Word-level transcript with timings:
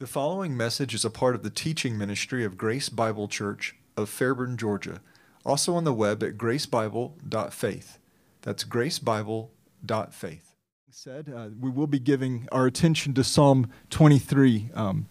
The 0.00 0.06
following 0.06 0.56
message 0.56 0.94
is 0.94 1.04
a 1.04 1.10
part 1.10 1.34
of 1.34 1.42
the 1.42 1.50
teaching 1.50 1.98
ministry 1.98 2.42
of 2.42 2.56
Grace 2.56 2.88
Bible 2.88 3.28
Church 3.28 3.76
of 3.98 4.08
Fairburn, 4.08 4.56
Georgia, 4.56 5.02
also 5.44 5.74
on 5.74 5.84
the 5.84 5.92
web 5.92 6.22
at 6.22 6.38
gracebible.faith. 6.38 7.98
That's 8.40 8.64
gracebible.faith. 8.64 10.54
Said 10.90 11.30
uh, 11.36 11.48
we 11.60 11.68
will 11.68 11.86
be 11.86 11.98
giving 11.98 12.48
our 12.50 12.64
attention 12.64 13.12
to 13.12 13.22
Psalm 13.22 13.70
23, 13.90 14.70
um, 14.72 15.06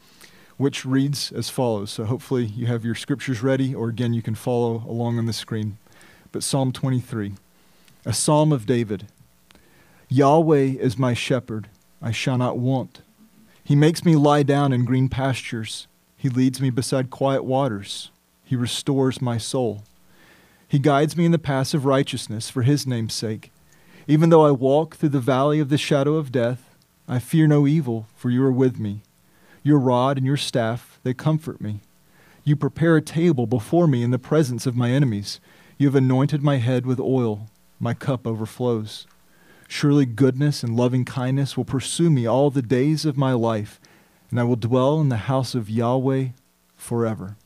which 0.57 0.85
reads 0.85 1.31
as 1.33 1.51
follows. 1.51 1.91
So 1.91 2.05
hopefully 2.05 2.45
you 2.45 2.65
have 2.65 2.83
your 2.83 2.95
scriptures 2.95 3.43
ready, 3.43 3.75
or 3.75 3.89
again 3.89 4.15
you 4.15 4.23
can 4.23 4.33
follow 4.33 4.83
along 4.87 5.19
on 5.19 5.27
the 5.27 5.33
screen. 5.33 5.77
But 6.31 6.41
Psalm 6.41 6.71
23, 6.71 7.33
a 8.05 8.13
psalm 8.13 8.51
of 8.51 8.65
David. 8.65 9.05
Yahweh 10.07 10.77
is 10.79 10.97
my 10.97 11.13
shepherd; 11.13 11.69
I 12.01 12.09
shall 12.09 12.39
not 12.39 12.57
want. 12.57 13.03
He 13.69 13.75
makes 13.75 14.03
me 14.03 14.15
lie 14.15 14.41
down 14.41 14.73
in 14.73 14.83
green 14.83 15.09
pastures. 15.09 15.85
He 16.17 16.27
leads 16.27 16.59
me 16.59 16.71
beside 16.71 17.11
quiet 17.11 17.43
waters. 17.43 18.09
He 18.43 18.55
restores 18.55 19.21
my 19.21 19.37
soul. 19.37 19.83
He 20.67 20.79
guides 20.79 21.15
me 21.15 21.25
in 21.25 21.31
the 21.31 21.37
paths 21.37 21.75
of 21.75 21.85
righteousness 21.85 22.49
for 22.49 22.63
his 22.63 22.87
name's 22.87 23.13
sake. 23.13 23.51
Even 24.07 24.31
though 24.31 24.43
I 24.43 24.49
walk 24.49 24.95
through 24.95 25.09
the 25.09 25.19
valley 25.19 25.59
of 25.59 25.69
the 25.69 25.77
shadow 25.77 26.15
of 26.15 26.31
death, 26.31 26.75
I 27.07 27.19
fear 27.19 27.45
no 27.45 27.67
evil, 27.67 28.07
for 28.15 28.31
you 28.31 28.43
are 28.43 28.51
with 28.51 28.79
me. 28.79 29.01
Your 29.61 29.77
rod 29.77 30.17
and 30.17 30.25
your 30.25 30.35
staff, 30.35 30.99
they 31.03 31.13
comfort 31.13 31.61
me. 31.61 31.81
You 32.43 32.55
prepare 32.55 32.97
a 32.97 33.03
table 33.03 33.45
before 33.45 33.85
me 33.85 34.01
in 34.01 34.09
the 34.09 34.17
presence 34.17 34.65
of 34.65 34.75
my 34.75 34.89
enemies. 34.89 35.39
You 35.77 35.85
have 35.85 35.95
anointed 35.95 36.41
my 36.41 36.57
head 36.57 36.87
with 36.87 36.99
oil. 36.99 37.45
My 37.79 37.93
cup 37.93 38.25
overflows. 38.25 39.05
Surely 39.71 40.07
goodness 40.07 40.63
and 40.63 40.75
loving 40.75 41.05
kindness 41.05 41.55
will 41.55 41.63
pursue 41.63 42.09
me 42.09 42.25
all 42.25 42.49
the 42.49 42.63
days 42.63 43.05
of 43.05 43.15
my 43.15 43.33
life, 43.33 43.79
and 44.31 44.39
I 44.39 44.43
will 44.43 44.55
dwell 44.55 44.99
in 44.99 45.09
the 45.09 45.17
house 45.17 45.53
of 45.53 45.69
Yahweh 45.69 46.29
forever. 46.75 47.37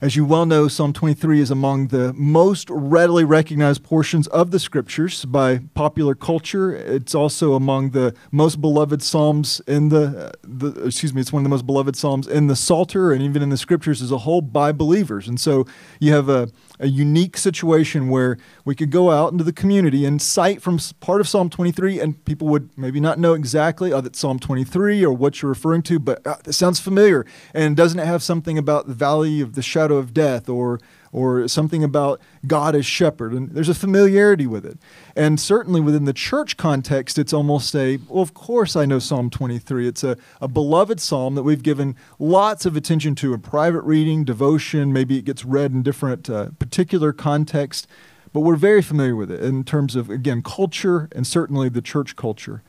As 0.00 0.16
you 0.16 0.24
well 0.24 0.44
know, 0.44 0.66
Psalm 0.66 0.92
23 0.92 1.40
is 1.40 1.52
among 1.52 1.88
the 1.88 2.12
most 2.14 2.68
readily 2.68 3.24
recognized 3.24 3.84
portions 3.84 4.26
of 4.28 4.50
the 4.50 4.58
scriptures 4.58 5.24
by 5.24 5.58
popular 5.74 6.16
culture. 6.16 6.74
It's 6.74 7.14
also 7.14 7.54
among 7.54 7.90
the 7.90 8.12
most 8.32 8.60
beloved 8.60 9.02
psalms 9.02 9.60
in 9.68 9.88
the, 9.88 10.32
the, 10.42 10.84
excuse 10.84 11.14
me, 11.14 11.20
it's 11.20 11.32
one 11.32 11.40
of 11.40 11.44
the 11.44 11.50
most 11.50 11.66
beloved 11.66 11.94
psalms 11.94 12.26
in 12.26 12.48
the 12.48 12.56
Psalter 12.56 13.12
and 13.12 13.22
even 13.22 13.40
in 13.40 13.50
the 13.50 13.56
scriptures 13.56 14.02
as 14.02 14.10
a 14.10 14.18
whole 14.18 14.40
by 14.40 14.72
believers. 14.72 15.28
And 15.28 15.40
so 15.40 15.64
you 16.00 16.12
have 16.12 16.28
a, 16.28 16.48
a 16.80 16.86
unique 16.86 17.36
situation 17.36 18.08
where 18.08 18.38
we 18.64 18.74
could 18.74 18.90
go 18.90 19.10
out 19.10 19.32
into 19.32 19.44
the 19.44 19.52
community 19.52 20.04
and 20.04 20.20
cite 20.20 20.62
from 20.62 20.78
part 21.00 21.20
of 21.20 21.28
Psalm 21.28 21.50
23, 21.50 22.00
and 22.00 22.24
people 22.24 22.48
would 22.48 22.70
maybe 22.76 23.00
not 23.00 23.18
know 23.18 23.34
exactly 23.34 23.92
oh, 23.92 24.02
Psalm 24.12 24.38
23 24.38 25.04
or 25.04 25.12
what 25.12 25.42
you're 25.42 25.48
referring 25.48 25.82
to, 25.82 25.98
but 25.98 26.26
uh, 26.26 26.36
it 26.46 26.52
sounds 26.52 26.80
familiar. 26.80 27.26
And 27.54 27.76
doesn't 27.76 27.98
it 27.98 28.06
have 28.06 28.22
something 28.22 28.58
about 28.58 28.86
the 28.86 28.94
valley 28.94 29.40
of 29.40 29.54
the 29.54 29.62
shadow 29.62 29.96
of 29.96 30.14
death 30.14 30.48
or 30.48 30.80
or 31.12 31.48
something 31.48 31.82
about 31.82 32.20
God 32.46 32.74
as 32.74 32.86
shepherd. 32.86 33.32
And 33.32 33.50
there's 33.50 33.68
a 33.68 33.74
familiarity 33.74 34.46
with 34.46 34.64
it. 34.66 34.78
And 35.16 35.40
certainly 35.40 35.80
within 35.80 36.04
the 36.04 36.12
church 36.12 36.56
context, 36.56 37.18
it's 37.18 37.32
almost 37.32 37.74
a, 37.74 37.98
well, 38.08 38.22
of 38.22 38.34
course 38.34 38.76
I 38.76 38.86
know 38.86 38.98
Psalm 38.98 39.30
23. 39.30 39.88
It's 39.88 40.04
a, 40.04 40.16
a 40.40 40.48
beloved 40.48 41.00
psalm 41.00 41.34
that 41.34 41.42
we've 41.42 41.62
given 41.62 41.96
lots 42.18 42.66
of 42.66 42.76
attention 42.76 43.14
to 43.16 43.34
in 43.34 43.40
private 43.40 43.82
reading, 43.82 44.24
devotion. 44.24 44.92
Maybe 44.92 45.18
it 45.18 45.24
gets 45.24 45.44
read 45.44 45.72
in 45.72 45.82
different 45.82 46.28
uh, 46.28 46.50
particular 46.58 47.12
context. 47.12 47.86
But 48.32 48.40
we're 48.40 48.56
very 48.56 48.82
familiar 48.82 49.16
with 49.16 49.30
it 49.30 49.42
in 49.42 49.64
terms 49.64 49.96
of, 49.96 50.10
again, 50.10 50.42
culture 50.42 51.08
and 51.12 51.26
certainly 51.26 51.68
the 51.68 51.80
church 51.80 52.14
culture. 52.14 52.62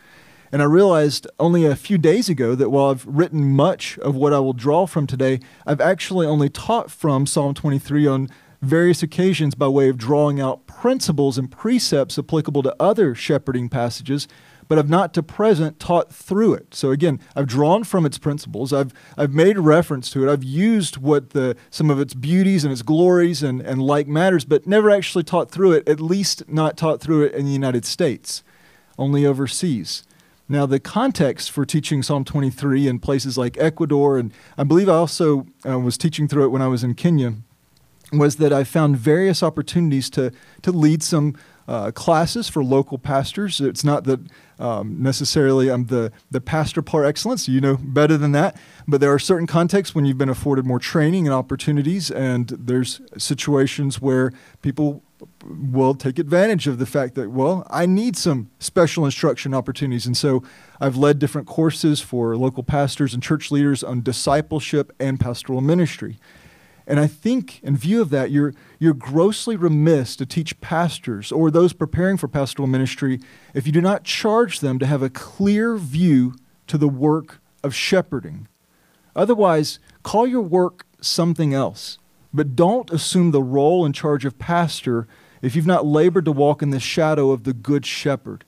And 0.52 0.62
I 0.62 0.66
realized 0.66 1.28
only 1.40 1.66
a 1.66 1.76
few 1.76 1.98
days 1.98 2.28
ago 2.28 2.56
that 2.56 2.70
while 2.70 2.90
I've 2.90 3.06
written 3.06 3.52
much 3.52 3.98
of 4.00 4.16
what 4.16 4.34
I 4.34 4.40
will 4.40 4.54
draw 4.54 4.88
from 4.88 5.06
today, 5.06 5.40
I've 5.66 5.82
actually 5.82 6.26
only 6.26 6.50
taught 6.50 6.90
from 6.90 7.28
Psalm 7.28 7.54
23 7.54 8.08
on 8.08 8.30
various 8.62 9.04
occasions 9.04 9.56
by 9.56 9.68
way 9.68 9.90
of 9.90 9.98
drawing 9.98 10.42
out 10.42 10.66
principles 10.66 11.38
and 11.38 11.52
precepts 11.52 12.18
applicable 12.18 12.64
to 12.64 12.76
other 12.80 13.14
shepherding 13.16 13.70
passages, 13.70 14.28
but 14.68 14.78
I've 14.78 14.90
not 14.90 15.14
to 15.14 15.24
present 15.24 15.80
taught 15.80 16.12
through 16.12 16.56
it. 16.56 16.74
So 16.74 16.92
again, 16.92 17.20
I've 17.36 17.48
drawn 17.48 17.84
from 17.84 18.06
its 18.06 18.18
principles, 18.18 18.74
I've, 18.74 18.94
I've 19.18 19.34
made 19.34 19.58
reference 19.58 20.10
to 20.12 20.28
it, 20.28 20.32
I've 20.32 20.44
used 20.44 20.98
what 20.98 21.30
the, 21.30 21.56
some 21.70 21.90
of 21.90 22.00
its 22.00 22.14
beauties 22.14 22.64
and 22.64 22.74
its 22.74 22.82
glories 22.82 23.44
and, 23.44 23.62
and 23.62 23.82
like 23.82 24.08
matters, 24.08 24.46
but 24.46 24.68
never 24.68 24.90
actually 24.90 25.24
taught 25.24 25.52
through 25.52 25.74
it, 25.74 25.88
at 25.88 26.02
least 26.02 26.50
not 26.50 26.76
taught 26.76 27.00
through 27.00 27.24
it 27.24 27.34
in 27.34 27.46
the 27.46 27.52
United 27.52 27.86
States, 27.86 28.44
only 28.98 29.26
overseas. 29.26 30.04
Now, 30.52 30.66
the 30.66 30.80
context 30.80 31.52
for 31.52 31.64
teaching 31.64 32.02
Psalm 32.02 32.26
23 32.26 32.88
in 32.88 32.98
places 32.98 33.38
like 33.38 33.56
Ecuador, 33.60 34.18
and 34.18 34.34
I 34.58 34.64
believe 34.64 34.90
I 34.90 34.94
also 34.94 35.46
uh, 35.64 35.80
was 35.80 35.96
teaching 35.96 36.28
through 36.28 36.46
it 36.46 36.48
when 36.50 36.64
I 36.64 36.68
was 36.68 36.84
in 36.84 36.96
Kenya, 36.96 37.36
was 38.12 38.38
that 38.38 38.52
I 38.52 38.64
found 38.64 38.98
various 38.98 39.44
opportunities 39.44 40.10
to, 40.10 40.32
to 40.64 40.72
lead 40.72 41.04
some 41.04 41.38
uh, 41.68 41.92
classes 41.92 42.50
for 42.50 42.64
local 42.64 42.98
pastors. 42.98 43.62
It's 43.62 43.84
not 43.84 44.06
that 44.06 44.22
um, 44.58 45.00
necessarily 45.00 45.70
I'm 45.70 45.86
the, 45.86 46.12
the 46.32 46.42
pastor 46.42 46.82
par 46.82 47.06
excellence, 47.06 47.48
you 47.48 47.62
know 47.62 47.78
better 47.80 48.18
than 48.18 48.32
that, 48.32 48.58
but 48.88 49.02
there 49.02 49.14
are 49.14 49.20
certain 49.20 49.46
contexts 49.46 49.94
when 49.94 50.06
you've 50.06 50.18
been 50.18 50.30
afforded 50.30 50.66
more 50.66 50.80
training 50.80 51.28
and 51.28 51.34
opportunities, 51.34 52.10
and 52.10 52.50
there's 52.50 53.02
situations 53.20 54.02
where 54.02 54.32
people 54.64 55.04
will 55.44 55.94
take 55.96 56.20
advantage 56.20 56.68
of 56.68 56.78
the 56.78 56.86
fact 56.86 57.16
that, 57.16 57.30
well, 57.30 57.66
I 57.70 57.86
need 57.86 58.16
some 58.16 58.50
special 58.60 59.06
instruction 59.06 59.54
opportunities. 59.54 60.06
And 60.06 60.16
so 60.16 60.44
I've 60.80 60.96
led 60.96 61.20
different 61.20 61.48
courses 61.48 62.02
for 62.02 62.38
local 62.38 62.64
pastors 62.64 63.14
and 63.14 63.22
church 63.22 63.52
leaders 63.52 63.84
on 63.84 64.02
discipleship 64.02 64.94
and 65.00 65.20
pastoral 65.20 65.62
ministry. 65.62 66.18
And 66.88 67.00
I 67.00 67.06
think, 67.06 67.62
in 67.62 67.78
view 67.78 68.02
of 68.02 68.10
that, 68.10 68.32
you're, 68.32 68.54
you're 68.80 68.96
grossly 68.96 69.56
remiss 69.56 70.16
to 70.16 70.26
teach 70.26 70.60
pastors 70.60 71.32
or 71.32 71.52
those 71.52 71.72
preparing 71.72 72.18
for 72.18 72.28
pastoral 72.28 72.68
ministry 72.68 73.20
if 73.54 73.68
you 73.68 73.72
do 73.72 73.82
not 73.82 74.04
charge 74.04 74.60
them 74.60 74.80
to 74.80 74.88
have 74.88 75.04
a 75.04 75.10
clear 75.10 75.78
view 75.78 76.34
to 76.66 76.80
the 76.80 76.88
work 76.88 77.42
of 77.64 77.76
shepherding. 77.76 78.48
Otherwise, 79.16 79.78
call 80.02 80.26
your 80.26 80.42
work 80.42 80.88
something 81.00 81.54
else. 81.54 82.00
But 82.34 82.56
don't 82.56 82.92
assume 82.92 83.32
the 83.32 83.42
role 83.42 83.86
and 83.86 83.94
charge 83.94 84.26
of 84.26 84.38
pastor 84.38 85.08
if 85.42 85.56
you've 85.56 85.66
not 85.66 85.86
labored 85.86 86.26
to 86.26 86.32
walk 86.32 86.62
in 86.62 86.70
the 86.70 86.80
shadow 86.80 87.32
of 87.32 87.44
the 87.44 87.54
good 87.54 87.86
shepherd. 87.86 88.46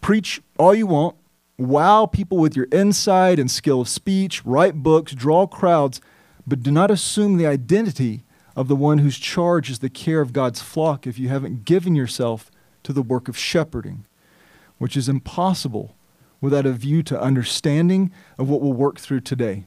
Preach 0.00 0.40
all 0.58 0.74
you 0.74 0.86
want, 0.86 1.16
wow 1.58 2.06
people 2.06 2.38
with 2.38 2.56
your 2.56 2.66
insight 2.72 3.38
and 3.38 3.50
skill 3.50 3.82
of 3.82 3.88
speech, 3.88 4.44
write 4.44 4.82
books, 4.82 5.12
draw 5.12 5.46
crowds, 5.46 6.00
but 6.46 6.62
do 6.62 6.72
not 6.72 6.90
assume 6.90 7.36
the 7.36 7.46
identity 7.46 8.24
of 8.56 8.68
the 8.68 8.76
one 8.76 8.98
whose 8.98 9.18
charge 9.18 9.70
is 9.70 9.78
the 9.78 9.88
care 9.88 10.20
of 10.20 10.32
God's 10.32 10.60
flock 10.60 11.06
if 11.06 11.18
you 11.18 11.28
haven't 11.28 11.64
given 11.64 11.94
yourself 11.94 12.50
to 12.82 12.92
the 12.92 13.02
work 13.02 13.28
of 13.28 13.38
shepherding, 13.38 14.04
which 14.78 14.96
is 14.96 15.08
impossible 15.08 15.94
without 16.40 16.66
a 16.66 16.72
view 16.72 17.02
to 17.04 17.20
understanding 17.20 18.10
of 18.36 18.48
what 18.48 18.60
we'll 18.60 18.72
work 18.72 18.98
through 18.98 19.20
today. 19.20 19.64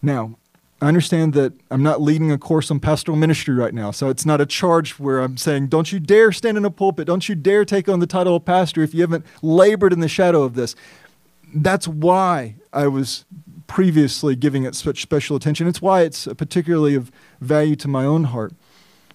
Now, 0.00 0.38
I 0.80 0.86
understand 0.86 1.32
that 1.32 1.54
I'm 1.72 1.82
not 1.82 2.00
leading 2.00 2.30
a 2.30 2.38
course 2.38 2.70
on 2.70 2.78
pastoral 2.78 3.18
ministry 3.18 3.52
right 3.52 3.74
now, 3.74 3.90
so 3.90 4.10
it's 4.10 4.24
not 4.24 4.40
a 4.40 4.46
charge 4.46 4.92
where 4.92 5.18
I'm 5.18 5.36
saying, 5.36 5.68
don't 5.68 5.90
you 5.90 5.98
dare 5.98 6.30
stand 6.30 6.56
in 6.56 6.64
a 6.64 6.70
pulpit, 6.70 7.06
don't 7.06 7.28
you 7.28 7.34
dare 7.34 7.64
take 7.64 7.88
on 7.88 7.98
the 7.98 8.06
title 8.06 8.36
of 8.36 8.44
pastor 8.44 8.82
if 8.82 8.94
you 8.94 9.00
haven't 9.00 9.26
labored 9.42 9.92
in 9.92 9.98
the 9.98 10.08
shadow 10.08 10.42
of 10.44 10.54
this. 10.54 10.76
That's 11.52 11.88
why 11.88 12.54
I 12.72 12.86
was 12.86 13.24
previously 13.66 14.36
giving 14.36 14.62
it 14.62 14.76
such 14.76 15.02
special 15.02 15.34
attention. 15.34 15.66
It's 15.66 15.82
why 15.82 16.02
it's 16.02 16.26
particularly 16.36 16.94
of 16.94 17.10
value 17.40 17.74
to 17.76 17.88
my 17.88 18.04
own 18.04 18.24
heart. 18.24 18.52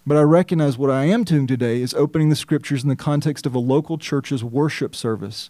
But 0.05 0.17
I 0.17 0.21
recognize 0.21 0.77
what 0.77 0.91
I 0.91 1.05
am 1.05 1.23
doing 1.23 1.47
today 1.47 1.81
is 1.81 1.93
opening 1.93 2.27
the 2.27 2.35
scriptures 2.35 2.83
in 2.83 2.89
the 2.89 2.95
context 2.97 3.45
of 3.45 3.55
a 3.55 3.59
local 3.59 3.97
church's 3.97 4.43
worship 4.43 4.93
service. 4.93 5.49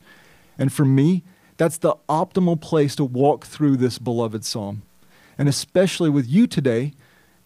And 0.59 0.71
for 0.71 0.85
me, 0.85 1.23
that's 1.57 1.79
the 1.79 1.95
optimal 2.07 2.61
place 2.61 2.95
to 2.97 3.03
walk 3.03 3.47
through 3.47 3.77
this 3.77 3.97
beloved 3.97 4.45
psalm 4.45 4.83
and 5.37 5.49
especially 5.49 6.09
with 6.09 6.27
you 6.27 6.47
today, 6.47 6.93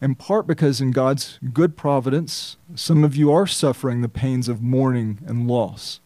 in 0.02 0.16
part 0.16 0.46
because 0.46 0.80
in 0.80 0.92
God's 0.92 1.40
good 1.54 1.76
providence, 1.76 2.58
some 2.76 3.04
of 3.04 3.16
you 3.16 3.32
are 3.32 3.48
suffering 3.48 4.02
the 4.02 4.10
pains 4.10 4.48
of 4.48 4.62
mourning 4.62 5.20
and 5.26 5.48
loss. 5.48 6.00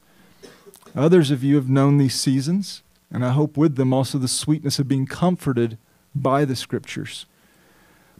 Others 0.95 1.31
of 1.31 1.43
you 1.43 1.55
have 1.55 1.69
known 1.69 1.97
these 1.97 2.15
seasons, 2.15 2.83
and 3.11 3.25
I 3.25 3.29
hope 3.29 3.57
with 3.57 3.75
them 3.75 3.93
also 3.93 4.17
the 4.17 4.27
sweetness 4.27 4.79
of 4.79 4.87
being 4.87 5.05
comforted 5.05 5.77
by 6.15 6.45
the 6.45 6.55
Scriptures. 6.55 7.25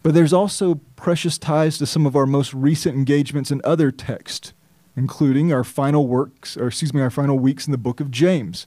But 0.04 0.14
there's 0.14 0.34
also 0.34 0.82
precious 0.96 1.38
ties 1.38 1.78
to 1.78 1.86
some 1.86 2.06
of 2.06 2.16
our 2.16 2.26
most 2.26 2.54
recent 2.54 2.96
engagements 2.96 3.52
in 3.52 3.62
other 3.64 3.92
texts, 3.92 4.54
including 4.96 5.54
our 5.54 5.64
final 5.64 6.08
works, 6.08 6.58
or 6.58 6.68
excuse 6.68 6.94
me, 6.94 7.02
our 7.02 7.10
final 7.10 7.38
weeks 7.38 7.68
in 7.68 7.72
the 7.72 7.78
book 7.78 8.00
of 8.00 8.12
James 8.12 8.66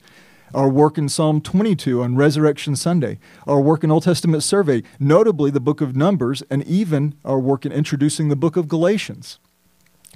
our 0.54 0.68
work 0.68 0.96
in 0.96 1.08
Psalm 1.08 1.40
22 1.40 2.02
on 2.02 2.16
Resurrection 2.16 2.76
Sunday, 2.76 3.18
our 3.46 3.60
work 3.60 3.82
in 3.82 3.90
Old 3.90 4.04
Testament 4.04 4.42
survey, 4.42 4.82
notably 5.00 5.50
the 5.50 5.60
book 5.60 5.80
of 5.80 5.96
Numbers, 5.96 6.42
and 6.48 6.62
even 6.64 7.14
our 7.24 7.40
work 7.40 7.66
in 7.66 7.72
introducing 7.72 8.28
the 8.28 8.36
book 8.36 8.56
of 8.56 8.68
Galatians. 8.68 9.38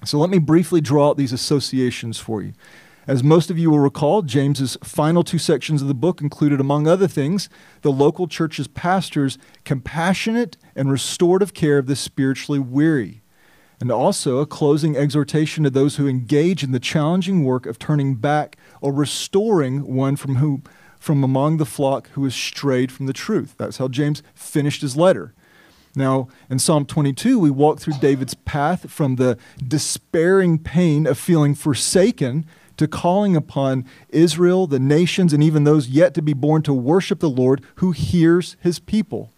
So 0.04 0.18
let 0.18 0.30
me 0.30 0.38
briefly 0.38 0.80
draw 0.80 1.10
out 1.10 1.16
these 1.16 1.32
associations 1.32 2.18
for 2.18 2.40
you. 2.40 2.52
As 3.08 3.24
most 3.24 3.50
of 3.50 3.58
you 3.58 3.70
will 3.70 3.80
recall, 3.80 4.22
James's 4.22 4.76
final 4.84 5.24
two 5.24 5.38
sections 5.38 5.82
of 5.82 5.88
the 5.88 5.94
book 5.94 6.20
included, 6.20 6.60
among 6.60 6.86
other 6.86 7.08
things, 7.08 7.48
the 7.80 7.90
local 7.90 8.28
church's 8.28 8.68
pastors' 8.68 9.38
compassionate 9.64 10.56
and 10.76 10.90
restorative 10.92 11.54
care 11.54 11.78
of 11.78 11.86
the 11.86 11.96
spiritually 11.96 12.60
weary, 12.60 13.22
and 13.80 13.90
also 13.92 14.38
a 14.38 14.46
closing 14.46 14.96
exhortation 14.96 15.64
to 15.64 15.70
those 15.70 15.96
who 15.96 16.08
engage 16.08 16.62
in 16.62 16.72
the 16.72 16.80
challenging 16.80 17.44
work 17.44 17.66
of 17.66 17.78
turning 17.78 18.16
back 18.16 18.56
or 18.80 18.92
restoring 18.92 19.94
one 19.94 20.16
from 20.16 20.36
whom 20.36 20.62
from 20.98 21.22
among 21.22 21.58
the 21.58 21.66
flock 21.66 22.08
who 22.10 22.24
has 22.24 22.34
strayed 22.34 22.90
from 22.90 23.06
the 23.06 23.12
truth. 23.12 23.54
That's 23.56 23.78
how 23.78 23.88
James 23.88 24.22
finished 24.34 24.82
his 24.82 24.96
letter. 24.96 25.32
Now, 25.94 26.28
in 26.50 26.58
Psalm 26.58 26.86
22, 26.86 27.38
we 27.38 27.50
walk 27.50 27.80
through 27.80 27.94
David's 28.00 28.34
path 28.34 28.90
from 28.90 29.16
the 29.16 29.38
despairing 29.66 30.58
pain 30.58 31.06
of 31.06 31.18
feeling 31.18 31.54
forsaken 31.54 32.46
to 32.76 32.86
calling 32.86 33.34
upon 33.34 33.84
Israel, 34.08 34.66
the 34.66 34.78
nations, 34.78 35.32
and 35.32 35.42
even 35.42 35.64
those 35.64 35.88
yet 35.88 36.14
to 36.14 36.22
be 36.22 36.32
born 36.32 36.62
to 36.62 36.72
worship 36.72 37.20
the 37.20 37.30
Lord 37.30 37.62
who 37.76 37.92
hears 37.92 38.56
his 38.60 38.78
people. 38.78 39.32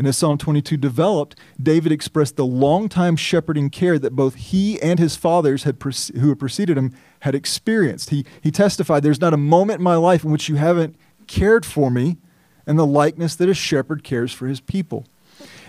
And 0.00 0.08
as 0.08 0.16
Psalm 0.16 0.38
22 0.38 0.78
developed, 0.78 1.38
David 1.62 1.92
expressed 1.92 2.36
the 2.36 2.46
long-time 2.46 3.16
shepherding 3.16 3.68
care 3.68 3.98
that 3.98 4.16
both 4.16 4.34
he 4.34 4.80
and 4.80 4.98
his 4.98 5.14
fathers 5.14 5.64
had 5.64 5.76
who 6.18 6.30
had 6.30 6.38
preceded 6.38 6.78
him 6.78 6.94
had 7.20 7.34
experienced. 7.34 8.08
He, 8.08 8.24
he 8.40 8.50
testified, 8.50 9.02
There's 9.02 9.20
not 9.20 9.34
a 9.34 9.36
moment 9.36 9.80
in 9.80 9.84
my 9.84 9.96
life 9.96 10.24
in 10.24 10.30
which 10.30 10.48
you 10.48 10.54
haven't 10.54 10.96
cared 11.26 11.66
for 11.66 11.90
me 11.90 12.16
and 12.66 12.78
the 12.78 12.86
likeness 12.86 13.36
that 13.36 13.50
a 13.50 13.52
shepherd 13.52 14.02
cares 14.02 14.32
for 14.32 14.46
his 14.46 14.58
people. 14.58 15.04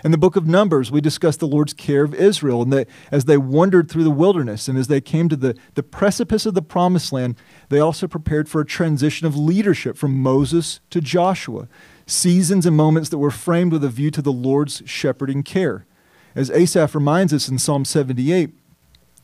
In 0.02 0.12
the 0.12 0.18
book 0.18 0.34
of 0.34 0.46
Numbers, 0.46 0.90
we 0.90 1.02
discussed 1.02 1.40
the 1.40 1.46
Lord's 1.46 1.74
care 1.74 2.02
of 2.02 2.14
Israel 2.14 2.62
and 2.62 2.72
that 2.72 2.88
as 3.10 3.26
they 3.26 3.36
wandered 3.36 3.90
through 3.90 4.04
the 4.04 4.10
wilderness 4.10 4.66
and 4.66 4.78
as 4.78 4.88
they 4.88 5.02
came 5.02 5.28
to 5.28 5.36
the, 5.36 5.54
the 5.74 5.82
precipice 5.82 6.46
of 6.46 6.54
the 6.54 6.62
promised 6.62 7.12
land, 7.12 7.36
they 7.68 7.80
also 7.80 8.08
prepared 8.08 8.48
for 8.48 8.62
a 8.62 8.66
transition 8.66 9.26
of 9.26 9.36
leadership 9.36 9.98
from 9.98 10.22
Moses 10.22 10.80
to 10.88 11.02
Joshua, 11.02 11.68
seasons 12.06 12.66
and 12.66 12.76
moments 12.76 13.08
that 13.10 13.18
were 13.18 13.30
framed 13.30 13.72
with 13.72 13.84
a 13.84 13.88
view 13.88 14.10
to 14.10 14.22
the 14.22 14.32
Lord's 14.32 14.82
shepherding 14.84 15.42
care. 15.42 15.86
As 16.34 16.50
Asaph 16.50 16.94
reminds 16.94 17.32
us 17.32 17.48
in 17.48 17.58
Psalm 17.58 17.84
78, 17.84 18.50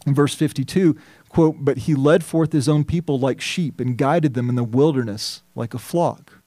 in 0.06 0.14
verse 0.14 0.34
52, 0.34 0.96
quote, 1.28 1.56
But 1.60 1.78
he 1.78 1.94
led 1.94 2.24
forth 2.24 2.52
his 2.52 2.68
own 2.68 2.84
people 2.84 3.18
like 3.18 3.40
sheep 3.40 3.80
and 3.80 3.96
guided 3.96 4.34
them 4.34 4.48
in 4.48 4.54
the 4.54 4.64
wilderness 4.64 5.42
like 5.54 5.74
a 5.74 5.78
flock. 5.78 6.42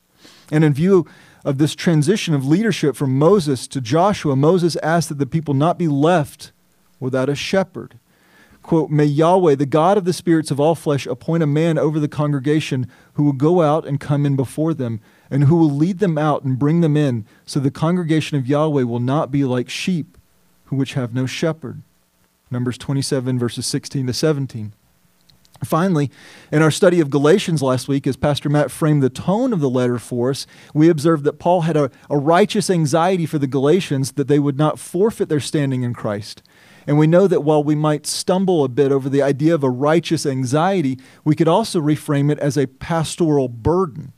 And 0.52 0.64
in 0.64 0.74
view 0.74 1.08
of 1.44 1.58
this 1.58 1.76
transition 1.76 2.34
of 2.34 2.46
leadership 2.46 2.96
from 2.96 3.18
Moses 3.18 3.68
to 3.68 3.82
Joshua, 3.82 4.36
Moses 4.36 4.76
asked 4.78 5.10
that 5.10 5.18
the 5.18 5.26
people 5.26 5.54
not 5.54 5.78
be 5.78 5.88
left 5.88 6.52
without 7.00 7.30
a 7.30 7.36
shepherd. 7.36 7.98
Quote, 8.62 8.92
May 8.92 9.06
Yahweh, 9.06 9.56
the 9.56 9.66
God 9.66 9.98
of 9.98 10.06
the 10.06 10.14
spirits 10.14 10.52
of 10.52 10.60
all 10.60 10.76
flesh, 10.76 11.08
appoint 11.08 11.42
a 11.42 11.48
man 11.48 11.80
over 11.80 12.00
the 12.00 12.08
congregation 12.08 12.88
who 13.14 13.24
will 13.24 13.34
go 13.34 13.62
out 13.62 13.88
and 13.88 14.00
come 14.00 14.26
in 14.26 14.36
before 14.36 14.74
them, 14.74 15.02
and 15.32 15.46
who 15.46 15.56
will 15.56 15.70
lead 15.70 16.00
them 16.00 16.18
out 16.18 16.44
and 16.44 16.60
bring 16.60 16.82
them 16.82 16.96
in, 16.96 17.26
so 17.46 17.60
the 17.60 17.72
congregation 17.72 18.38
of 18.38 18.46
Yahweh 18.46 18.84
will 18.84 19.00
not 19.00 19.32
be 19.32 19.44
like 19.44 19.70
sheep 19.70 20.18
who 20.66 20.76
which 20.76 20.94
have 20.94 21.14
no 21.14 21.26
shepherd. 21.26 21.82
Numbers 22.52 22.78
27, 22.78 23.40
verses 23.40 23.66
16 23.66 24.08
to 24.08 24.14
17. 24.14 24.74
Finally, 25.64 26.10
in 26.52 26.62
our 26.62 26.72
study 26.72 27.00
of 27.00 27.10
Galatians 27.10 27.62
last 27.62 27.88
week, 27.88 28.08
as 28.08 28.18
Pastor 28.18 28.50
Matt 28.50 28.72
framed 28.72 29.04
the 29.04 29.10
tone 29.10 29.54
of 29.54 29.60
the 29.60 29.70
letter 29.70 30.00
for 30.00 30.32
us, 30.32 30.48
we 30.74 30.90
observed 30.90 31.24
that 31.24 31.40
Paul 31.40 31.62
had 31.62 31.78
a, 31.78 31.92
a, 32.10 32.18
righteous 32.18 32.70
anxiety 32.70 33.26
for 33.26 33.38
the 33.38 33.48
Galatians 33.48 34.14
that 34.14 34.28
they 34.28 34.40
would 34.40 34.58
not 34.58 34.80
forfeit 34.80 35.30
their 35.30 35.40
standing 35.40 35.84
in 35.84 35.94
Christ. 35.94 36.42
And 36.88 36.98
we 36.98 37.06
know 37.06 37.28
that 37.28 37.44
while 37.44 37.64
we 37.64 37.76
might 37.76 38.08
stumble 38.08 38.64
a 38.64 38.70
bit 38.70 38.92
over 38.92 39.08
the 39.08 39.22
idea 39.22 39.54
of 39.54 39.64
a 39.64 39.70
righteous 39.70 40.26
anxiety, 40.26 40.98
we 41.24 41.36
could 41.36 41.48
also 41.48 41.80
reframe 41.80 42.32
it 42.32 42.40
as 42.40 42.58
a 42.58 42.66
pastoral 42.66 43.48
burden, 43.48 44.14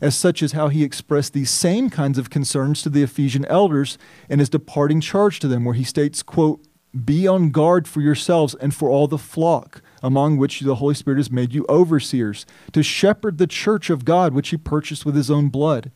as 0.00 0.16
such 0.16 0.42
as 0.42 0.52
how 0.52 0.68
he 0.68 0.84
expressed 0.84 1.32
these 1.32 1.50
same 1.50 1.90
kinds 1.90 2.18
of 2.18 2.30
concerns 2.30 2.82
to 2.82 2.88
the 2.88 3.02
Ephesian 3.02 3.44
elders 3.46 3.98
in 4.28 4.38
his 4.38 4.48
departing 4.48 5.00
charge 5.00 5.40
to 5.40 5.48
them, 5.48 5.64
where 5.64 5.74
he 5.74 5.84
states, 5.84 6.22
quote, 6.22 6.66
Be 7.04 7.26
on 7.26 7.50
guard 7.50 7.86
for 7.86 8.00
yourselves 8.00 8.54
and 8.54 8.74
for 8.74 8.88
all 8.88 9.08
the 9.08 9.18
flock 9.18 9.82
among 10.02 10.36
which 10.36 10.60
the 10.60 10.76
Holy 10.76 10.94
Spirit 10.94 11.18
has 11.18 11.30
made 11.30 11.52
you 11.52 11.66
overseers, 11.68 12.46
to 12.72 12.82
shepherd 12.82 13.38
the 13.38 13.46
church 13.46 13.90
of 13.90 14.04
God, 14.04 14.32
which 14.32 14.50
he 14.50 14.56
purchased 14.56 15.04
with 15.04 15.14
his 15.14 15.30
own 15.30 15.48
blood. 15.48 15.90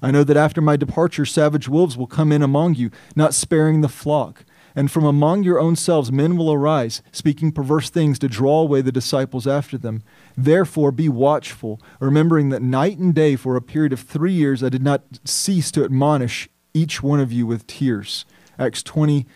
I 0.00 0.10
know 0.10 0.24
that 0.24 0.36
after 0.36 0.60
my 0.60 0.76
departure, 0.76 1.26
savage 1.26 1.68
wolves 1.68 1.96
will 1.96 2.06
come 2.06 2.30
in 2.30 2.42
among 2.42 2.76
you, 2.76 2.90
not 3.16 3.34
sparing 3.34 3.80
the 3.80 3.88
flock. 3.88 4.44
And 4.74 4.90
from 4.90 5.04
among 5.04 5.42
your 5.42 5.58
own 5.58 5.76
selves 5.76 6.12
men 6.12 6.36
will 6.36 6.52
arise, 6.52 7.02
speaking 7.12 7.52
perverse 7.52 7.90
things 7.90 8.18
to 8.20 8.28
draw 8.28 8.60
away 8.60 8.80
the 8.80 8.92
disciples 8.92 9.46
after 9.46 9.76
them. 9.78 10.02
Therefore, 10.36 10.92
be 10.92 11.08
watchful, 11.08 11.80
remembering 12.00 12.50
that 12.50 12.62
night 12.62 12.98
and 12.98 13.14
day 13.14 13.36
for 13.36 13.56
a 13.56 13.62
period 13.62 13.92
of 13.92 14.00
three 14.00 14.32
years 14.32 14.62
I 14.62 14.68
did 14.68 14.82
not 14.82 15.02
cease 15.24 15.70
to 15.72 15.84
admonish 15.84 16.48
each 16.74 17.02
one 17.02 17.20
of 17.20 17.32
you 17.32 17.46
with 17.46 17.66
tears. 17.66 18.24
Acts 18.58 18.82
20, 18.82 19.26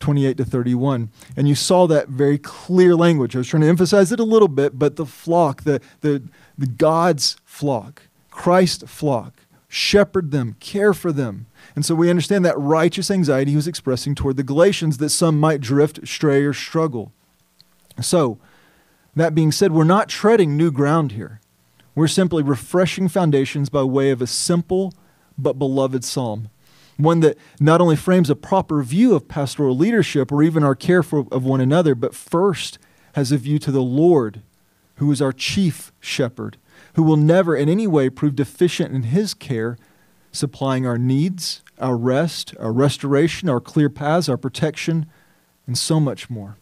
28 0.00 0.36
to 0.38 0.44
31. 0.44 1.10
And 1.36 1.48
you 1.48 1.54
saw 1.54 1.86
that 1.86 2.08
very 2.08 2.38
clear 2.38 2.96
language. 2.96 3.36
I 3.36 3.38
was 3.38 3.48
trying 3.48 3.62
to 3.62 3.68
emphasize 3.68 4.10
it 4.10 4.18
a 4.18 4.24
little 4.24 4.48
bit, 4.48 4.78
but 4.78 4.96
the 4.96 5.06
flock, 5.06 5.62
the, 5.62 5.80
the, 6.00 6.22
the 6.58 6.66
God's 6.66 7.36
flock, 7.44 8.02
Christ 8.30 8.88
flock, 8.88 9.42
shepherd 9.68 10.30
them, 10.30 10.56
care 10.58 10.94
for 10.94 11.12
them. 11.12 11.46
And 11.74 11.84
so 11.84 11.94
we 11.94 12.10
understand 12.10 12.44
that 12.44 12.58
righteous 12.58 13.10
anxiety 13.10 13.52
he 13.52 13.56
was 13.56 13.68
expressing 13.68 14.14
toward 14.14 14.36
the 14.36 14.42
Galatians 14.42 14.98
that 14.98 15.10
some 15.10 15.38
might 15.38 15.60
drift, 15.60 16.06
stray, 16.06 16.42
or 16.42 16.52
struggle. 16.52 17.12
So, 18.00 18.38
that 19.16 19.34
being 19.34 19.52
said, 19.52 19.72
we're 19.72 19.84
not 19.84 20.08
treading 20.08 20.56
new 20.56 20.70
ground 20.70 21.12
here. 21.12 21.40
We're 21.94 22.08
simply 22.08 22.42
refreshing 22.42 23.08
foundations 23.08 23.68
by 23.68 23.82
way 23.82 24.10
of 24.10 24.22
a 24.22 24.26
simple 24.26 24.94
but 25.36 25.58
beloved 25.58 26.04
psalm 26.04 26.48
one 27.02 27.20
that 27.20 27.36
not 27.58 27.80
only 27.80 27.96
frames 27.96 28.30
a 28.30 28.36
proper 28.36 28.82
view 28.82 29.14
of 29.14 29.28
pastoral 29.28 29.76
leadership 29.76 30.30
or 30.30 30.42
even 30.42 30.62
our 30.62 30.74
care 30.74 31.02
for, 31.02 31.26
of 31.30 31.44
one 31.44 31.60
another, 31.60 31.94
but 31.94 32.14
first 32.14 32.78
has 33.14 33.32
a 33.32 33.38
view 33.38 33.58
to 33.58 33.72
the 33.72 33.82
Lord, 33.82 34.42
who 34.96 35.10
is 35.10 35.20
our 35.20 35.32
chief 35.32 35.92
shepherd, 36.00 36.56
who 36.94 37.02
will 37.02 37.16
never 37.16 37.56
in 37.56 37.68
any 37.68 37.86
way 37.86 38.10
prove 38.10 38.36
deficient 38.36 38.94
in 38.94 39.04
his 39.04 39.34
care, 39.34 39.76
supplying 40.32 40.86
our 40.86 40.98
needs, 40.98 41.62
our 41.78 41.96
rest, 41.96 42.54
our 42.58 42.72
restoration, 42.72 43.48
our 43.48 43.60
clear 43.60 43.88
paths, 43.88 44.28
our 44.28 44.36
protection, 44.36 45.06
and 45.66 45.76
so 45.76 46.00
much 46.00 46.30
more. 46.30 46.56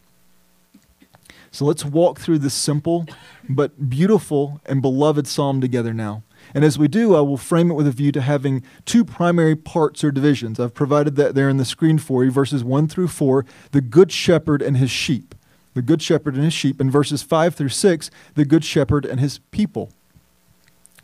So 1.51 1.65
let's 1.65 1.83
walk 1.83 2.19
through 2.19 2.39
this 2.39 2.53
simple 2.53 3.05
but 3.47 3.89
beautiful 3.89 4.61
and 4.65 4.81
beloved 4.81 5.27
psalm 5.27 5.61
together 5.61 5.93
now. 5.93 6.23
And 6.53 6.63
as 6.63 6.77
we 6.77 6.87
do, 6.87 7.15
I 7.15 7.21
will 7.21 7.37
frame 7.37 7.71
it 7.71 7.75
with 7.75 7.87
a 7.87 7.91
view 7.91 8.11
to 8.13 8.21
having 8.21 8.63
two 8.85 9.03
primary 9.03 9.55
parts 9.55 10.03
or 10.03 10.11
divisions. 10.11 10.59
I've 10.59 10.73
provided 10.73 11.15
that 11.15 11.35
there 11.35 11.49
in 11.49 11.57
the 11.57 11.65
screen 11.65 11.97
for 11.97 12.23
you, 12.23 12.31
verses 12.31 12.63
1 12.63 12.87
through 12.87 13.09
4, 13.09 13.45
the 13.71 13.81
good 13.81 14.11
shepherd 14.11 14.61
and 14.61 14.77
his 14.77 14.91
sheep. 14.91 15.35
The 15.73 15.81
good 15.81 16.01
shepherd 16.01 16.35
and 16.35 16.43
his 16.43 16.53
sheep. 16.53 16.79
And 16.79 16.91
verses 16.91 17.23
5 17.23 17.55
through 17.55 17.69
6, 17.69 18.11
the 18.35 18.45
good 18.45 18.63
shepherd 18.63 19.05
and 19.05 19.19
his 19.19 19.39
people. 19.51 19.91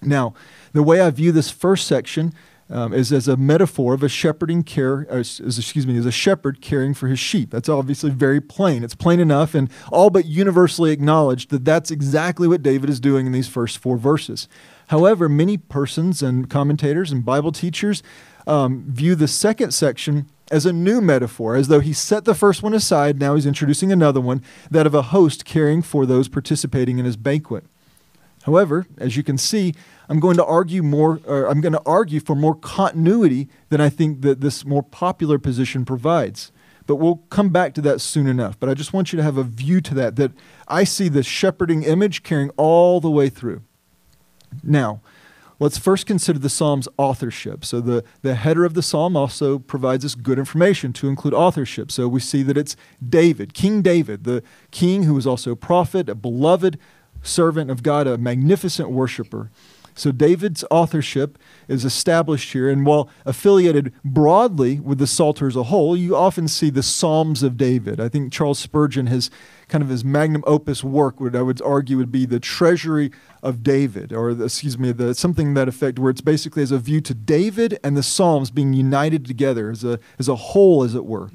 Now, 0.01 0.33
the 0.73 0.83
way 0.83 1.01
I 1.01 1.09
view 1.09 1.31
this 1.31 1.49
first 1.49 1.87
section 1.87 2.33
um, 2.69 2.93
is 2.93 3.11
as 3.11 3.27
a 3.27 3.37
metaphor 3.37 3.93
of 3.93 4.03
a 4.03 4.09
shepherding 4.09 4.63
care, 4.63 5.05
as, 5.09 5.39
as, 5.39 5.59
excuse 5.59 5.85
me, 5.85 5.97
as 5.97 6.05
a 6.05 6.11
shepherd 6.11 6.61
caring 6.61 6.93
for 6.93 7.07
his 7.07 7.19
sheep. 7.19 7.51
That's 7.51 7.69
obviously 7.69 8.09
very 8.09 8.41
plain. 8.41 8.83
It's 8.83 8.95
plain 8.95 9.19
enough 9.19 9.53
and 9.53 9.69
all 9.91 10.09
but 10.09 10.25
universally 10.25 10.91
acknowledged 10.91 11.51
that 11.51 11.65
that's 11.65 11.91
exactly 11.91 12.47
what 12.47 12.63
David 12.63 12.89
is 12.89 12.99
doing 12.99 13.27
in 13.27 13.31
these 13.31 13.47
first 13.47 13.77
four 13.77 13.97
verses. 13.97 14.47
However, 14.87 15.29
many 15.29 15.57
persons 15.57 16.21
and 16.21 16.49
commentators 16.49 17.11
and 17.11 17.23
Bible 17.23 17.51
teachers 17.51 18.03
um, 18.47 18.85
view 18.87 19.15
the 19.15 19.27
second 19.27 19.71
section 19.71 20.27
as 20.51 20.65
a 20.65 20.73
new 20.73 21.01
metaphor, 21.01 21.55
as 21.55 21.69
though 21.69 21.79
he 21.79 21.93
set 21.93 22.25
the 22.25 22.35
first 22.35 22.61
one 22.61 22.73
aside, 22.73 23.19
now 23.19 23.33
he's 23.33 23.47
introducing 23.47 23.91
another 23.91 24.21
one, 24.21 24.43
that 24.69 24.85
of 24.85 24.93
a 24.93 25.01
host 25.01 25.43
caring 25.43 25.81
for 25.81 26.05
those 26.05 26.27
participating 26.27 26.99
in 26.99 27.05
his 27.05 27.17
banquet. 27.17 27.65
However, 28.45 28.85
as 28.99 29.17
you 29.17 29.23
can 29.23 29.39
see, 29.39 29.73
I'm 30.07 30.19
going 30.19 30.37
to 30.37 30.45
argue 30.45 30.83
more, 30.83 31.19
I'm 31.27 31.61
going 31.61 31.73
to 31.73 31.81
argue 31.83 32.19
for 32.19 32.35
more 32.35 32.53
continuity 32.53 33.49
than 33.69 33.81
I 33.81 33.89
think 33.89 34.21
that 34.21 34.39
this 34.39 34.63
more 34.63 34.83
popular 34.83 35.39
position 35.39 35.83
provides. 35.83 36.51
But 36.85 36.97
we'll 36.97 37.23
come 37.31 37.49
back 37.49 37.73
to 37.73 37.81
that 37.81 38.01
soon 38.01 38.27
enough. 38.27 38.59
But 38.59 38.69
I 38.69 38.75
just 38.75 38.93
want 38.93 39.11
you 39.11 39.17
to 39.17 39.23
have 39.23 39.37
a 39.37 39.43
view 39.43 39.81
to 39.81 39.95
that, 39.95 40.15
that 40.17 40.31
I 40.67 40.83
see 40.83 41.09
the 41.09 41.23
shepherding 41.23 41.81
image 41.81 42.21
carrying 42.21 42.51
all 42.51 43.01
the 43.01 43.09
way 43.09 43.29
through. 43.29 43.63
Now, 44.63 45.01
let's 45.57 45.79
first 45.79 46.05
consider 46.05 46.37
the 46.37 46.47
psalm's 46.47 46.87
authorship. 46.97 47.65
So, 47.65 47.81
the, 47.81 48.03
the 48.21 48.35
header 48.35 48.63
of 48.63 48.75
the 48.75 48.83
psalm 48.83 49.17
also 49.17 49.57
provides 49.57 50.05
us 50.05 50.13
good 50.13 50.37
information 50.37 50.93
to 50.93 51.07
include 51.09 51.33
authorship. 51.33 51.91
So, 51.91 52.07
we 52.07 52.19
see 52.19 52.43
that 52.43 52.57
it's 52.57 52.75
David, 53.03 53.55
King 53.55 53.81
David, 53.81 54.23
the 54.23 54.43
king 54.69 55.01
who 55.01 55.15
was 55.15 55.25
also 55.25 55.53
a 55.53 55.55
prophet, 55.55 56.09
a 56.09 56.13
beloved 56.13 56.77
servant 57.25 57.71
of 57.71 57.83
God, 57.83 58.07
a 58.07 58.17
magnificent 58.17 58.89
worshiper. 58.89 59.49
So 59.97 60.11
David's 60.11 60.65
authorship 60.69 61.37
is 61.69 61.85
established 61.85 62.51
here, 62.51 62.69
and 62.69 62.85
while 62.85 63.09
affiliated 63.25 63.93
broadly 64.03 64.77
with 64.81 64.97
the 64.97 65.07
Psalter 65.07 65.47
as 65.47 65.55
a 65.55 65.63
whole, 65.63 65.95
you 65.95 66.17
often 66.17 66.49
see 66.49 66.69
the 66.69 66.83
Psalms 66.83 67.43
of 67.43 67.55
David. 67.55 68.01
I 68.01 68.09
think 68.09 68.33
Charles 68.33 68.59
Spurgeon 68.59 69.07
has 69.07 69.31
kind 69.69 69.81
of 69.81 69.89
his 69.89 70.03
magnum 70.03 70.43
opus 70.45 70.83
work, 70.83 71.21
would 71.21 71.33
I 71.33 71.41
would 71.41 71.61
argue 71.61 71.95
would 71.95 72.11
be 72.11 72.25
the 72.25 72.41
Treasury 72.41 73.09
of 73.41 73.63
David, 73.63 74.11
or 74.11 74.33
the, 74.33 74.45
excuse 74.45 74.77
me, 74.77 74.91
the, 74.91 75.15
something 75.15 75.53
that 75.53 75.69
effect, 75.69 75.97
where 75.97 76.11
it's 76.11 76.19
basically 76.19 76.61
as 76.61 76.71
a 76.71 76.77
view 76.77 76.99
to 76.99 77.13
David 77.13 77.79
and 77.81 77.95
the 77.95 78.03
Psalms 78.03 78.51
being 78.51 78.73
united 78.73 79.25
together 79.25 79.71
as 79.71 79.85
a 79.85 79.97
as 80.19 80.27
a 80.27 80.35
whole, 80.35 80.83
as 80.83 80.93
it 80.93 81.05
were. 81.05 81.31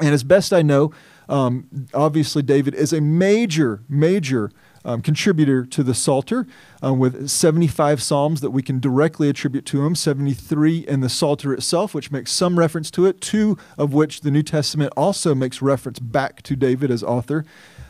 And 0.00 0.14
as 0.14 0.24
best 0.24 0.52
I 0.52 0.62
know, 0.62 0.92
um, 1.28 1.88
obviously 1.92 2.42
David 2.42 2.74
is 2.74 2.92
a 2.92 3.00
major, 3.00 3.82
major 3.88 4.50
um, 4.86 5.02
contributor 5.02 5.66
to 5.66 5.82
the 5.82 5.92
Psalter, 5.92 6.46
uh, 6.82 6.94
with 6.94 7.28
75 7.28 8.00
Psalms 8.00 8.40
that 8.40 8.52
we 8.52 8.62
can 8.62 8.78
directly 8.78 9.28
attribute 9.28 9.66
to 9.66 9.84
him, 9.84 9.94
73 9.94 10.78
in 10.78 11.00
the 11.00 11.08
Psalter 11.08 11.52
itself, 11.52 11.92
which 11.92 12.10
makes 12.10 12.30
some 12.30 12.58
reference 12.58 12.90
to 12.92 13.04
it, 13.04 13.20
two 13.20 13.58
of 13.76 13.92
which 13.92 14.20
the 14.20 14.30
New 14.30 14.44
Testament 14.44 14.92
also 14.96 15.34
makes 15.34 15.60
reference 15.60 15.98
back 15.98 16.40
to 16.42 16.54
David 16.54 16.90
as 16.90 17.02
author. 17.02 17.44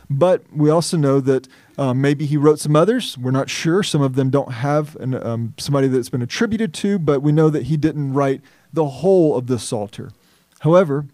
But 0.08 0.44
we 0.52 0.70
also 0.70 0.96
know 0.96 1.20
that 1.20 1.48
um, 1.76 2.00
maybe 2.00 2.26
he 2.26 2.36
wrote 2.36 2.60
some 2.60 2.74
others. 2.74 3.18
We're 3.18 3.30
not 3.30 3.50
sure. 3.50 3.82
Some 3.82 4.00
of 4.00 4.14
them 4.14 4.30
don't 4.30 4.52
have 4.52 4.96
an, 4.96 5.14
um, 5.14 5.54
somebody 5.58 5.88
that's 5.88 6.08
been 6.08 6.22
attributed 6.22 6.72
to, 6.74 6.98
but 6.98 7.20
we 7.20 7.32
know 7.32 7.50
that 7.50 7.64
he 7.64 7.76
didn't 7.76 8.14
write 8.14 8.40
the 8.72 8.86
whole 8.86 9.36
of 9.36 9.48
the 9.48 9.58
Psalter. 9.58 10.12
However, 10.60 11.06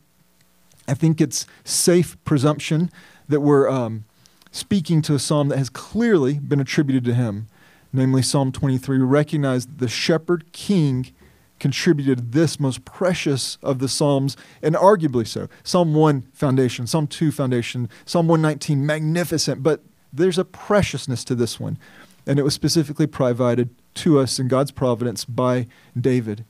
I 0.86 0.94
think 0.94 1.20
it's 1.20 1.46
safe 1.64 2.22
presumption 2.24 2.90
that 3.28 3.40
we're 3.40 3.68
um, 3.68 4.04
speaking 4.52 5.02
to 5.02 5.14
a 5.14 5.18
psalm 5.18 5.48
that 5.48 5.58
has 5.58 5.70
clearly 5.70 6.38
been 6.38 6.60
attributed 6.60 7.04
to 7.04 7.14
him, 7.14 7.48
namely 7.92 8.22
Psalm 8.22 8.52
23. 8.52 8.98
We 8.98 9.04
recognize 9.04 9.66
that 9.66 9.78
the 9.78 9.88
shepherd 9.88 10.52
king 10.52 11.12
contributed 11.58 12.32
this 12.32 12.60
most 12.60 12.84
precious 12.84 13.56
of 13.62 13.78
the 13.78 13.88
psalms, 13.88 14.36
and 14.62 14.74
arguably 14.74 15.26
so. 15.26 15.48
Psalm 15.62 15.94
1 15.94 16.22
foundation, 16.32 16.86
Psalm 16.86 17.06
2 17.06 17.32
foundation, 17.32 17.88
Psalm 18.04 18.28
119 18.28 18.84
magnificent, 18.84 19.62
but 19.62 19.82
there's 20.12 20.38
a 20.38 20.44
preciousness 20.44 21.24
to 21.24 21.34
this 21.34 21.58
one. 21.58 21.78
And 22.26 22.38
it 22.38 22.42
was 22.42 22.54
specifically 22.54 23.06
provided 23.06 23.70
to 23.94 24.18
us 24.18 24.38
in 24.38 24.48
God's 24.48 24.70
providence 24.70 25.24
by 25.24 25.66
David. 25.98 26.44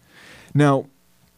Now, 0.54 0.86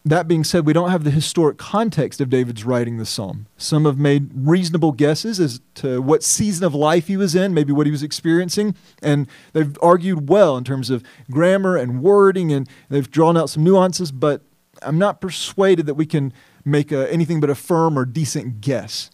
that 0.05 0.29
being 0.29 0.45
said, 0.45 0.67
we 0.67 0.75
don't 0.75 0.91
have 0.91 1.05
the 1.05 1.11
historic 1.11 1.57
context 1.57 2.21
of 2.21 2.29
David's 2.29 2.65
writing 2.65 2.99
the 2.99 3.07
psalm. 3.07 3.47
Some 3.57 3.87
have 3.87 3.99
made 3.99 4.31
reasonable 4.35 4.93
guesses 4.93 5.41
as 5.41 5.61
to 5.77 6.03
what 6.03 6.23
season 6.23 6.65
of 6.65 6.75
life 6.75 7.07
he 7.07 7.17
was 7.17 7.35
in, 7.35 7.55
maybe 7.55 7.73
what 7.73 7.87
he 7.87 7.91
was 7.91 8.03
experiencing, 8.03 8.75
and 9.03 9.27
they've 9.55 9.77
argued 9.81 10.29
well 10.29 10.59
in 10.59 10.65
terms 10.65 10.91
of 10.91 11.03
grammar 11.31 11.77
and 11.77 12.03
wording, 12.03 12.53
and 12.53 12.69
they've 12.91 13.11
drawn 13.11 13.37
out 13.37 13.49
some 13.49 13.65
nuances, 13.65 14.13
but 14.13 14.43
I'm 14.83 14.99
not 14.99 15.23
persuaded 15.23 15.87
that 15.87 15.95
we 15.95 16.05
can 16.05 16.35
make 16.67 16.93
a, 16.93 17.11
anything 17.11 17.41
but 17.41 17.49
a 17.49 17.55
firm 17.55 17.99
or 17.99 18.05
decent 18.05 18.61
guess. 18.61 19.11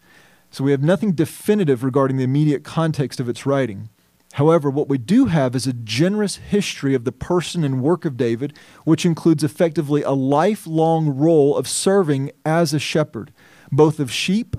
So 0.49 0.65
we 0.65 0.71
have 0.71 0.83
nothing 0.83 1.13
definitive 1.13 1.85
regarding 1.85 2.17
the 2.17 2.25
immediate 2.25 2.65
context 2.65 3.21
of 3.21 3.29
its 3.29 3.45
writing. 3.45 3.89
However, 4.33 4.69
what 4.69 4.87
we 4.87 4.97
do 4.97 5.25
have 5.25 5.55
is 5.55 5.67
a 5.67 5.73
generous 5.73 6.37
history 6.37 6.95
of 6.95 7.03
the 7.03 7.11
person 7.11 7.63
and 7.63 7.81
work 7.81 8.05
of 8.05 8.17
David, 8.17 8.57
which 8.85 9.05
includes 9.05 9.43
effectively 9.43 10.03
a 10.03 10.11
lifelong 10.11 11.09
role 11.09 11.57
of 11.57 11.67
serving 11.67 12.31
as 12.45 12.73
a 12.73 12.79
shepherd, 12.79 13.31
both 13.71 13.99
of 13.99 14.11
sheep 14.11 14.55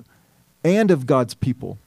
and 0.63 0.91
of 0.91 1.07
God's 1.07 1.33
people, 1.33 1.79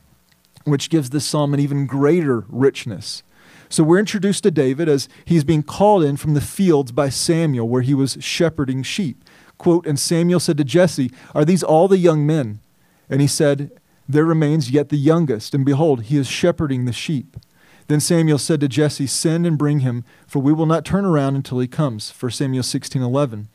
which 0.64 0.90
gives 0.90 1.10
this 1.10 1.24
psalm 1.24 1.54
an 1.54 1.60
even 1.60 1.86
greater 1.86 2.44
richness. 2.48 3.22
So 3.68 3.82
we're 3.82 3.98
introduced 3.98 4.42
to 4.44 4.50
David 4.50 4.88
as 4.88 5.08
he's 5.24 5.44
being 5.44 5.62
called 5.62 6.04
in 6.04 6.16
from 6.16 6.34
the 6.34 6.40
fields 6.40 6.92
by 6.92 7.08
Samuel, 7.08 7.68
where 7.68 7.82
he 7.82 7.94
was 7.94 8.18
shepherding 8.20 8.82
sheep. 8.82 9.24
Quote, 9.58 9.86
and 9.86 9.98
Samuel 9.98 10.40
said 10.40 10.58
to 10.58 10.64
Jesse, 10.64 11.10
Are 11.34 11.44
these 11.44 11.62
all 11.62 11.88
the 11.88 11.98
young 11.98 12.26
men? 12.26 12.60
And 13.08 13.20
he 13.20 13.26
said, 13.26 13.70
There 14.08 14.24
remains 14.24 14.70
yet 14.70 14.88
the 14.88 14.96
youngest, 14.96 15.54
and 15.54 15.64
behold, 15.64 16.04
he 16.04 16.16
is 16.16 16.26
shepherding 16.26 16.84
the 16.84 16.92
sheep. 16.92 17.36
Then 17.88 18.00
Samuel 18.00 18.38
said 18.38 18.60
to 18.60 18.68
Jesse, 18.68 19.06
Send 19.06 19.46
and 19.46 19.56
bring 19.56 19.80
him, 19.80 20.04
for 20.26 20.40
we 20.40 20.52
will 20.52 20.66
not 20.66 20.84
turn 20.84 21.04
around 21.04 21.36
until 21.36 21.58
he 21.58 21.68
comes. 21.68 22.10
1 22.10 22.32
Samuel 22.32 22.62
16 22.62 23.02
11. 23.02 23.48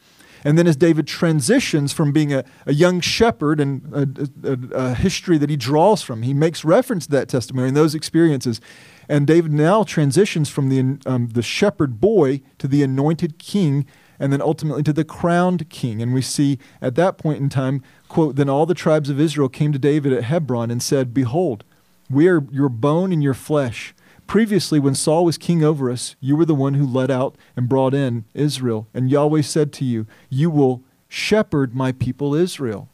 And 0.44 0.58
then 0.58 0.66
as 0.66 0.76
David 0.76 1.06
transitions 1.06 1.94
from 1.94 2.12
being 2.12 2.34
a, 2.34 2.44
a 2.66 2.74
young 2.74 3.00
shepherd 3.00 3.60
and 3.60 3.94
a, 3.94 4.52
a, 4.52 4.58
a, 4.74 4.94
history 4.96 5.38
that 5.38 5.50
he 5.50 5.56
draws 5.56 6.02
from, 6.02 6.24
he 6.24 6.34
makes 6.34 6.66
reference 6.66 7.06
to 7.06 7.12
that 7.12 7.30
testimony 7.30 7.68
and 7.68 7.78
those 7.78 7.94
experiences. 7.94 8.60
And 9.08 9.28
David 9.28 9.52
now 9.52 9.84
transitions 9.84 10.50
from 10.50 10.70
the, 10.70 11.00
um, 11.06 11.28
the 11.28 11.44
shepherd 11.44 12.00
boy 12.00 12.42
to 12.58 12.68
the 12.68 12.82
anointed 12.82 13.38
king 13.38 13.86
and 14.20 14.32
then 14.32 14.42
ultimately 14.42 14.84
to 14.84 14.94
the 14.94 15.04
crowned 15.04 15.70
king. 15.70 16.02
And 16.02 16.14
we 16.14 16.22
see 16.22 16.60
at 16.82 16.96
that 16.96 17.18
point 17.18 17.40
in 17.40 17.50
time, 17.50 17.84
quote, 18.08 18.36
Then 18.36 18.50
all 18.50 18.66
the 18.66 18.74
tribes 18.74 19.10
of 19.10 19.20
Israel 19.20 19.50
came 19.50 19.72
to 19.74 19.80
David 19.80 20.14
at 20.14 20.24
Hebron 20.24 20.72
and 20.72 20.82
said, 20.82 21.14
Behold, 21.14 21.64
we 22.10 22.28
are 22.28 22.44
your 22.52 22.70
bone 22.70 23.12
and 23.12 23.22
your 23.22 23.34
flesh. 23.34 23.94
Previously, 24.32 24.80
when 24.80 24.96
Saul 24.96 25.26
was 25.26 25.38
king 25.38 25.62
over 25.62 25.92
us, 25.92 26.16
you 26.22 26.38
were 26.38 26.46
the 26.46 26.56
one 26.56 26.76
who 26.76 26.86
led 26.86 27.12
out 27.12 27.36
and 27.58 27.68
brought 27.68 27.94
in 27.94 28.24
Israel. 28.34 28.88
And 28.94 29.12
Yahweh 29.12 29.42
said 29.42 29.74
to 29.74 29.84
you, 29.84 30.08
You 30.30 30.50
will 30.50 30.86
shepherd 31.10 31.76
my 31.76 31.92
people 31.92 32.34
Israel. 32.34 32.88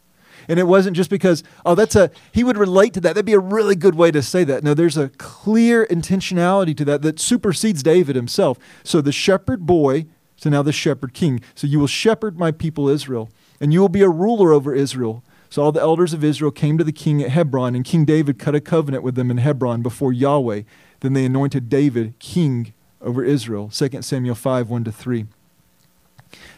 And 0.48 0.58
it 0.58 0.64
wasn't 0.64 0.96
just 0.96 1.10
because, 1.10 1.44
oh, 1.64 1.76
that's 1.76 1.94
a, 1.94 2.10
he 2.32 2.42
would 2.42 2.58
relate 2.58 2.92
to 2.94 3.00
that. 3.02 3.14
That'd 3.14 3.24
be 3.24 3.34
a 3.34 3.38
really 3.38 3.76
good 3.76 3.94
way 3.94 4.10
to 4.10 4.20
say 4.20 4.42
that. 4.42 4.64
No, 4.64 4.74
there's 4.74 4.96
a 4.96 5.10
clear 5.10 5.86
intentionality 5.86 6.76
to 6.76 6.84
that 6.86 7.02
that 7.02 7.20
supersedes 7.20 7.84
David 7.84 8.16
himself. 8.16 8.58
So 8.82 9.00
the 9.00 9.12
shepherd 9.12 9.64
boy, 9.64 10.06
so 10.34 10.50
now 10.50 10.62
the 10.62 10.72
shepherd 10.72 11.14
king. 11.14 11.40
So 11.54 11.68
you 11.68 11.78
will 11.78 11.86
shepherd 11.86 12.36
my 12.36 12.50
people 12.50 12.88
Israel, 12.88 13.30
and 13.60 13.72
you 13.72 13.78
will 13.80 13.88
be 13.88 14.02
a 14.02 14.08
ruler 14.08 14.52
over 14.52 14.74
Israel. 14.74 15.22
So 15.50 15.62
all 15.62 15.72
the 15.72 15.80
elders 15.80 16.12
of 16.12 16.24
Israel 16.24 16.50
came 16.50 16.78
to 16.78 16.84
the 16.84 16.92
king 16.92 17.22
at 17.22 17.30
Hebron, 17.30 17.74
and 17.74 17.84
King 17.84 18.04
David 18.04 18.40
cut 18.40 18.54
a 18.54 18.60
covenant 18.60 19.02
with 19.02 19.14
them 19.14 19.30
in 19.30 19.38
Hebron 19.38 19.82
before 19.82 20.12
Yahweh. 20.12 20.62
Then 21.00 21.12
they 21.12 21.24
anointed 21.24 21.68
David 21.68 22.18
king 22.18 22.72
over 23.00 23.24
Israel. 23.24 23.68
2 23.68 24.02
Samuel 24.02 24.34
5 24.34 24.68
1 24.68 24.84
to 24.84 24.92
3. 24.92 25.26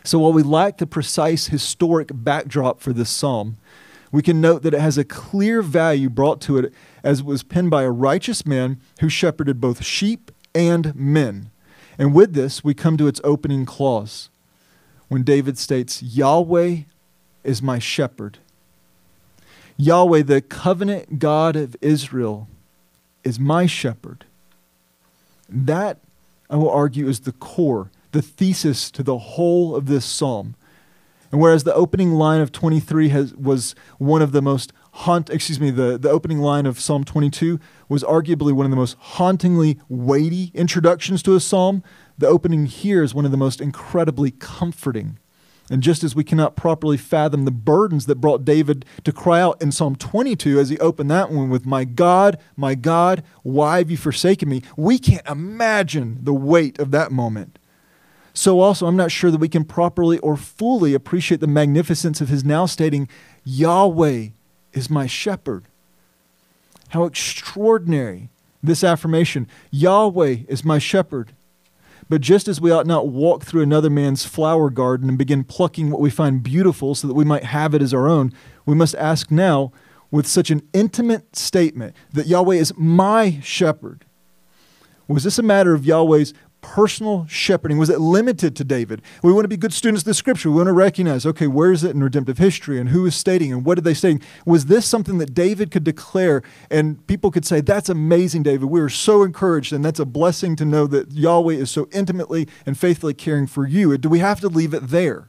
So 0.02 0.18
while 0.18 0.32
we 0.32 0.42
lack 0.42 0.78
the 0.78 0.86
precise 0.86 1.48
historic 1.48 2.10
backdrop 2.12 2.80
for 2.80 2.92
this 2.92 3.10
psalm, 3.10 3.58
we 4.12 4.22
can 4.22 4.40
note 4.40 4.62
that 4.62 4.74
it 4.74 4.80
has 4.80 4.98
a 4.98 5.04
clear 5.04 5.62
value 5.62 6.10
brought 6.10 6.40
to 6.42 6.58
it 6.58 6.72
as 7.04 7.20
it 7.20 7.26
was 7.26 7.42
penned 7.42 7.70
by 7.70 7.84
a 7.84 7.90
righteous 7.90 8.44
man 8.44 8.80
who 9.00 9.08
shepherded 9.08 9.60
both 9.60 9.84
sheep 9.84 10.32
and 10.54 10.94
men. 10.96 11.50
And 11.98 12.14
with 12.14 12.34
this, 12.34 12.64
we 12.64 12.74
come 12.74 12.96
to 12.96 13.06
its 13.06 13.20
opening 13.22 13.64
clause 13.64 14.30
when 15.08 15.22
David 15.22 15.58
states, 15.58 16.02
Yahweh 16.02 16.78
is 17.44 17.62
my 17.62 17.78
shepherd. 17.78 18.38
Yahweh, 19.76 20.22
the 20.22 20.40
covenant 20.40 21.18
God 21.18 21.56
of 21.56 21.76
Israel, 21.80 22.48
is 23.22 23.38
my 23.38 23.66
shepherd. 23.66 24.24
That, 25.50 25.98
I 26.48 26.56
will 26.56 26.70
argue, 26.70 27.08
is 27.08 27.20
the 27.20 27.32
core, 27.32 27.90
the 28.12 28.22
thesis 28.22 28.90
to 28.92 29.02
the 29.02 29.18
whole 29.18 29.74
of 29.74 29.86
this 29.86 30.04
psalm. 30.04 30.54
And 31.32 31.40
whereas 31.40 31.64
the 31.64 31.74
opening 31.74 32.12
line 32.12 32.40
of 32.40 32.50
23 32.50 33.10
has, 33.10 33.34
was 33.34 33.74
one 33.98 34.20
of 34.20 34.32
the 34.32 34.42
most 34.42 34.72
haunt, 34.92 35.30
excuse 35.30 35.60
me, 35.60 35.70
the, 35.70 35.96
the 35.96 36.10
opening 36.10 36.40
line 36.40 36.66
of 36.66 36.80
Psalm 36.80 37.04
22 37.04 37.60
was 37.88 38.02
arguably 38.02 38.52
one 38.52 38.66
of 38.66 38.70
the 38.70 38.76
most 38.76 38.96
hauntingly 38.98 39.78
weighty 39.88 40.50
introductions 40.54 41.22
to 41.22 41.36
a 41.36 41.40
psalm, 41.40 41.84
the 42.18 42.26
opening 42.26 42.66
here 42.66 43.02
is 43.02 43.14
one 43.14 43.24
of 43.24 43.30
the 43.30 43.36
most 43.36 43.60
incredibly 43.60 44.32
comforting 44.32 45.18
and 45.70 45.82
just 45.84 46.02
as 46.02 46.16
we 46.16 46.24
cannot 46.24 46.56
properly 46.56 46.96
fathom 46.96 47.44
the 47.44 47.52
burdens 47.52 48.06
that 48.06 48.16
brought 48.16 48.44
David 48.44 48.84
to 49.04 49.12
cry 49.12 49.40
out 49.40 49.62
in 49.62 49.70
Psalm 49.70 49.94
22 49.94 50.58
as 50.58 50.68
he 50.68 50.78
opened 50.78 51.10
that 51.12 51.30
one 51.30 51.48
with, 51.48 51.64
My 51.64 51.84
God, 51.84 52.38
my 52.56 52.74
God, 52.74 53.22
why 53.44 53.78
have 53.78 53.90
you 53.90 53.96
forsaken 53.96 54.48
me? 54.48 54.62
We 54.76 54.98
can't 54.98 55.26
imagine 55.28 56.18
the 56.22 56.34
weight 56.34 56.80
of 56.80 56.90
that 56.90 57.12
moment. 57.12 57.58
So, 58.34 58.60
also, 58.60 58.86
I'm 58.86 58.96
not 58.96 59.12
sure 59.12 59.30
that 59.30 59.40
we 59.40 59.48
can 59.48 59.64
properly 59.64 60.18
or 60.18 60.36
fully 60.36 60.94
appreciate 60.94 61.40
the 61.40 61.46
magnificence 61.46 62.20
of 62.20 62.28
his 62.28 62.44
now 62.44 62.66
stating, 62.66 63.08
Yahweh 63.44 64.28
is 64.72 64.90
my 64.90 65.06
shepherd. 65.06 65.64
How 66.90 67.04
extraordinary 67.04 68.28
this 68.62 68.84
affirmation 68.84 69.48
Yahweh 69.70 70.38
is 70.48 70.64
my 70.64 70.78
shepherd. 70.78 71.32
But 72.10 72.22
just 72.22 72.48
as 72.48 72.60
we 72.60 72.72
ought 72.72 72.88
not 72.88 73.06
walk 73.06 73.44
through 73.44 73.62
another 73.62 73.88
man's 73.88 74.26
flower 74.26 74.68
garden 74.68 75.08
and 75.08 75.16
begin 75.16 75.44
plucking 75.44 75.90
what 75.90 76.00
we 76.00 76.10
find 76.10 76.42
beautiful 76.42 76.96
so 76.96 77.06
that 77.06 77.14
we 77.14 77.24
might 77.24 77.44
have 77.44 77.72
it 77.72 77.80
as 77.80 77.94
our 77.94 78.08
own, 78.08 78.32
we 78.66 78.74
must 78.74 78.96
ask 78.96 79.30
now, 79.30 79.72
with 80.10 80.26
such 80.26 80.50
an 80.50 80.60
intimate 80.72 81.36
statement 81.36 81.94
that 82.12 82.26
Yahweh 82.26 82.56
is 82.56 82.74
my 82.76 83.38
shepherd, 83.44 84.04
was 85.06 85.22
this 85.22 85.38
a 85.38 85.42
matter 85.42 85.72
of 85.72 85.86
Yahweh's 85.86 86.34
personal 86.60 87.26
shepherding? 87.26 87.78
Was 87.78 87.90
it 87.90 88.00
limited 88.00 88.54
to 88.56 88.64
David? 88.64 89.02
We 89.22 89.32
want 89.32 89.44
to 89.44 89.48
be 89.48 89.56
good 89.56 89.72
students 89.72 90.02
of 90.02 90.06
the 90.06 90.14
scripture. 90.14 90.50
We 90.50 90.56
want 90.56 90.68
to 90.68 90.72
recognize, 90.72 91.26
okay, 91.26 91.46
where 91.46 91.72
is 91.72 91.84
it 91.84 91.90
in 91.90 92.02
redemptive 92.02 92.38
history 92.38 92.78
and 92.78 92.90
who 92.90 93.06
is 93.06 93.14
stating 93.14 93.52
and 93.52 93.64
what 93.64 93.76
did 93.76 93.84
they 93.84 93.94
say? 93.94 94.18
Was 94.44 94.66
this 94.66 94.86
something 94.86 95.18
that 95.18 95.34
David 95.34 95.70
could 95.70 95.84
declare 95.84 96.42
and 96.70 97.06
people 97.06 97.30
could 97.30 97.44
say, 97.44 97.60
that's 97.60 97.88
amazing, 97.88 98.42
David. 98.42 98.66
We 98.66 98.80
are 98.80 98.88
so 98.88 99.22
encouraged 99.22 99.72
and 99.72 99.84
that's 99.84 100.00
a 100.00 100.04
blessing 100.04 100.56
to 100.56 100.64
know 100.64 100.86
that 100.86 101.12
Yahweh 101.12 101.54
is 101.54 101.70
so 101.70 101.88
intimately 101.92 102.48
and 102.66 102.78
faithfully 102.78 103.14
caring 103.14 103.46
for 103.46 103.66
you. 103.66 103.96
Do 103.98 104.08
we 104.08 104.18
have 104.20 104.40
to 104.40 104.48
leave 104.48 104.74
it 104.74 104.88
there? 104.88 105.28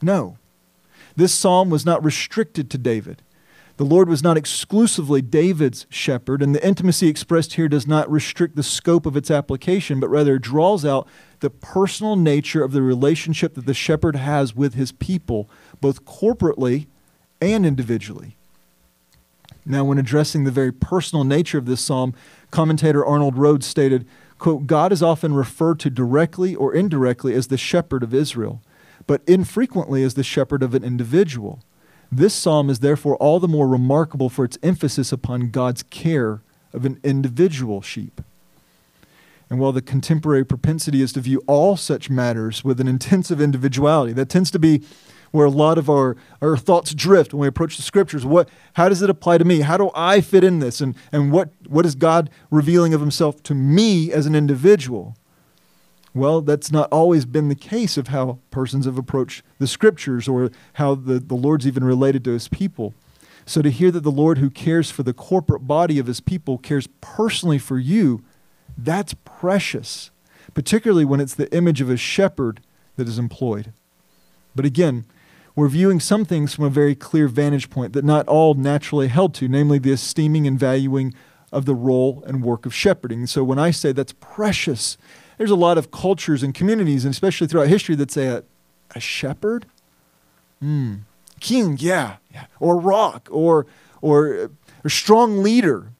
No. 0.00 0.38
This 1.16 1.34
psalm 1.34 1.70
was 1.70 1.84
not 1.84 2.02
restricted 2.02 2.70
to 2.70 2.78
David. 2.78 3.22
The 3.82 3.88
Lord 3.88 4.08
was 4.08 4.22
not 4.22 4.36
exclusively 4.36 5.20
David's 5.20 5.86
shepherd, 5.90 6.40
and 6.40 6.54
the 6.54 6.64
intimacy 6.64 7.08
expressed 7.08 7.54
here 7.54 7.66
does 7.66 7.84
not 7.84 8.08
restrict 8.08 8.54
the 8.54 8.62
scope 8.62 9.06
of 9.06 9.16
its 9.16 9.28
application, 9.28 9.98
but 9.98 10.08
rather 10.08 10.38
draws 10.38 10.84
out 10.84 11.08
the 11.40 11.50
personal 11.50 12.14
nature 12.14 12.62
of 12.62 12.70
the 12.70 12.80
relationship 12.80 13.54
that 13.54 13.66
the 13.66 13.74
shepherd 13.74 14.14
has 14.14 14.54
with 14.54 14.74
his 14.74 14.92
people, 14.92 15.50
both 15.80 16.04
corporately 16.04 16.86
and 17.40 17.66
individually. 17.66 18.36
Now, 19.66 19.82
when 19.82 19.98
addressing 19.98 20.44
the 20.44 20.52
very 20.52 20.70
personal 20.70 21.24
nature 21.24 21.58
of 21.58 21.66
this 21.66 21.80
psalm, 21.80 22.14
commentator 22.52 23.04
Arnold 23.04 23.36
Rhodes 23.36 23.66
stated, 23.66 24.06
quote, 24.38 24.68
God 24.68 24.92
is 24.92 25.02
often 25.02 25.34
referred 25.34 25.80
to 25.80 25.90
directly 25.90 26.54
or 26.54 26.72
indirectly 26.72 27.34
as 27.34 27.48
the 27.48 27.58
shepherd 27.58 28.04
of 28.04 28.14
Israel, 28.14 28.62
but 29.08 29.22
infrequently 29.26 30.04
as 30.04 30.14
the 30.14 30.22
shepherd 30.22 30.62
of 30.62 30.72
an 30.72 30.84
individual. 30.84 31.64
This 32.14 32.34
psalm 32.34 32.68
is 32.68 32.80
therefore 32.80 33.16
all 33.16 33.40
the 33.40 33.48
more 33.48 33.66
remarkable 33.66 34.28
for 34.28 34.44
its 34.44 34.58
emphasis 34.62 35.12
upon 35.12 35.48
God's 35.50 35.82
care 35.82 36.42
of 36.74 36.84
an 36.84 37.00
individual 37.02 37.80
sheep. 37.80 38.20
And 39.48 39.58
while 39.58 39.72
the 39.72 39.80
contemporary 39.80 40.44
propensity 40.44 41.00
is 41.00 41.14
to 41.14 41.20
view 41.20 41.42
all 41.46 41.78
such 41.78 42.10
matters 42.10 42.62
with 42.62 42.80
an 42.80 42.88
intensive 42.88 43.40
individuality, 43.40 44.12
that 44.12 44.28
tends 44.28 44.50
to 44.50 44.58
be 44.58 44.82
where 45.30 45.46
a 45.46 45.50
lot 45.50 45.78
of 45.78 45.88
our, 45.88 46.14
our 46.42 46.58
thoughts 46.58 46.92
drift 46.92 47.32
when 47.32 47.40
we 47.40 47.46
approach 47.46 47.78
the 47.78 47.82
scriptures. 47.82 48.26
What, 48.26 48.50
how 48.74 48.90
does 48.90 49.00
it 49.00 49.08
apply 49.08 49.38
to 49.38 49.46
me? 49.46 49.60
How 49.60 49.78
do 49.78 49.90
I 49.94 50.20
fit 50.20 50.44
in 50.44 50.58
this? 50.58 50.82
And, 50.82 50.94
and 51.12 51.32
what, 51.32 51.48
what 51.66 51.86
is 51.86 51.94
God 51.94 52.28
revealing 52.50 52.92
of 52.92 53.00
himself 53.00 53.42
to 53.44 53.54
me 53.54 54.12
as 54.12 54.26
an 54.26 54.34
individual? 54.34 55.16
Well, 56.14 56.42
that's 56.42 56.70
not 56.70 56.92
always 56.92 57.24
been 57.24 57.48
the 57.48 57.54
case 57.54 57.96
of 57.96 58.08
how 58.08 58.38
persons 58.50 58.84
have 58.84 58.98
approached 58.98 59.42
the 59.58 59.66
scriptures 59.66 60.28
or 60.28 60.50
how 60.74 60.94
the, 60.94 61.18
the 61.18 61.34
Lord's 61.34 61.66
even 61.66 61.84
related 61.84 62.22
to 62.24 62.32
his 62.32 62.48
people. 62.48 62.94
So 63.46 63.62
to 63.62 63.70
hear 63.70 63.90
that 63.90 64.02
the 64.02 64.10
Lord, 64.10 64.38
who 64.38 64.50
cares 64.50 64.90
for 64.90 65.02
the 65.02 65.14
corporate 65.14 65.66
body 65.66 65.98
of 65.98 66.06
his 66.06 66.20
people, 66.20 66.58
cares 66.58 66.86
personally 67.00 67.58
for 67.58 67.78
you, 67.78 68.22
that's 68.76 69.14
precious, 69.24 70.10
particularly 70.54 71.04
when 71.04 71.20
it's 71.20 71.34
the 71.34 71.52
image 71.54 71.80
of 71.80 71.90
a 71.90 71.96
shepherd 71.96 72.60
that 72.96 73.08
is 73.08 73.18
employed. 73.18 73.72
But 74.54 74.64
again, 74.64 75.06
we're 75.56 75.68
viewing 75.68 76.00
some 76.00 76.24
things 76.24 76.54
from 76.54 76.64
a 76.64 76.70
very 76.70 76.94
clear 76.94 77.26
vantage 77.26 77.68
point 77.68 77.94
that 77.94 78.04
not 78.04 78.28
all 78.28 78.54
naturally 78.54 79.08
held 79.08 79.34
to, 79.34 79.48
namely 79.48 79.78
the 79.78 79.92
esteeming 79.92 80.46
and 80.46 80.58
valuing 80.58 81.14
of 81.50 81.66
the 81.66 81.74
role 81.74 82.22
and 82.26 82.42
work 82.42 82.64
of 82.64 82.74
shepherding. 82.74 83.26
So 83.26 83.44
when 83.44 83.58
I 83.58 83.70
say 83.70 83.92
that's 83.92 84.14
precious, 84.14 84.96
there's 85.42 85.50
a 85.50 85.56
lot 85.56 85.76
of 85.76 85.90
cultures 85.90 86.44
and 86.44 86.54
communities, 86.54 87.04
and 87.04 87.10
especially 87.10 87.48
throughout 87.48 87.66
history, 87.66 87.96
that 87.96 88.12
say 88.12 88.28
a, 88.28 88.44
a 88.94 89.00
shepherd, 89.00 89.66
mm. 90.62 91.00
king, 91.40 91.76
yeah, 91.80 92.18
yeah, 92.32 92.44
or 92.60 92.78
rock, 92.78 93.28
or 93.28 93.66
or 94.00 94.50
a 94.84 94.90
strong 94.90 95.42
leader, 95.42 95.90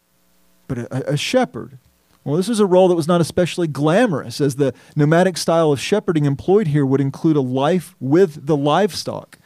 but 0.68 0.78
a, 0.78 1.14
a 1.14 1.16
shepherd. 1.16 1.78
Well, 2.22 2.36
this 2.36 2.46
was 2.46 2.60
a 2.60 2.66
role 2.66 2.86
that 2.86 2.94
was 2.94 3.08
not 3.08 3.20
especially 3.20 3.66
glamorous, 3.66 4.40
as 4.40 4.54
the 4.54 4.74
nomadic 4.94 5.36
style 5.36 5.72
of 5.72 5.80
shepherding 5.80 6.24
employed 6.24 6.68
here 6.68 6.86
would 6.86 7.00
include 7.00 7.34
a 7.34 7.40
life 7.40 7.96
with 7.98 8.46
the 8.46 8.56
livestock, 8.56 9.38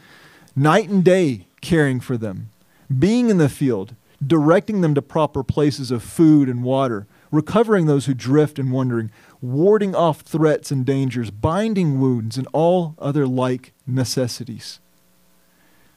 night 0.54 0.90
and 0.90 1.02
day 1.02 1.46
caring 1.62 2.00
for 2.00 2.18
them, 2.18 2.50
being 2.98 3.30
in 3.30 3.38
the 3.38 3.48
field, 3.48 3.94
directing 4.24 4.82
them 4.82 4.94
to 4.94 5.00
proper 5.00 5.42
places 5.42 5.90
of 5.90 6.02
food 6.02 6.50
and 6.50 6.62
water, 6.62 7.06
recovering 7.30 7.86
those 7.86 8.06
who 8.06 8.14
drift 8.14 8.58
and 8.58 8.72
wandering, 8.72 9.10
warding 9.40 9.94
off 9.94 10.20
threats 10.20 10.70
and 10.70 10.84
dangers, 10.84 11.30
binding 11.30 12.00
wounds, 12.00 12.36
and 12.36 12.46
all 12.52 12.94
other 12.98 13.26
like 13.26 13.72
necessities. 13.86 14.80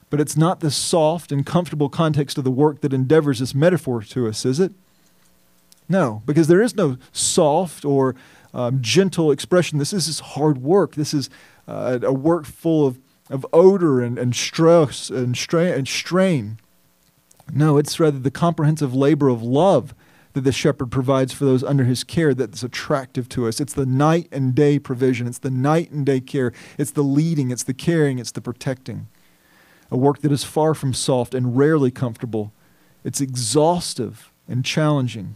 But 0.10 0.20
it's 0.20 0.36
not 0.36 0.60
the 0.60 0.72
soft 0.72 1.32
and 1.32 1.46
comfortable 1.46 1.90
context 1.90 2.38
of 2.38 2.44
the 2.44 2.52
work 2.52 2.82
that 2.82 2.94
endeavors 2.94 3.40
this 3.40 3.54
metaphor 3.54 4.02
to 4.02 4.28
us, 4.28 4.46
is 4.46 4.60
it? 4.60 4.72
No, 5.88 6.22
because 6.26 6.48
there 6.48 6.62
is 6.62 6.76
no 6.76 6.98
soft 7.12 7.86
or 7.86 8.16
um, 8.54 8.82
gentle 8.82 9.32
expression. 9.32 9.80
This 9.80 9.94
is 9.94 10.20
hard 10.20 10.60
work. 10.60 10.96
This 10.96 11.14
is 11.14 11.30
uh, 11.68 12.00
a 12.02 12.14
work 12.14 12.46
full 12.46 12.86
of, 12.86 13.00
of 13.30 13.46
odor 13.54 14.02
and, 14.02 14.18
and 14.18 14.36
stress 14.36 15.10
and 15.10 15.38
strain, 15.38 15.74
and 15.74 15.88
strain. 15.88 16.60
No, 17.52 17.78
it's 17.78 18.00
rather 18.00 18.20
the 18.20 18.32
comprehensive 18.32 18.94
labor 18.94 19.30
of 19.30 19.42
love 19.42 19.94
that 20.34 20.42
the 20.42 20.52
shepherd 20.52 20.92
provides 20.92 21.34
for 21.34 21.46
those 21.46 21.64
under 21.64 21.84
his 21.84 22.04
care 22.04 22.34
that's 22.34 22.64
attractive 22.64 23.28
to 23.30 23.48
us. 23.48 23.60
It's 23.60 23.74
the 23.74 23.86
night 23.86 24.28
and 24.32 24.54
day 24.54 24.80
provision, 24.80 25.28
it's 25.28 25.40
the 25.40 25.52
night 25.52 25.92
and 25.92 26.06
day 26.06 26.20
care, 26.20 26.54
it's 26.78 26.92
the 26.92 27.04
leading, 27.04 27.52
it's 27.52 27.64
the 27.64 27.74
caring, 27.74 28.20
it's 28.20 28.32
the 28.32 28.42
protecting. 28.42 29.08
A 29.92 29.98
work 29.98 30.22
that 30.22 30.32
is 30.32 30.44
far 30.44 30.74
from 30.74 30.94
soft 30.94 31.34
and 31.34 31.58
rarely 31.58 31.90
comfortable. 31.90 32.54
It's 33.04 33.22
exhaustive 33.22 34.32
and 34.48 34.64
challenging. 34.64 35.36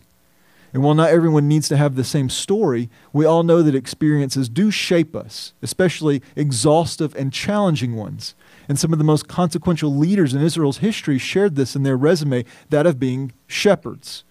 And 0.73 0.81
while 0.81 0.95
not 0.95 1.11
everyone 1.11 1.47
needs 1.47 1.67
to 1.69 1.77
have 1.77 1.95
the 1.95 2.03
same 2.03 2.29
story, 2.29 2.89
we 3.13 3.25
all 3.25 3.43
know 3.43 3.61
that 3.61 3.75
experiences 3.75 4.49
do 4.49 4.71
shape 4.71 5.15
us, 5.15 5.53
especially 5.61 6.21
exhaustive 6.35 7.15
and 7.15 7.31
challenging 7.31 7.95
ones. 7.95 8.33
And 8.67 8.79
some 8.79 8.91
of 8.91 8.97
the 8.97 9.05
most 9.05 9.27
consequential 9.27 9.95
leaders 9.95 10.33
in 10.33 10.41
Israel's 10.41 10.79
history 10.79 11.19
shared 11.19 11.55
this 11.55 11.75
in 11.75 11.83
their 11.83 11.97
resume, 11.97 12.43
that 12.71 12.87
of 12.87 12.99
being 12.99 13.33
shepherds. 13.45 14.23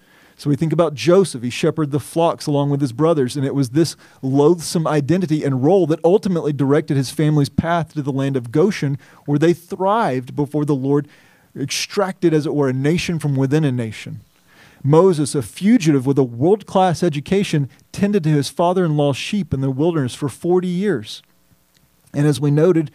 So 0.42 0.50
we 0.50 0.56
think 0.56 0.72
about 0.72 0.94
Joseph. 0.94 1.44
He 1.44 1.50
shepherded 1.50 1.92
the 1.92 2.00
flocks 2.00 2.48
along 2.48 2.70
with 2.70 2.80
his 2.80 2.92
brothers, 2.92 3.36
and 3.36 3.46
it 3.46 3.54
was 3.54 3.70
this 3.70 3.94
loathsome 4.22 4.88
identity 4.88 5.44
and 5.44 5.62
role 5.62 5.86
that 5.86 6.00
ultimately 6.02 6.52
directed 6.52 6.96
his 6.96 7.12
family's 7.12 7.48
path 7.48 7.94
to 7.94 8.02
the 8.02 8.10
land 8.10 8.36
of 8.36 8.50
Goshen, 8.50 8.98
where 9.24 9.38
they 9.38 9.52
thrived 9.52 10.34
before 10.34 10.64
the 10.64 10.74
Lord 10.74 11.06
extracted, 11.56 12.34
as 12.34 12.44
it 12.44 12.56
were, 12.56 12.68
a 12.68 12.72
nation 12.72 13.20
from 13.20 13.36
within 13.36 13.62
a 13.62 13.70
nation. 13.70 14.18
Moses, 14.82 15.36
a 15.36 15.42
fugitive 15.42 16.06
with 16.06 16.18
a 16.18 16.24
world 16.24 16.66
class 16.66 17.04
education, 17.04 17.70
tended 17.92 18.24
to 18.24 18.30
his 18.30 18.48
father 18.48 18.84
in 18.84 18.96
law's 18.96 19.16
sheep 19.16 19.54
in 19.54 19.60
the 19.60 19.70
wilderness 19.70 20.16
for 20.16 20.28
40 20.28 20.66
years. 20.66 21.22
And 22.12 22.26
as 22.26 22.40
we 22.40 22.50
noted, 22.50 22.90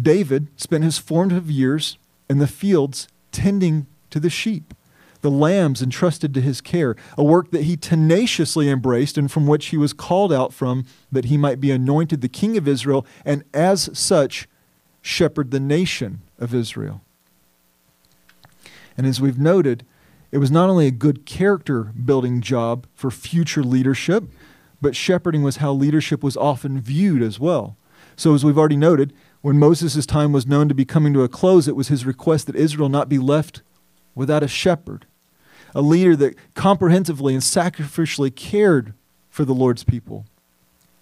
David 0.00 0.48
spent 0.58 0.84
his 0.84 0.96
formative 0.96 1.50
years 1.50 1.98
in 2.30 2.38
the 2.38 2.46
fields 2.46 3.08
tending 3.30 3.86
to 4.08 4.18
the 4.18 4.30
sheep 4.30 4.72
the 5.20 5.30
lambs 5.30 5.82
entrusted 5.82 6.32
to 6.34 6.40
his 6.40 6.60
care, 6.60 6.96
a 7.16 7.24
work 7.24 7.50
that 7.50 7.64
he 7.64 7.76
tenaciously 7.76 8.68
embraced 8.68 9.18
and 9.18 9.30
from 9.30 9.46
which 9.46 9.66
he 9.66 9.76
was 9.76 9.92
called 9.92 10.32
out 10.32 10.52
from, 10.52 10.84
that 11.10 11.26
he 11.26 11.36
might 11.36 11.60
be 11.60 11.70
anointed 11.70 12.20
the 12.20 12.28
king 12.28 12.56
of 12.56 12.68
Israel, 12.68 13.06
and 13.24 13.44
as 13.52 13.90
such, 13.98 14.48
shepherd 15.00 15.50
the 15.50 15.60
nation 15.60 16.20
of 16.38 16.54
Israel. 16.54 17.02
And 18.96 19.06
as 19.06 19.20
we've 19.20 19.38
noted, 19.38 19.84
it 20.30 20.38
was 20.38 20.50
not 20.50 20.68
only 20.68 20.86
a 20.86 20.92
good 20.92 21.24
character 21.24 21.84
building 21.84 22.40
job 22.40 22.86
for 22.94 23.10
future 23.10 23.62
leadership, 23.62 24.24
but 24.80 24.94
shepherding 24.94 25.42
was 25.42 25.56
how 25.56 25.72
leadership 25.72 26.22
was 26.22 26.36
often 26.36 26.80
viewed 26.80 27.22
as 27.22 27.40
well. 27.40 27.76
So, 28.16 28.34
as 28.34 28.44
we've 28.44 28.58
already 28.58 28.76
noted, 28.76 29.12
when 29.40 29.58
Moses' 29.58 30.04
time 30.04 30.32
was 30.32 30.46
known 30.46 30.68
to 30.68 30.74
be 30.74 30.84
coming 30.84 31.12
to 31.14 31.22
a 31.22 31.28
close, 31.28 31.68
it 31.68 31.76
was 31.76 31.88
his 31.88 32.04
request 32.04 32.46
that 32.46 32.56
Israel 32.56 32.88
not 32.88 33.08
be 33.08 33.18
left 33.18 33.62
without 34.14 34.42
a 34.42 34.48
shepherd, 34.48 35.06
a 35.74 35.82
leader 35.82 36.16
that 36.16 36.36
comprehensively 36.54 37.34
and 37.34 37.42
sacrificially 37.42 38.34
cared 38.34 38.94
for 39.30 39.44
the 39.44 39.54
Lord's 39.54 39.84
people. 39.84 40.24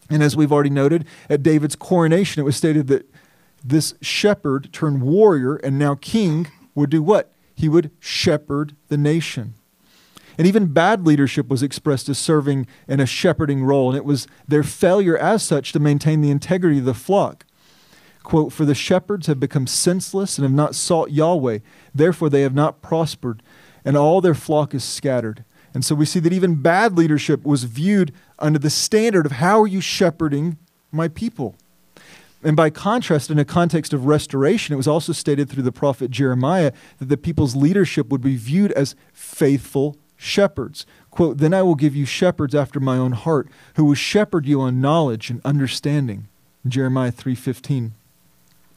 And 0.08 0.22
as 0.22 0.36
we've 0.36 0.52
already 0.52 0.70
noted, 0.70 1.06
at 1.28 1.42
David's 1.42 1.76
coronation, 1.76 2.40
it 2.40 2.44
was 2.44 2.56
stated 2.56 2.86
that 2.88 3.10
this 3.64 3.94
shepherd 4.00 4.72
turned 4.72 5.02
warrior 5.02 5.56
and 5.56 5.78
now 5.78 5.96
king 5.96 6.48
would 6.74 6.90
do 6.90 7.02
what? 7.02 7.32
He 7.54 7.68
would 7.68 7.90
shepherd 7.98 8.76
the 8.88 8.98
nation. 8.98 9.54
And 10.38 10.46
even 10.46 10.66
bad 10.66 11.06
leadership 11.06 11.48
was 11.48 11.62
expressed 11.62 12.08
as 12.08 12.18
serving 12.18 12.66
in 12.86 13.00
a 13.00 13.06
shepherding 13.06 13.64
role, 13.64 13.88
and 13.88 13.96
it 13.96 14.04
was 14.04 14.28
their 14.46 14.62
failure 14.62 15.16
as 15.16 15.42
such 15.42 15.72
to 15.72 15.80
maintain 15.80 16.20
the 16.20 16.30
integrity 16.30 16.78
of 16.78 16.84
the 16.84 16.94
flock. 16.94 17.46
Quote, 18.22 18.52
For 18.52 18.64
the 18.64 18.74
shepherds 18.74 19.28
have 19.28 19.40
become 19.40 19.66
senseless 19.66 20.36
and 20.36 20.42
have 20.42 20.52
not 20.52 20.74
sought 20.74 21.10
Yahweh. 21.10 21.60
Therefore, 21.94 22.28
they 22.28 22.42
have 22.42 22.54
not 22.54 22.82
prospered, 22.82 23.42
and 23.86 23.96
all 23.96 24.20
their 24.20 24.34
flock 24.34 24.74
is 24.74 24.84
scattered. 24.84 25.44
And 25.72 25.84
so 25.84 25.94
we 25.94 26.04
see 26.04 26.20
that 26.20 26.32
even 26.32 26.56
bad 26.56 26.98
leadership 26.98 27.44
was 27.44 27.64
viewed 27.64 28.12
under 28.38 28.58
the 28.58 28.70
standard 28.70 29.24
of 29.24 29.32
how 29.32 29.62
are 29.62 29.66
you 29.66 29.80
shepherding 29.80 30.58
my 30.90 31.08
people? 31.08 31.54
And 32.42 32.56
by 32.56 32.70
contrast, 32.70 33.30
in 33.30 33.38
a 33.38 33.44
context 33.44 33.92
of 33.92 34.06
restoration, 34.06 34.72
it 34.72 34.76
was 34.76 34.88
also 34.88 35.12
stated 35.12 35.48
through 35.48 35.62
the 35.62 35.72
prophet 35.72 36.10
Jeremiah 36.10 36.72
that 36.98 37.08
the 37.08 37.16
people's 37.16 37.56
leadership 37.56 38.08
would 38.08 38.20
be 38.20 38.36
viewed 38.36 38.72
as 38.72 38.94
faithful 39.12 39.96
shepherds. 40.16 40.84
Quote, 41.10 41.38
Then 41.38 41.54
I 41.54 41.62
will 41.62 41.74
give 41.74 41.94
you 41.94 42.04
shepherds 42.04 42.54
after 42.54 42.80
my 42.80 42.96
own 42.96 43.12
heart, 43.12 43.48
who 43.76 43.84
will 43.84 43.94
shepherd 43.94 44.46
you 44.46 44.60
on 44.60 44.80
knowledge 44.80 45.30
and 45.30 45.40
understanding. 45.44 46.28
Jeremiah 46.66 47.12
3:15. 47.12 47.92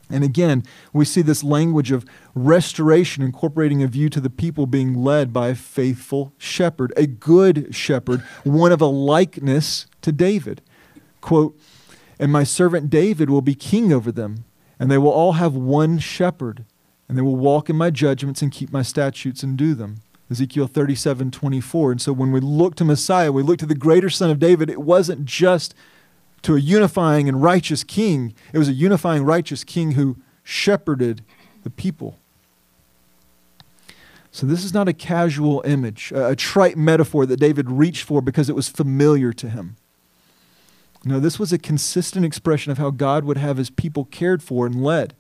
And 0.10 0.24
again, 0.24 0.64
we 0.92 1.06
see 1.06 1.22
this 1.22 1.44
language 1.44 1.92
of 1.92 2.06
restoration 2.34 3.24
incorporating 3.24 3.84
a 3.84 3.88
view 3.88 4.10
to 4.10 4.20
the 4.20 4.30
people 4.30 4.66
being 4.66 4.96
led 4.96 5.32
by 5.32 5.50
a 5.50 5.56
faithful 5.56 6.34
shepherd, 6.38 6.92
a 6.98 7.06
good 7.06 7.76
shepherd, 7.76 8.22
one 8.44 8.72
of 8.72 8.82
a 8.82 8.88
likeness 8.88 9.86
to 10.02 10.12
David. 10.12 10.62
Quote, 11.22 11.60
And 12.20 12.32
my 12.32 12.44
servant 12.44 12.90
David 12.90 13.30
will 13.30 13.42
be 13.42 13.56
king 13.56 13.94
over 13.94 14.12
them, 14.12 14.46
and 14.80 14.90
they 14.90 14.98
will 14.98 15.12
all 15.12 15.34
have 15.34 15.54
one 15.54 16.00
shepherd, 16.00 16.66
and 17.08 17.18
they 17.18 17.22
will 17.22 17.36
walk 17.36 17.70
in 17.70 17.76
my 17.76 17.92
judgments 17.92 18.42
and 18.42 18.52
keep 18.52 18.72
my 18.72 18.82
statutes 18.82 19.44
and 19.44 19.58
do 19.58 19.76
them. 19.76 20.02
Ezekiel 20.32 20.68
37 20.68 21.32
24. 21.32 21.92
And 21.92 22.02
so 22.02 22.14
when 22.14 22.32
we 22.32 22.40
look 22.40 22.76
to 22.76 22.86
Messiah, 22.86 23.32
we 23.32 23.44
look 23.44 23.58
to 23.60 23.66
the 23.66 23.76
greater 23.76 24.10
son 24.10 24.30
of 24.30 24.40
David, 24.40 24.70
it 24.70 24.82
wasn't 24.82 25.26
just 25.26 25.74
to 26.44 26.56
a 26.56 26.60
unifying 26.60 27.28
and 27.28 27.42
righteous 27.42 27.84
king. 27.84 28.34
It 28.54 28.58
was 28.58 28.70
a 28.70 28.74
unifying, 28.74 29.24
righteous 29.24 29.64
king 29.64 29.92
who 29.92 30.18
shepherded 30.44 31.24
the 31.64 31.70
people. 31.70 32.18
So, 34.32 34.46
this 34.46 34.64
is 34.64 34.74
not 34.74 34.88
a 34.88 34.94
casual 34.94 35.64
image, 35.66 36.12
a, 36.14 36.36
trite 36.36 36.78
metaphor 36.78 37.26
that 37.26 37.40
David 37.40 37.72
reached 37.72 38.04
for 38.04 38.22
because 38.22 38.48
it 38.48 38.56
was 38.56 38.70
familiar 38.70 39.34
to 39.34 39.50
him. 39.50 39.76
No, 41.04 41.20
this 41.20 41.40
was 41.40 41.52
a 41.52 41.58
consistent 41.58 42.26
expression 42.26 42.72
of 42.72 42.78
how 42.78 42.92
God 42.92 43.24
would 43.24 43.38
have 43.38 43.58
his 43.58 43.70
people 43.70 44.06
cared 44.06 44.44
for 44.44 44.66
and 44.66 44.84
led. 44.84 45.16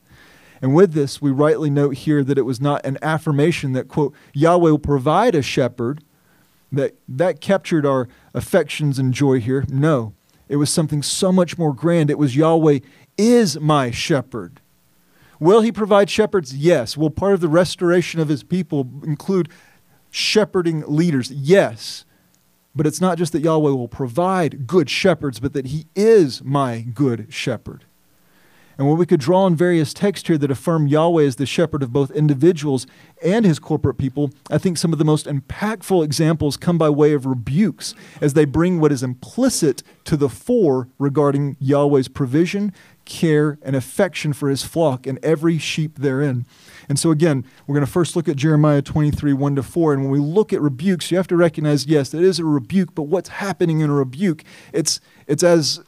And 0.61 0.75
with 0.75 0.93
this, 0.93 1.21
we 1.21 1.31
rightly 1.31 1.69
note 1.69 1.95
here 1.95 2.23
that 2.23 2.37
it 2.37 2.43
was 2.43 2.59
not 2.59 2.85
an 2.85 2.97
affirmation 3.01 3.71
that, 3.73 3.87
quote, 3.87 4.13
Yahweh 4.33 4.71
will 4.71 4.79
provide 4.79 5.33
a 5.33 5.41
shepherd, 5.41 6.03
that, 6.71 6.95
that 7.07 7.41
captured 7.41 7.85
our 7.85 8.07
affections 8.33 8.99
and 8.99 9.13
joy 9.13 9.39
here. 9.39 9.65
No, 9.69 10.13
it 10.49 10.57
was 10.57 10.69
something 10.71 11.01
so 11.03 11.31
much 11.31 11.57
more 11.57 11.73
grand. 11.73 12.09
It 12.09 12.17
was 12.17 12.35
Yahweh 12.35 12.79
is 13.17 13.59
my 13.59 13.91
shepherd. 13.91 14.61
Will 15.39 15.61
he 15.61 15.71
provide 15.71 16.09
shepherds? 16.09 16.55
Yes. 16.55 16.97
Will 16.97 17.11
part 17.11 17.33
of 17.33 17.39
the 17.39 17.47
restoration 17.47 18.19
of 18.19 18.27
his 18.27 18.43
people 18.43 18.89
include 19.03 19.49
shepherding 20.09 20.83
leaders? 20.87 21.31
Yes. 21.31 22.03
But 22.75 22.87
it's 22.87 22.99
not 22.99 23.17
just 23.17 23.31
that 23.33 23.41
Yahweh 23.41 23.71
will 23.71 23.87
provide 23.87 24.67
good 24.67 24.89
shepherds, 24.89 25.39
but 25.39 25.53
that 25.53 25.67
he 25.67 25.85
is 25.95 26.43
my 26.43 26.81
good 26.81 27.27
shepherd. 27.29 27.85
And 28.79 28.87
when 28.87 28.97
we 28.97 29.05
could 29.05 29.19
draw 29.19 29.43
on 29.43 29.57
various 29.57 29.93
texts 29.93 30.29
here 30.29 30.37
that 30.37 30.49
affirm 30.49 30.87
Yahweh 30.87 31.25
as 31.25 31.35
the 31.35 31.45
shepherd 31.45 31.83
of 31.83 31.91
both 31.91 32.11
individuals 32.11 32.87
and 33.21 33.43
his 33.43 33.59
corporate 33.59 33.97
people, 33.97 34.31
I 34.49 34.57
think 34.57 34.77
some 34.77 34.93
of 34.93 34.99
the 34.99 35.03
most 35.05 35.25
impactful 35.25 36.01
examples 36.05 36.55
come 36.55 36.77
by 36.77 36.89
way 36.89 37.11
of 37.11 37.25
rebukes 37.25 37.93
as 38.21 38.35
they 38.35 38.45
bring 38.45 38.79
what 38.79 38.93
is 38.93 39.03
implicit 39.03 39.83
to 40.05 40.15
the 40.15 40.29
fore 40.29 40.87
regarding 40.97 41.57
Yahweh's 41.59 42.07
provision, 42.07 42.71
care, 43.03 43.59
and 43.63 43.75
affection 43.75 44.31
for 44.31 44.47
his 44.47 44.63
flock 44.63 45.05
and 45.05 45.19
every 45.21 45.57
sheep 45.57 45.99
therein. 45.99 46.45
And 46.87 46.97
so, 46.97 47.11
again, 47.11 47.43
we're 47.67 47.75
going 47.75 47.85
to 47.85 47.91
first 47.91 48.15
look 48.15 48.29
at 48.29 48.37
Jeremiah 48.37 48.81
23, 48.81 49.33
1 49.33 49.55
to 49.57 49.63
4. 49.63 49.93
And 49.93 50.03
when 50.03 50.11
we 50.11 50.19
look 50.19 50.53
at 50.53 50.61
rebukes, 50.61 51.11
you 51.11 51.17
have 51.17 51.27
to 51.27 51.35
recognize 51.35 51.85
yes, 51.85 52.13
it 52.13 52.23
is 52.23 52.39
a 52.39 52.45
rebuke, 52.45 52.95
but 52.95 53.03
what's 53.03 53.29
happening 53.29 53.81
in 53.81 53.89
a 53.89 53.93
rebuke? 53.93 54.45
It's, 54.71 55.01
it's 55.27 55.43
as 55.43 55.81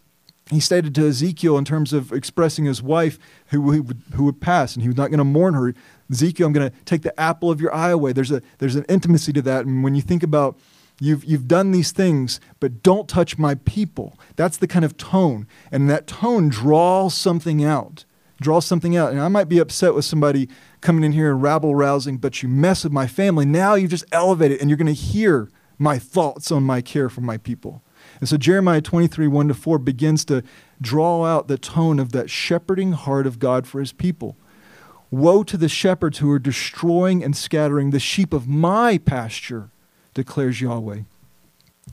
he 0.52 0.60
stated 0.60 0.94
to 0.96 1.08
Ezekiel 1.08 1.58
in 1.58 1.66
terms 1.66 1.94
of 1.94 2.12
expressing 2.12 2.66
his 2.66 2.84
wife 2.84 3.18
who, 3.48 3.72
who, 3.72 3.82
would, 3.84 4.02
who 4.14 4.26
would 4.26 4.42
pass 4.42 4.76
and 4.76 4.84
he 4.84 4.90
was 4.90 4.98
not 4.98 5.10
going 5.10 5.20
to 5.20 5.24
mourn 5.24 5.54
her. 5.54 5.74
Ezekiel, 6.12 6.48
I'm 6.48 6.54
going 6.54 6.70
to 6.70 6.76
take 6.84 7.04
the 7.04 7.18
apple 7.20 7.50
of 7.50 7.62
your 7.62 7.74
eye 7.74 7.90
away. 7.90 8.12
There's, 8.12 8.32
a, 8.32 8.42
there's 8.58 8.76
an 8.76 8.86
intimacy 8.90 9.32
to 9.34 9.42
that. 9.44 9.66
And 9.66 9.84
when 9.84 9.96
you 9.96 10.02
think 10.02 10.24
about 10.24 10.60
you've, 11.00 11.24
you've 11.24 11.48
done 11.48 11.72
these 11.72 11.92
things, 11.92 12.42
but 12.60 12.84
don't 12.84 13.08
touch 13.08 13.38
my 13.38 13.56
people, 13.56 14.20
that's 14.36 14.58
the 14.58 14.68
kind 14.68 14.84
of 14.84 14.98
tone. 14.98 15.48
And 15.72 15.90
that 15.90 16.06
tone 16.06 16.50
draws 16.50 17.14
something 17.14 17.64
out. 17.64 18.04
Draws 18.42 18.66
something 18.66 18.98
out. 18.98 19.12
And 19.12 19.22
I 19.22 19.30
might 19.30 19.48
be 19.48 19.60
upset 19.60 19.94
with 19.94 20.04
somebody 20.04 20.50
coming 20.82 21.04
in 21.04 21.14
here 21.14 21.32
and 21.32 21.42
rabble 21.42 21.76
rousing, 21.76 22.18
but 22.18 22.44
you 22.44 22.50
mess 22.50 22.84
with 22.84 22.92
my 22.92 23.08
family. 23.08 23.46
Now 23.46 23.76
you've 23.76 23.92
just 23.92 24.06
elevated 24.12 24.60
and 24.60 24.70
you're 24.70 24.78
going 24.78 24.88
to 24.88 24.94
hear 24.94 25.50
my 25.78 25.98
thoughts 25.98 26.52
on 26.52 26.64
my 26.64 26.82
care 26.82 27.08
for 27.08 27.22
my 27.22 27.38
people. 27.38 27.84
And 28.22 28.30
so 28.30 28.38
Jeremiah 28.38 28.82
23, 28.82 29.28
1 29.28 29.48
to 29.50 29.54
4 29.54 29.80
begins 29.80 30.24
to 30.26 30.44
draw 30.80 31.26
out 31.26 31.48
the 31.48 31.58
tone 31.58 32.00
of 32.00 32.12
that 32.14 32.30
shepherding 32.30 32.94
heart 32.94 33.28
of 33.28 33.40
God 33.40 33.68
for 33.68 33.80
his 33.80 33.92
people. 33.92 34.38
Woe 35.10 35.44
to 35.44 35.58
the 35.58 35.68
shepherds 35.68 36.20
who 36.20 36.32
are 36.32 36.40
destroying 36.40 37.24
and 37.24 37.36
scattering 37.36 37.90
the 37.90 38.00
sheep 38.00 38.32
of 38.32 38.48
my 38.48 39.00
pasture, 39.00 39.72
declares 40.14 40.62
Yahweh. 40.62 41.02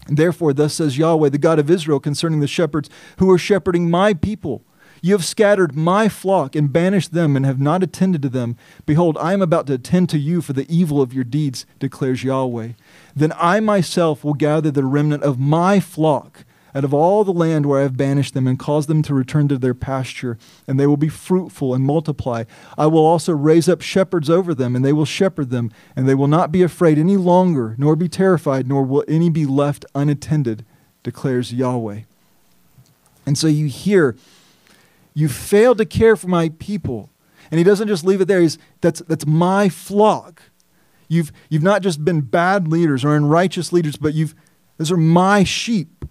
Therefore, 0.07 0.53
thus 0.53 0.75
says 0.75 0.99
Yahweh, 0.99 1.31
the 1.31 1.39
God 1.39 1.59
of 1.59 1.71
Israel, 1.71 1.99
concerning 1.99 2.41
the 2.41 2.47
shepherds 2.47 2.89
who 3.19 3.31
are 3.31 3.39
shepherding 3.39 3.91
my 3.91 4.15
people. 4.15 4.63
You 5.01 5.15
have 5.15 5.25
scattered 5.25 5.77
my 5.77 6.09
flock 6.09 6.57
and 6.57 6.73
banished 6.73 7.13
them 7.13 7.37
and 7.37 7.47
have 7.47 7.61
not 7.61 7.83
attended 7.83 8.23
to 8.23 8.29
them. 8.29 8.57
Behold, 8.85 9.17
I 9.21 9.33
am 9.33 9.43
about 9.43 9.67
to 9.69 9.75
attend 9.75 10.09
to 10.11 10.19
you 10.19 10.41
for 10.43 10.53
the 10.53 10.67
evil 10.69 11.01
of 11.01 11.15
your 11.15 11.25
deeds, 11.25 11.67
declares 11.79 12.25
Yahweh. 12.25 12.71
Then 13.19 13.33
I 13.37 13.61
myself 13.61 14.23
will 14.23 14.35
gather 14.35 14.71
the 14.71 14.85
remnant 14.85 15.23
of 15.23 15.39
my 15.39 15.81
flock 15.81 16.45
out 16.75 16.85
of 16.85 16.95
all 16.95 17.25
the 17.25 17.33
land 17.33 17.67
where 17.67 17.81
I 17.81 17.83
have 17.83 17.97
banished 17.97 18.35
them 18.35 18.47
and 18.47 18.59
cause 18.59 18.87
them 18.87 19.03
to 19.03 19.15
return 19.15 19.49
to 19.49 19.59
their 19.59 19.75
pasture, 19.75 20.39
and 20.69 20.79
they 20.79 20.87
will 20.87 20.97
be 20.97 21.09
fruitful 21.09 21.75
and 21.75 21.85
multiply. 21.85 22.45
I 22.77 22.87
will 22.87 23.05
also 23.05 23.33
raise 23.33 23.69
up 23.69 23.81
shepherds 23.81 24.31
over 24.31 24.55
them, 24.55 24.77
and 24.77 24.85
they 24.85 24.93
will 24.93 25.05
shepherd 25.05 25.51
them, 25.51 25.73
and 25.97 26.09
they 26.09 26.15
will 26.15 26.29
not 26.29 26.53
be 26.53 26.63
afraid 26.63 26.99
any 26.99 27.17
longer, 27.17 27.75
nor 27.79 27.97
be 27.97 28.09
terrified, 28.09 28.69
nor 28.69 28.85
will 28.85 29.05
any 29.09 29.31
be 29.31 29.47
left 29.47 29.85
unattended, 29.95 30.65
declares 31.03 31.53
Yahweh. 31.53 32.03
And 33.27 33.37
so 33.37 33.49
you 33.49 33.67
hear 33.67 34.17
you 35.13 35.29
failed 35.29 35.79
to 35.79 35.85
care 35.85 36.15
for 36.15 36.29
my 36.29 36.51
people. 36.61 37.11
And 37.51 37.59
he 37.59 37.65
doesn't 37.65 37.89
just 37.89 38.05
leave 38.05 38.21
it 38.21 38.27
there. 38.27 38.41
He's, 38.41 38.59
that's, 38.81 39.01
that's 39.01 39.27
my 39.27 39.69
flock. 39.69 40.43
You've, 41.09 41.33
you've 41.49 41.63
not 41.63 41.83
just 41.83 42.05
been 42.05 42.21
bad 42.21 42.69
leaders 42.69 43.05
or 43.05 43.17
unrighteous 43.17 43.73
leaders, 43.73 43.97
but 43.97 44.15
you've, 44.15 44.35
those 44.77 44.93
are 44.93 44.97
my 44.97 45.43
sheep. 45.43 46.05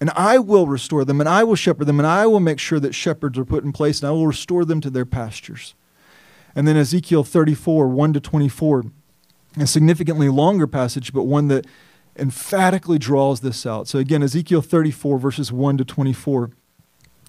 And 0.00 0.10
I 0.10 0.38
will 0.38 0.66
restore 0.68 1.04
them, 1.04 1.20
and 1.20 1.28
I 1.28 1.42
will 1.42 1.56
shepherd 1.56 1.86
them, 1.86 1.98
and 1.98 2.06
I 2.06 2.24
will 2.26 2.40
make 2.40 2.60
sure 2.60 2.78
that 2.78 2.94
shepherds 2.94 3.36
are 3.36 3.44
put 3.44 3.64
in 3.64 3.72
place, 3.72 4.00
and 4.00 4.08
I 4.08 4.12
will 4.12 4.28
restore 4.28 4.64
them 4.64 4.80
to 4.82 4.90
their 4.90 5.04
pastures. 5.04 5.74
And 6.54 6.68
then 6.68 6.76
Ezekiel 6.76 7.24
34, 7.24 7.88
1 7.88 8.12
to 8.12 8.20
24, 8.20 8.84
a 9.58 9.66
significantly 9.66 10.28
longer 10.28 10.68
passage, 10.68 11.12
but 11.12 11.24
one 11.24 11.48
that 11.48 11.66
emphatically 12.16 12.98
draws 12.98 13.40
this 13.40 13.66
out. 13.66 13.88
So 13.88 13.98
again, 13.98 14.22
Ezekiel 14.22 14.62
34, 14.62 15.18
verses 15.18 15.52
1 15.52 15.78
to 15.78 15.84
24. 15.84 16.50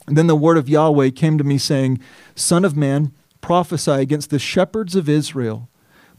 And 0.08 0.18
then 0.18 0.28
the 0.28 0.36
word 0.36 0.58
of 0.58 0.70
Yahweh 0.70 1.10
came 1.12 1.38
to 1.38 1.44
me, 1.44 1.58
saying, 1.58 2.00
Son 2.36 2.66
of 2.66 2.76
man, 2.76 3.14
prophesy 3.42 3.92
against 3.92 4.30
the 4.30 4.40
shepherds 4.40 4.96
of 4.96 5.10
Israel. 5.10 5.70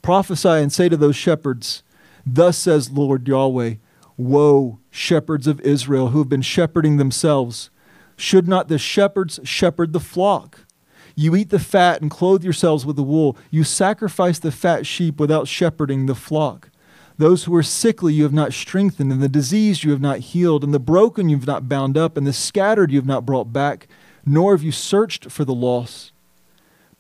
Prophesy 0.03 0.49
and 0.49 0.73
say 0.73 0.89
to 0.89 0.97
those 0.97 1.17
shepherds, 1.17 1.83
Thus 2.27 2.59
says 2.59 2.91
Lord 2.91 3.27
Yahweh, 3.27 3.75
Woe, 4.17 4.79
shepherds 4.91 5.47
of 5.47 5.61
Israel, 5.61 6.09
who 6.09 6.19
have 6.19 6.29
been 6.29 6.43
shepherding 6.43 6.97
themselves. 6.97 7.71
Should 8.17 8.47
not 8.47 8.69
the 8.69 8.79
shepherds 8.79 9.41
shepherd 9.45 9.93
the 9.93 10.01
flock? 10.01 10.67
You 11.15 11.35
eat 11.35 11.51
the 11.51 11.59
fat 11.59 12.03
and 12.03 12.11
clothe 12.11 12.45
yourselves 12.45 12.85
with 12.87 12.97
the 12.97 13.03
wool. 13.03 13.37
You 13.51 13.65
sacrifice 13.65 14.39
the 14.39 14.53
fat 14.53 14.87
sheep 14.87 15.19
without 15.19 15.49
shepherding 15.49 16.07
the 16.07 16.15
flock. 16.15 16.71
Those 17.19 17.45
who 17.45 17.55
are 17.55 17.63
sickly 17.63 18.15
you 18.15 18.23
have 18.23 18.33
not 18.33 18.55
strengthened, 18.55 19.13
and 19.13 19.23
the 19.23 19.29
diseased 19.29 19.85
you 19.85 19.91
have 19.91 20.01
not 20.01 20.21
healed, 20.21 20.65
and 20.65 20.73
the 20.73 20.79
broken 20.79 21.29
you 21.29 21.37
have 21.37 21.47
not 21.47 21.69
bound 21.69 21.99
up, 21.99 22.17
and 22.17 22.27
the 22.27 22.33
scattered 22.33 22.91
you 22.91 22.99
have 22.99 23.07
not 23.07 23.27
brought 23.27 23.53
back, 23.53 23.89
nor 24.25 24.53
have 24.53 24.63
you 24.63 24.73
searched 24.73 25.31
for 25.31 25.45
the 25.45 25.55
lost. 25.55 26.13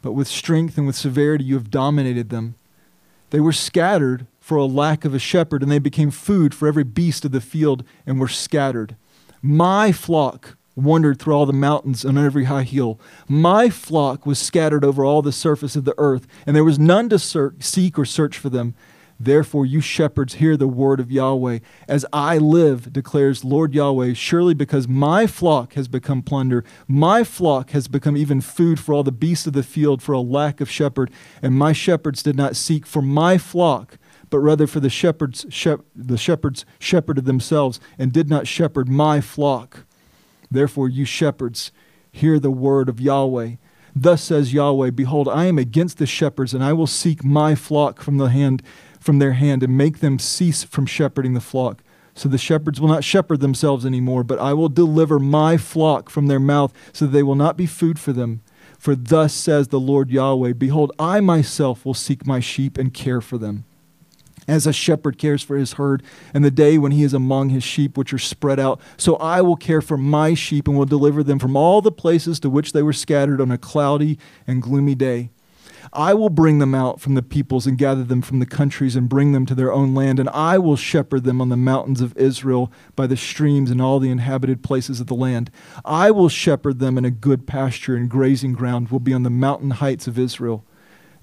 But 0.02 0.12
with 0.12 0.28
strength 0.28 0.76
and 0.76 0.86
with 0.86 0.96
severity 0.96 1.44
you 1.44 1.54
have 1.54 1.70
dominated 1.70 2.28
them. 2.28 2.56
They 3.30 3.40
were 3.40 3.52
scattered 3.52 4.26
for 4.40 4.56
a 4.56 4.64
lack 4.64 5.04
of 5.04 5.14
a 5.14 5.18
shepherd, 5.18 5.62
and 5.62 5.70
they 5.70 5.78
became 5.78 6.10
food 6.10 6.54
for 6.54 6.68
every 6.68 6.84
beast 6.84 7.24
of 7.24 7.32
the 7.32 7.40
field, 7.40 7.84
and 8.06 8.20
were 8.20 8.28
scattered. 8.28 8.96
My 9.42 9.92
flock 9.92 10.56
wandered 10.76 11.18
through 11.18 11.34
all 11.34 11.46
the 11.46 11.52
mountains 11.52 12.04
and 12.04 12.18
on 12.18 12.24
every 12.24 12.44
high 12.44 12.62
hill. 12.62 12.98
My 13.28 13.70
flock 13.70 14.24
was 14.24 14.38
scattered 14.38 14.84
over 14.84 15.04
all 15.04 15.22
the 15.22 15.32
surface 15.32 15.76
of 15.76 15.84
the 15.84 15.94
earth, 15.98 16.26
and 16.46 16.56
there 16.56 16.64
was 16.64 16.78
none 16.78 17.08
to 17.10 17.18
seek 17.18 17.98
or 17.98 18.04
search 18.04 18.38
for 18.38 18.48
them. 18.48 18.74
Therefore, 19.22 19.66
you 19.66 19.82
shepherds, 19.82 20.34
hear 20.36 20.56
the 20.56 20.66
word 20.66 20.98
of 20.98 21.12
Yahweh. 21.12 21.58
As 21.86 22.06
I 22.10 22.38
live, 22.38 22.90
declares 22.90 23.44
Lord 23.44 23.74
Yahweh, 23.74 24.14
surely 24.14 24.54
because 24.54 24.88
my 24.88 25.26
flock 25.26 25.74
has 25.74 25.88
become 25.88 26.22
plunder, 26.22 26.64
my 26.88 27.22
flock 27.22 27.70
has 27.72 27.86
become 27.86 28.16
even 28.16 28.40
food 28.40 28.80
for 28.80 28.94
all 28.94 29.02
the 29.02 29.12
beasts 29.12 29.46
of 29.46 29.52
the 29.52 29.62
field 29.62 30.02
for 30.02 30.14
a 30.14 30.20
lack 30.20 30.62
of 30.62 30.70
shepherd, 30.70 31.10
and 31.42 31.54
my 31.54 31.74
shepherds 31.74 32.22
did 32.22 32.34
not 32.34 32.56
seek 32.56 32.86
for 32.86 33.02
my 33.02 33.36
flock, 33.36 33.98
but 34.30 34.38
rather 34.38 34.66
for 34.66 34.80
the 34.80 34.88
shepherds, 34.88 35.44
shep- 35.50 35.84
the 35.94 36.16
shepherds 36.16 36.64
shepherded 36.78 37.26
themselves 37.26 37.78
and 37.98 38.14
did 38.14 38.30
not 38.30 38.46
shepherd 38.46 38.88
my 38.88 39.20
flock. 39.20 39.84
Therefore, 40.50 40.88
you 40.88 41.04
shepherds, 41.04 41.72
hear 42.10 42.38
the 42.38 42.50
word 42.50 42.88
of 42.88 43.00
Yahweh. 43.00 43.56
Thus 43.94 44.22
says 44.22 44.54
Yahweh, 44.54 44.90
Behold, 44.90 45.28
I 45.28 45.44
am 45.46 45.58
against 45.58 45.98
the 45.98 46.06
shepherds, 46.06 46.54
and 46.54 46.64
I 46.64 46.72
will 46.72 46.86
seek 46.86 47.24
my 47.24 47.54
flock 47.54 48.00
from 48.00 48.16
the 48.16 48.30
hand 48.30 48.62
from 49.00 49.18
their 49.18 49.32
hand 49.32 49.62
and 49.62 49.76
make 49.76 49.98
them 49.98 50.18
cease 50.18 50.62
from 50.62 50.86
shepherding 50.86 51.34
the 51.34 51.40
flock. 51.40 51.82
So 52.14 52.28
the 52.28 52.38
shepherds 52.38 52.80
will 52.80 52.88
not 52.88 53.04
shepherd 53.04 53.40
themselves 53.40 53.86
anymore, 53.86 54.24
but 54.24 54.38
I 54.38 54.52
will 54.52 54.68
deliver 54.68 55.18
my 55.18 55.56
flock 55.56 56.10
from 56.10 56.26
their 56.26 56.40
mouth, 56.40 56.72
so 56.92 57.06
that 57.06 57.12
they 57.12 57.22
will 57.22 57.34
not 57.34 57.56
be 57.56 57.66
food 57.66 57.98
for 57.98 58.12
them. 58.12 58.42
For 58.78 58.94
thus 58.94 59.32
says 59.32 59.68
the 59.68 59.80
Lord 59.80 60.10
Yahweh 60.10 60.54
Behold, 60.54 60.92
I 60.98 61.20
myself 61.20 61.84
will 61.84 61.94
seek 61.94 62.26
my 62.26 62.40
sheep 62.40 62.78
and 62.78 62.92
care 62.92 63.20
for 63.20 63.38
them. 63.38 63.64
As 64.48 64.66
a 64.66 64.72
shepherd 64.72 65.16
cares 65.16 65.42
for 65.42 65.56
his 65.56 65.74
herd, 65.74 66.02
and 66.34 66.44
the 66.44 66.50
day 66.50 66.76
when 66.76 66.92
he 66.92 67.04
is 67.04 67.14
among 67.14 67.50
his 67.50 67.62
sheep 67.62 67.96
which 67.96 68.12
are 68.12 68.18
spread 68.18 68.58
out, 68.58 68.80
so 68.96 69.16
I 69.16 69.42
will 69.42 69.56
care 69.56 69.80
for 69.80 69.96
my 69.96 70.34
sheep 70.34 70.66
and 70.66 70.76
will 70.76 70.86
deliver 70.86 71.22
them 71.22 71.38
from 71.38 71.56
all 71.56 71.80
the 71.80 71.92
places 71.92 72.40
to 72.40 72.50
which 72.50 72.72
they 72.72 72.82
were 72.82 72.92
scattered 72.92 73.40
on 73.40 73.50
a 73.50 73.58
cloudy 73.58 74.18
and 74.46 74.62
gloomy 74.62 74.94
day. 74.94 75.30
I 75.92 76.14
will 76.14 76.30
bring 76.30 76.58
them 76.58 76.74
out 76.74 77.00
from 77.00 77.14
the 77.14 77.22
peoples 77.22 77.66
and 77.66 77.78
gather 77.78 78.04
them 78.04 78.22
from 78.22 78.38
the 78.38 78.46
countries 78.46 78.96
and 78.96 79.08
bring 79.08 79.32
them 79.32 79.46
to 79.46 79.54
their 79.54 79.72
own 79.72 79.94
land, 79.94 80.18
and 80.18 80.28
I 80.30 80.58
will 80.58 80.76
shepherd 80.76 81.24
them 81.24 81.40
on 81.40 81.48
the 81.48 81.56
mountains 81.56 82.00
of 82.00 82.16
Israel 82.16 82.72
by 82.96 83.06
the 83.06 83.16
streams 83.16 83.70
and 83.70 83.80
all 83.80 83.98
the 83.98 84.10
inhabited 84.10 84.62
places 84.62 85.00
of 85.00 85.06
the 85.06 85.14
land. 85.14 85.50
I 85.84 86.10
will 86.10 86.28
shepherd 86.28 86.78
them 86.78 86.98
in 86.98 87.04
a 87.04 87.10
good 87.10 87.46
pasture, 87.46 87.96
and 87.96 88.08
grazing 88.08 88.52
ground 88.52 88.88
will 88.88 89.00
be 89.00 89.14
on 89.14 89.22
the 89.22 89.30
mountain 89.30 89.70
heights 89.70 90.06
of 90.06 90.18
Israel. 90.18 90.64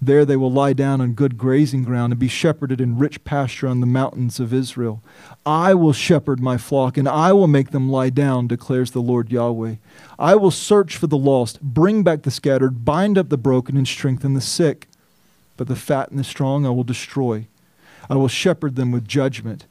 There 0.01 0.25
they 0.25 0.35
will 0.35 0.51
lie 0.51 0.73
down 0.73 1.01
on 1.01 1.13
good 1.13 1.37
grazing 1.37 1.83
ground 1.83 2.13
and 2.13 2.19
be 2.19 2.27
shepherded 2.27 2.79
in 2.79 2.99
rich 2.99 3.23
pasture 3.23 3.67
on 3.67 3.79
the 3.79 3.87
mountains 3.87 4.39
of 4.39 4.53
Israel. 4.53 5.01
I 5.45 5.73
will 5.73 5.93
shepherd 5.93 6.39
my 6.39 6.57
flock, 6.57 6.97
and 6.97 7.07
I 7.07 7.33
will 7.33 7.47
make 7.47 7.71
them 7.71 7.89
lie 7.89 8.11
down, 8.11 8.47
declares 8.47 8.91
the 8.91 9.01
Lord 9.01 9.31
Yahweh. 9.31 9.75
I 10.19 10.35
will 10.35 10.51
search 10.51 10.97
for 10.97 11.07
the 11.07 11.17
lost, 11.17 11.61
bring 11.61 12.03
back 12.03 12.21
the 12.21 12.31
scattered, 12.31 12.85
bind 12.85 13.17
up 13.17 13.29
the 13.29 13.37
broken, 13.37 13.75
and 13.75 13.87
strengthen 13.87 14.35
the 14.35 14.41
sick. 14.41 14.87
But 15.55 15.67
the 15.67 15.75
fat 15.75 16.09
and 16.09 16.19
the 16.19 16.23
strong 16.23 16.65
I 16.65 16.69
will 16.69 16.83
destroy. 16.83 17.47
I 18.07 18.15
will 18.15 18.27
shepherd 18.27 18.75
them 18.75 18.91
with 18.91 19.07
judgment. 19.07 19.65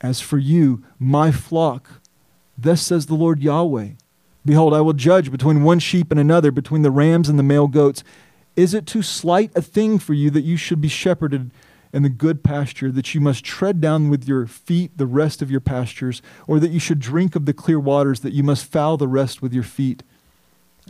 As 0.00 0.20
for 0.20 0.38
you, 0.38 0.82
my 0.98 1.30
flock, 1.30 2.00
thus 2.56 2.82
says 2.82 3.06
the 3.06 3.14
Lord 3.14 3.40
Yahweh 3.40 3.90
Behold, 4.48 4.72
I 4.72 4.80
will 4.80 4.94
judge 4.94 5.30
between 5.30 5.62
one 5.62 5.78
sheep 5.78 6.10
and 6.10 6.18
another, 6.18 6.50
between 6.50 6.80
the 6.80 6.90
rams 6.90 7.28
and 7.28 7.38
the 7.38 7.42
male 7.42 7.66
goats. 7.66 8.02
Is 8.58 8.74
it 8.74 8.86
too 8.86 9.02
slight 9.02 9.52
a 9.54 9.62
thing 9.62 10.00
for 10.00 10.14
you 10.14 10.30
that 10.30 10.42
you 10.42 10.56
should 10.56 10.80
be 10.80 10.88
shepherded 10.88 11.52
in 11.92 12.02
the 12.02 12.08
good 12.08 12.42
pasture, 12.42 12.90
that 12.90 13.14
you 13.14 13.20
must 13.20 13.44
tread 13.44 13.80
down 13.80 14.08
with 14.08 14.26
your 14.26 14.48
feet 14.48 14.98
the 14.98 15.06
rest 15.06 15.40
of 15.40 15.48
your 15.48 15.60
pastures, 15.60 16.20
or 16.48 16.58
that 16.58 16.72
you 16.72 16.80
should 16.80 16.98
drink 16.98 17.36
of 17.36 17.46
the 17.46 17.52
clear 17.52 17.78
waters, 17.78 18.18
that 18.20 18.32
you 18.32 18.42
must 18.42 18.66
foul 18.66 18.96
the 18.96 19.06
rest 19.06 19.40
with 19.40 19.52
your 19.52 19.62
feet? 19.62 20.02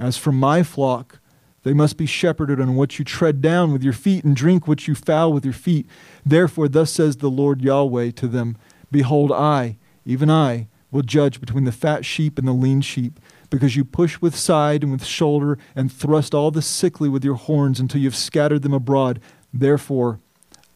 As 0.00 0.16
for 0.16 0.32
my 0.32 0.62
flock, 0.62 1.18
they 1.62 1.74
must 1.74 1.98
be 1.98 2.06
shepherded 2.06 2.58
on 2.58 2.74
what 2.74 2.98
you 2.98 3.04
tread 3.04 3.42
down 3.42 3.70
with 3.70 3.82
your 3.82 3.92
feet, 3.92 4.24
and 4.24 4.34
drink 4.34 4.66
what 4.66 4.88
you 4.88 4.94
foul 4.94 5.34
with 5.34 5.44
your 5.44 5.52
feet. 5.52 5.86
Therefore, 6.24 6.68
thus 6.68 6.90
says 6.90 7.18
the 7.18 7.28
Lord 7.28 7.60
Yahweh 7.60 8.12
to 8.12 8.28
them 8.28 8.56
Behold, 8.90 9.30
I, 9.30 9.76
even 10.06 10.30
I, 10.30 10.68
will 10.90 11.02
judge 11.02 11.38
between 11.38 11.64
the 11.64 11.72
fat 11.72 12.06
sheep 12.06 12.38
and 12.38 12.48
the 12.48 12.52
lean 12.52 12.80
sheep 12.80 13.20
because 13.50 13.76
you 13.76 13.84
push 13.84 14.20
with 14.20 14.36
side 14.36 14.82
and 14.82 14.92
with 14.92 15.04
shoulder 15.04 15.58
and 15.74 15.92
thrust 15.92 16.34
all 16.34 16.50
the 16.50 16.62
sickly 16.62 17.08
with 17.08 17.24
your 17.24 17.34
horns 17.34 17.80
until 17.80 18.00
you've 18.00 18.16
scattered 18.16 18.62
them 18.62 18.74
abroad. 18.74 19.20
Therefore, 19.52 20.20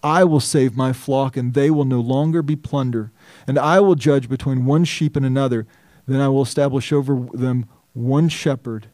I 0.02 0.24
will 0.24 0.40
save 0.40 0.76
my 0.76 0.92
flock, 0.92 1.36
and 1.36 1.54
they 1.54 1.70
will 1.70 1.84
no 1.84 2.00
longer 2.00 2.42
be 2.42 2.56
plunder. 2.56 3.12
And 3.46 3.58
I 3.58 3.78
will 3.80 3.94
judge 3.94 4.28
between 4.28 4.64
one 4.64 4.84
sheep 4.84 5.14
and 5.14 5.24
another. 5.24 5.66
Then 6.06 6.20
I 6.20 6.28
will 6.28 6.42
establish 6.42 6.92
over 6.92 7.26
them 7.32 7.66
one 7.92 8.28
shepherd, 8.28 8.88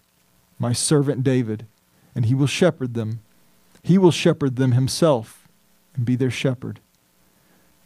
my 0.59 0.73
servant 0.73 1.25
David, 1.25 1.67
and 2.15 2.27
he 2.27 2.35
will 2.35 2.47
shepherd 2.47 2.95
them. 2.95 3.21
He 3.83 3.97
will 3.97 4.11
shepherd 4.11 4.57
them 4.57 4.73
himself 4.73 5.49
and 5.95 6.05
be 6.05 6.17
their 6.17 6.31
shepherd. 6.31 6.81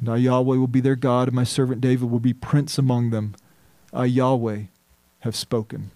And 0.00 0.08
I, 0.08 0.16
Yahweh, 0.16 0.56
will 0.56 0.66
be 0.66 0.80
their 0.80 0.96
God, 0.96 1.28
and 1.28 1.36
my 1.36 1.44
servant 1.44 1.80
David 1.80 2.10
will 2.10 2.18
be 2.18 2.32
prince 2.32 2.76
among 2.76 3.10
them. 3.10 3.36
I, 3.92 4.06
Yahweh, 4.06 4.62
have 5.22 5.34
spoken. 5.36 5.90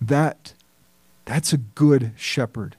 That, 0.00 0.54
that's 1.24 1.52
a 1.52 1.58
good 1.58 2.12
shepherd. 2.16 2.76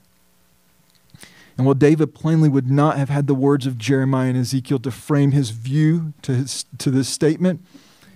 And 1.56 1.66
while 1.66 1.74
David 1.74 2.14
plainly 2.14 2.48
would 2.48 2.70
not 2.70 2.96
have 2.96 3.08
had 3.08 3.26
the 3.26 3.34
words 3.34 3.66
of 3.66 3.78
Jeremiah 3.78 4.30
and 4.30 4.38
Ezekiel 4.38 4.78
to 4.80 4.90
frame 4.90 5.32
his 5.32 5.50
view 5.50 6.12
to, 6.22 6.34
his, 6.34 6.64
to 6.78 6.90
this 6.90 7.08
statement, 7.08 7.64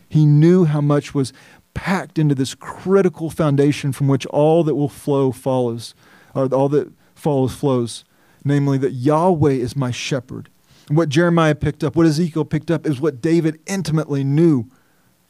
he 0.09 0.27
knew 0.27 0.65
how 0.65 0.81
much 0.81 1.15
was 1.15 1.33
packed 1.75 2.19
into 2.19 2.35
this 2.35 2.55
critical 2.55 3.31
foundation 3.31 3.93
from 3.93 4.09
which 4.09 4.27
all 4.27 4.65
that 4.65 4.75
will 4.75 4.89
flow 4.89 5.31
follows, 5.31 5.95
or 6.35 6.47
all 6.47 6.69
that 6.71 6.91
follows 7.15 7.55
flows, 7.55 8.05
namely 8.45 8.79
that 8.79 8.93
Yahweh 8.93 9.53
is 9.53 9.77
my 9.77 9.91
shepherd. 9.91 10.49
What 10.89 11.09
Jeremiah 11.09 11.55
picked 11.55 11.85
up, 11.85 11.95
what 11.95 12.07
Ezekiel 12.07 12.45
picked 12.45 12.71
up, 12.71 12.87
is 12.87 13.01
what 13.01 13.21
David 13.21 13.61
intimately 13.67 14.25
knew 14.25 14.67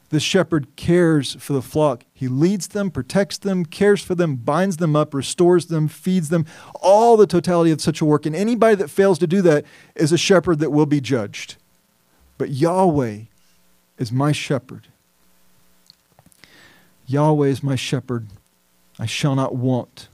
the 0.09 0.21
shepherd 0.21 0.75
cares 0.77 1.35
for 1.37 1.53
the 1.53 1.62
flock. 1.62 2.05
He 2.14 2.29
leads 2.29 2.69
them, 2.69 2.90
protects 2.90 3.38
them, 3.38 3.64
cares 3.64 4.03
for 4.03 4.14
them, 4.14 4.37
binds 4.37 4.77
them 4.77 4.95
up, 4.95 5.12
restores 5.12 5.66
them, 5.66 5.88
feeds 5.88 6.29
them, 6.29 6.47
all 6.81 7.16
the 7.16 7.27
totality 7.27 7.71
of 7.71 7.81
such 7.81 8.01
a 8.01 8.05
work. 8.05 8.25
And 8.25 8.37
anybody 8.37 8.77
that 8.77 8.88
fails 8.88 9.19
to 9.19 9.27
do 9.27 9.42
that 9.42 9.64
is 9.95 10.12
a 10.12 10.19
shepherd 10.19 10.61
that 10.61 10.71
will 10.71 10.87
be 10.87 11.01
judged. 11.01 11.57
But 12.38 12.51
Yahweh 12.51 13.23
is 13.99 14.12
my 14.12 14.33
shepherd. 14.33 14.88
Yahweh 17.07 17.49
is 17.49 17.62
my 17.62 17.77
shepherd. 17.77 18.29
I 18.99 19.07
shall 19.07 19.35
not 19.35 19.55
want 19.55 20.09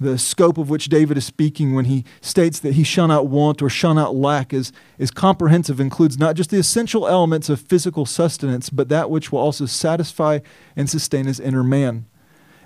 the 0.00 0.18
scope 0.18 0.58
of 0.58 0.70
which 0.70 0.88
David 0.88 1.16
is 1.16 1.24
speaking 1.24 1.74
when 1.74 1.86
he 1.86 2.04
states 2.20 2.60
that 2.60 2.74
he 2.74 2.84
shall 2.84 3.08
not 3.08 3.26
want 3.26 3.62
or 3.62 3.68
shall 3.68 3.94
not 3.94 4.14
lack 4.14 4.52
is, 4.52 4.72
is 4.98 5.10
comprehensive, 5.10 5.80
includes 5.80 6.18
not 6.18 6.36
just 6.36 6.50
the 6.50 6.58
essential 6.58 7.08
elements 7.08 7.48
of 7.48 7.60
physical 7.60 8.06
sustenance, 8.06 8.70
but 8.70 8.88
that 8.88 9.10
which 9.10 9.32
will 9.32 9.40
also 9.40 9.66
satisfy 9.66 10.38
and 10.76 10.88
sustain 10.88 11.26
his 11.26 11.40
inner 11.40 11.64
man. 11.64 12.06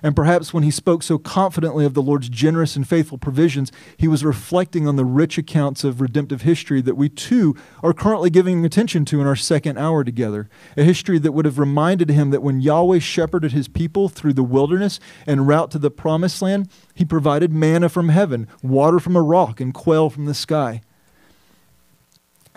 And 0.03 0.17
perhaps 0.17 0.53
when 0.53 0.63
he 0.63 0.69
spoke 0.69 1.01
so 1.01 1.17
confidently 1.17 1.85
of 1.85 1.93
the 1.93 2.01
Lord's 2.01 2.27
generous 2.27 2.75
and 2.75 2.85
faithful 2.85 3.17
provisions, 3.17 3.71
he 3.95 4.09
was 4.09 4.25
reflecting 4.25 4.85
on 4.85 4.97
the 4.97 5.05
rich 5.05 5.37
accounts 5.37 5.85
of 5.85 6.01
redemptive 6.01 6.41
history 6.41 6.81
that 6.81 6.97
we 6.97 7.07
too 7.07 7.55
are 7.81 7.93
currently 7.93 8.29
giving 8.29 8.65
attention 8.65 9.05
to 9.05 9.21
in 9.21 9.27
our 9.27 9.37
second 9.37 9.77
hour 9.77 10.03
together. 10.03 10.49
A 10.75 10.83
history 10.83 11.19
that 11.19 11.31
would 11.31 11.45
have 11.45 11.57
reminded 11.57 12.09
him 12.09 12.31
that 12.31 12.43
when 12.43 12.59
Yahweh 12.59 12.99
shepherded 12.99 13.53
his 13.53 13.69
people 13.69 14.09
through 14.09 14.33
the 14.33 14.43
wilderness 14.43 14.99
en 15.25 15.45
route 15.45 15.71
to 15.71 15.79
the 15.79 15.89
promised 15.89 16.41
land, 16.41 16.69
he 16.93 17.05
provided 17.05 17.53
manna 17.53 17.87
from 17.87 18.09
heaven, 18.09 18.49
water 18.61 18.99
from 18.99 19.15
a 19.15 19.21
rock, 19.21 19.61
and 19.61 19.73
quail 19.73 20.09
from 20.09 20.25
the 20.25 20.33
sky. 20.33 20.81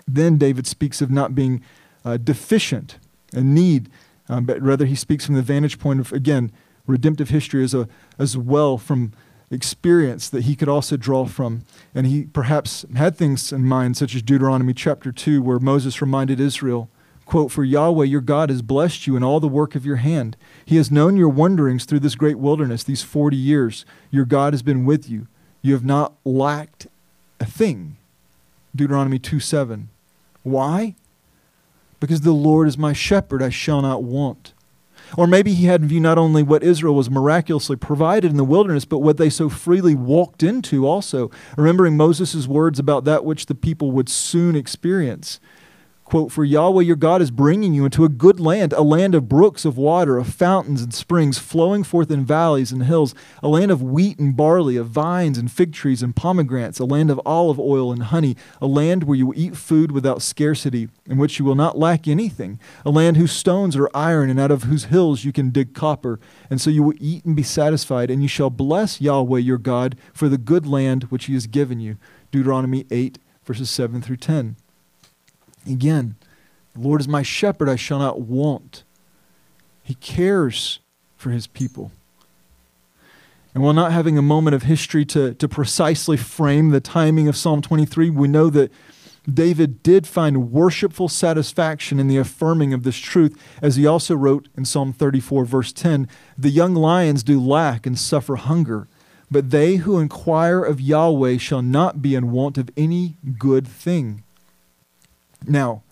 Then 0.05 0.37
David 0.37 0.67
speaks 0.67 1.01
of 1.01 1.09
not 1.09 1.33
being 1.33 1.61
uh, 2.03 2.17
deficient 2.17 2.97
and 3.33 3.55
need, 3.55 3.89
um, 4.27 4.43
but 4.43 4.61
rather 4.61 4.85
he 4.85 4.95
speaks 4.95 5.25
from 5.25 5.35
the 5.35 5.41
vantage 5.41 5.79
point 5.79 6.01
of, 6.01 6.11
again, 6.11 6.51
redemptive 6.87 7.29
history 7.29 7.63
as, 7.63 7.73
a, 7.73 7.87
as 8.17 8.35
well 8.35 8.77
from 8.77 9.11
experience 9.49 10.29
that 10.29 10.43
he 10.43 10.55
could 10.55 10.67
also 10.67 10.97
draw 10.97 11.25
from. 11.25 11.63
And 11.93 12.07
he 12.07 12.23
perhaps 12.23 12.85
had 12.95 13.15
things 13.15 13.51
in 13.51 13.65
mind, 13.65 13.97
such 13.97 14.15
as 14.15 14.21
Deuteronomy 14.21 14.73
chapter 14.73 15.11
2, 15.11 15.41
where 15.41 15.59
Moses 15.59 16.01
reminded 16.01 16.39
Israel, 16.39 16.89
quote, 17.25 17.51
For 17.51 17.63
Yahweh 17.63 18.05
your 18.05 18.21
God 18.21 18.49
has 18.49 18.61
blessed 18.61 19.07
you 19.07 19.15
in 19.15 19.23
all 19.23 19.39
the 19.39 19.47
work 19.47 19.75
of 19.75 19.85
your 19.85 19.97
hand. 19.97 20.35
He 20.65 20.77
has 20.77 20.91
known 20.91 21.17
your 21.17 21.29
wanderings 21.29 21.85
through 21.85 21.99
this 21.99 22.15
great 22.15 22.39
wilderness, 22.39 22.83
these 22.83 23.03
40 23.03 23.37
years. 23.37 23.85
Your 24.11 24.25
God 24.25 24.53
has 24.53 24.63
been 24.63 24.85
with 24.85 25.09
you. 25.09 25.27
You 25.61 25.73
have 25.73 25.85
not 25.85 26.13
lacked 26.23 26.87
a 27.39 27.45
thing. 27.45 27.97
Deuteronomy 28.75 29.19
2 29.19 29.39
7. 29.39 29.89
Why? 30.43 30.95
Because 31.99 32.21
the 32.21 32.31
Lord 32.31 32.67
is 32.67 32.77
my 32.77 32.93
shepherd, 32.93 33.41
I 33.41 33.49
shall 33.49 33.81
not 33.81 34.03
want. 34.03 34.53
Or 35.15 35.27
maybe 35.27 35.53
he 35.53 35.65
had 35.65 35.81
in 35.81 35.87
view 35.87 35.99
not 35.99 36.17
only 36.17 36.43
what 36.43 36.63
Israel 36.63 36.95
was 36.95 37.09
miraculously 37.09 37.75
provided 37.75 38.31
in 38.31 38.37
the 38.37 38.43
wilderness, 38.43 38.85
but 38.85 38.99
what 38.99 39.17
they 39.17 39.29
so 39.29 39.49
freely 39.49 39.95
walked 39.95 40.43
into 40.43 40.87
also, 40.87 41.31
remembering 41.55 41.95
Moses' 41.95 42.47
words 42.47 42.79
about 42.79 43.05
that 43.05 43.23
which 43.23 43.45
the 43.45 43.55
people 43.55 43.91
would 43.91 44.09
soon 44.09 44.55
experience. 44.55 45.39
Quote, 46.07 46.31
For 46.31 46.45
Yahweh 46.45 46.83
your 46.83 46.95
God 46.95 47.21
is 47.21 47.31
bringing 47.31 47.73
you 47.73 47.83
into 47.83 48.05
a 48.05 48.09
good 48.09 48.39
land, 48.39 48.71
a 48.71 48.81
land 48.81 49.13
of 49.13 49.27
brooks 49.27 49.65
of 49.65 49.77
water, 49.77 50.17
of 50.17 50.33
fountains 50.33 50.81
and 50.81 50.93
springs 50.93 51.37
flowing 51.37 51.83
forth 51.83 52.09
in 52.09 52.23
valleys 52.23 52.71
and 52.71 52.85
hills, 52.85 53.13
a 53.43 53.49
land 53.49 53.71
of 53.71 53.81
wheat 53.81 54.17
and 54.17 54.33
barley, 54.33 54.77
of 54.77 54.87
vines 54.87 55.37
and 55.37 55.51
fig 55.51 55.73
trees 55.73 56.01
and 56.01 56.15
pomegranates, 56.15 56.79
a 56.79 56.85
land 56.85 57.11
of 57.11 57.19
olive 57.25 57.59
oil 57.59 57.91
and 57.91 58.03
honey, 58.03 58.37
a 58.61 58.67
land 58.67 59.03
where 59.03 59.17
you 59.17 59.27
will 59.27 59.37
eat 59.37 59.57
food 59.57 59.91
without 59.91 60.21
scarcity, 60.21 60.87
in 61.05 61.17
which 61.17 61.39
you 61.39 61.43
will 61.43 61.55
not 61.55 61.77
lack 61.77 62.07
anything, 62.07 62.57
a 62.85 62.89
land 62.89 63.17
whose 63.17 63.33
stones 63.33 63.75
are 63.75 63.89
iron 63.93 64.29
and 64.29 64.39
out 64.39 64.49
of 64.49 64.63
whose 64.63 64.85
hills 64.85 65.25
you 65.25 65.33
can 65.33 65.49
dig 65.49 65.73
copper. 65.73 66.21
And 66.49 66.61
so 66.61 66.69
you 66.69 66.83
will 66.83 66.95
eat 67.01 67.25
and 67.25 67.35
be 67.35 67.43
satisfied, 67.43 68.09
and 68.09 68.21
you 68.21 68.29
shall 68.29 68.49
bless 68.49 69.01
Yahweh 69.01 69.39
your 69.39 69.57
God 69.57 69.97
for 70.13 70.29
the 70.29 70.37
good 70.37 70.65
land 70.65 71.03
which 71.09 71.25
he 71.25 71.33
has 71.33 71.47
given 71.47 71.81
you. 71.81 71.97
Deuteronomy 72.31 72.85
8, 72.89 73.19
verses 73.43 73.69
7 73.69 74.01
through 74.01 74.15
10. 74.15 74.55
Again, 75.67 76.15
the 76.73 76.81
Lord 76.81 77.01
is 77.01 77.07
my 77.07 77.23
shepherd, 77.23 77.69
I 77.69 77.75
shall 77.75 77.99
not 77.99 78.21
want. 78.21 78.83
He 79.83 79.95
cares 79.95 80.79
for 81.15 81.31
his 81.31 81.47
people. 81.47 81.91
And 83.53 83.63
while 83.63 83.73
not 83.73 83.91
having 83.91 84.17
a 84.17 84.21
moment 84.21 84.55
of 84.55 84.63
history 84.63 85.03
to, 85.05 85.33
to 85.33 85.47
precisely 85.47 86.17
frame 86.17 86.69
the 86.69 86.79
timing 86.79 87.27
of 87.27 87.35
Psalm 87.35 87.61
23, 87.61 88.11
we 88.11 88.27
know 88.27 88.49
that 88.51 88.71
David 89.31 89.81
did 89.83 90.07
find 90.07 90.51
worshipful 90.51 91.09
satisfaction 91.09 91.99
in 91.99 92.07
the 92.07 92.17
affirming 92.17 92.71
of 92.73 92.83
this 92.83 92.97
truth, 92.97 93.37
as 93.61 93.75
he 93.75 93.85
also 93.85 94.15
wrote 94.15 94.47
in 94.55 94.63
Psalm 94.63 94.93
34, 94.93 95.43
verse 95.45 95.73
10 95.73 96.07
The 96.37 96.49
young 96.49 96.75
lions 96.75 97.23
do 97.23 97.41
lack 97.41 97.85
and 97.85 97.97
suffer 97.97 98.35
hunger, 98.35 98.87
but 99.29 99.49
they 99.49 99.77
who 99.77 99.99
inquire 99.99 100.63
of 100.63 100.79
Yahweh 100.79 101.37
shall 101.37 101.61
not 101.61 102.01
be 102.01 102.15
in 102.15 102.31
want 102.31 102.57
of 102.57 102.69
any 102.77 103.17
good 103.37 103.67
thing. 103.67 104.23
Now, 105.45 105.83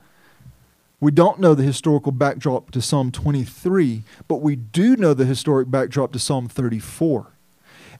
we 0.99 1.11
don't 1.11 1.39
know 1.39 1.53
the 1.53 1.63
historical 1.63 2.11
backdrop 2.11 2.71
to 2.71 2.81
Psalm 2.81 3.11
23, 3.11 4.03
but 4.27 4.37
we 4.37 4.55
do 4.55 4.95
know 4.95 5.13
the 5.13 5.25
historic 5.25 5.69
backdrop 5.69 6.11
to 6.13 6.19
Psalm 6.19 6.47
34. 6.47 7.35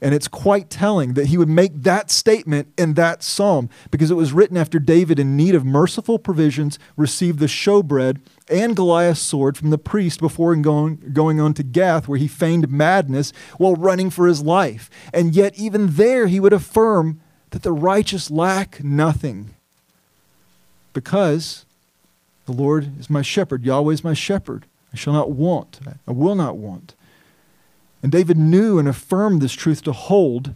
And 0.01 0.13
it's 0.13 0.27
quite 0.27 0.69
telling 0.69 1.13
that 1.13 1.27
he 1.27 1.37
would 1.37 1.49
make 1.49 1.83
that 1.83 2.11
statement 2.11 2.73
in 2.77 2.95
that 2.95 3.23
psalm 3.23 3.69
because 3.91 4.11
it 4.11 4.15
was 4.15 4.33
written 4.33 4.57
after 4.57 4.79
David, 4.79 5.19
in 5.19 5.37
need 5.37 5.55
of 5.55 5.65
merciful 5.65 6.19
provisions, 6.19 6.79
received 6.97 7.39
the 7.39 7.45
showbread 7.45 8.19
and 8.49 8.75
Goliath's 8.75 9.21
sword 9.21 9.57
from 9.57 9.69
the 9.69 9.77
priest 9.77 10.19
before 10.19 10.55
going, 10.55 11.11
going 11.13 11.39
on 11.39 11.53
to 11.55 11.63
Gath, 11.63 12.07
where 12.07 12.17
he 12.17 12.27
feigned 12.27 12.69
madness 12.69 13.31
while 13.57 13.75
running 13.75 14.09
for 14.09 14.27
his 14.27 14.41
life. 14.41 14.89
And 15.13 15.35
yet, 15.35 15.55
even 15.57 15.91
there, 15.91 16.27
he 16.27 16.39
would 16.39 16.53
affirm 16.53 17.21
that 17.51 17.63
the 17.63 17.71
righteous 17.71 18.29
lack 18.29 18.83
nothing 18.83 19.55
because 20.95 21.65
the 22.45 22.53
Lord 22.53 22.99
is 22.99 23.09
my 23.09 23.21
shepherd, 23.21 23.63
Yahweh 23.63 23.93
is 23.93 24.03
my 24.03 24.15
shepherd. 24.15 24.65
I 24.91 24.95
shall 24.95 25.13
not 25.13 25.29
want, 25.29 25.79
I 26.07 26.11
will 26.11 26.35
not 26.35 26.57
want. 26.57 26.95
And 28.01 28.11
David 28.11 28.37
knew 28.37 28.79
and 28.79 28.87
affirmed 28.87 29.41
this 29.41 29.53
truth 29.53 29.83
to 29.83 29.91
hold 29.91 30.55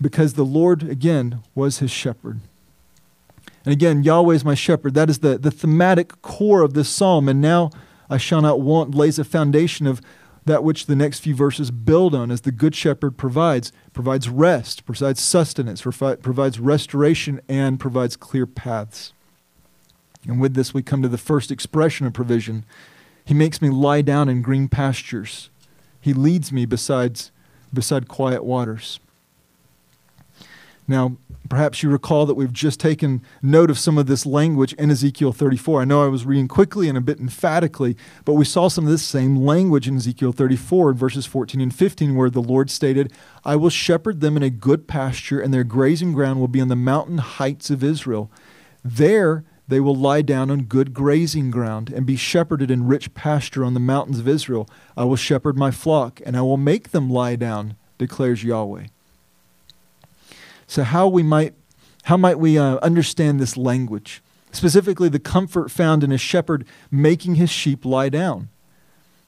because 0.00 0.34
the 0.34 0.44
Lord, 0.44 0.82
again, 0.82 1.40
was 1.54 1.78
his 1.78 1.90
shepherd. 1.90 2.40
And 3.64 3.72
again, 3.72 4.02
Yahweh 4.02 4.34
is 4.34 4.44
my 4.44 4.54
shepherd. 4.54 4.94
That 4.94 5.08
is 5.08 5.20
the, 5.20 5.38
the 5.38 5.50
thematic 5.50 6.20
core 6.22 6.62
of 6.62 6.74
this 6.74 6.88
psalm. 6.88 7.28
And 7.28 7.40
now 7.40 7.70
I 8.10 8.16
shall 8.16 8.42
not 8.42 8.60
want 8.60 8.94
lays 8.94 9.18
a 9.18 9.24
foundation 9.24 9.86
of 9.86 10.00
that 10.44 10.64
which 10.64 10.86
the 10.86 10.96
next 10.96 11.20
few 11.20 11.34
verses 11.34 11.70
build 11.70 12.14
on 12.14 12.30
as 12.30 12.40
the 12.40 12.52
good 12.52 12.74
shepherd 12.74 13.16
provides 13.16 13.72
provides 13.92 14.28
rest 14.28 14.84
provides 14.84 15.20
sustenance 15.20 15.82
provides 15.82 16.58
restoration 16.58 17.40
and 17.48 17.78
provides 17.78 18.16
clear 18.16 18.46
paths. 18.46 19.12
And 20.26 20.40
with 20.40 20.54
this 20.54 20.74
we 20.74 20.82
come 20.82 21.02
to 21.02 21.08
the 21.08 21.18
first 21.18 21.50
expression 21.50 22.06
of 22.06 22.12
provision. 22.12 22.64
He 23.24 23.34
makes 23.34 23.62
me 23.62 23.70
lie 23.70 24.02
down 24.02 24.28
in 24.28 24.42
green 24.42 24.68
pastures. 24.68 25.48
He 26.00 26.12
leads 26.12 26.50
me 26.50 26.66
besides, 26.66 27.30
beside 27.72 28.08
quiet 28.08 28.44
waters. 28.44 28.98
Now, 30.88 31.16
perhaps 31.48 31.82
you 31.82 31.90
recall 31.90 32.26
that 32.26 32.34
we've 32.34 32.52
just 32.52 32.80
taken 32.80 33.22
note 33.42 33.70
of 33.70 33.78
some 33.78 33.98
of 33.98 34.06
this 34.06 34.24
language 34.24 34.72
in 34.74 34.90
Ezekiel 34.90 35.32
34. 35.32 35.82
I 35.82 35.84
know 35.84 36.04
I 36.04 36.08
was 36.08 36.24
reading 36.24 36.48
quickly 36.48 36.88
and 36.88 36.96
a 36.96 37.00
bit 37.00 37.20
emphatically, 37.20 37.96
but 38.24 38.34
we 38.34 38.44
saw 38.44 38.68
some 38.68 38.84
of 38.84 38.90
this 38.90 39.04
same 39.04 39.36
language 39.36 39.88
in 39.88 39.96
Ezekiel 39.96 40.32
34 40.32 40.90
in 40.90 40.96
verses 40.96 41.26
14 41.26 41.60
and 41.60 41.74
15, 41.74 42.14
where 42.14 42.30
the 42.30 42.40
Lord 42.40 42.70
stated, 42.70 43.12
I 43.44 43.56
will 43.56 43.70
shepherd 43.70 44.20
them 44.20 44.36
in 44.36 44.42
a 44.42 44.50
good 44.50 44.88
pasture, 44.88 45.40
and 45.40 45.52
their 45.52 45.64
grazing 45.64 46.12
ground 46.12 46.40
will 46.40 46.48
be 46.48 46.60
on 46.60 46.68
the 46.68 46.76
mountain 46.76 47.18
heights 47.18 47.70
of 47.70 47.84
Israel. 47.84 48.30
There 48.84 49.44
they 49.68 49.80
will 49.80 49.94
lie 49.94 50.22
down 50.22 50.50
on 50.50 50.64
good 50.64 50.92
grazing 50.92 51.50
ground 51.50 51.90
and 51.90 52.04
be 52.04 52.16
shepherded 52.16 52.70
in 52.70 52.86
rich 52.86 53.14
pasture 53.14 53.64
on 53.64 53.74
the 53.74 53.80
mountains 53.80 54.18
of 54.18 54.28
Israel. 54.28 54.68
I 54.96 55.04
will 55.04 55.16
shepherd 55.16 55.56
my 55.56 55.70
flock, 55.70 56.20
and 56.26 56.36
I 56.36 56.42
will 56.42 56.56
make 56.56 56.90
them 56.90 57.08
lie 57.08 57.36
down, 57.36 57.76
declares 57.96 58.44
Yahweh. 58.44 58.86
So, 60.72 60.84
how 60.84 61.06
we 61.06 61.22
might, 61.22 61.52
how 62.04 62.16
might 62.16 62.38
we 62.38 62.56
uh, 62.56 62.78
understand 62.78 63.38
this 63.38 63.58
language? 63.58 64.22
Specifically, 64.52 65.10
the 65.10 65.18
comfort 65.18 65.70
found 65.70 66.02
in 66.02 66.10
a 66.10 66.16
shepherd 66.16 66.66
making 66.90 67.34
his 67.34 67.50
sheep 67.50 67.84
lie 67.84 68.08
down. 68.08 68.48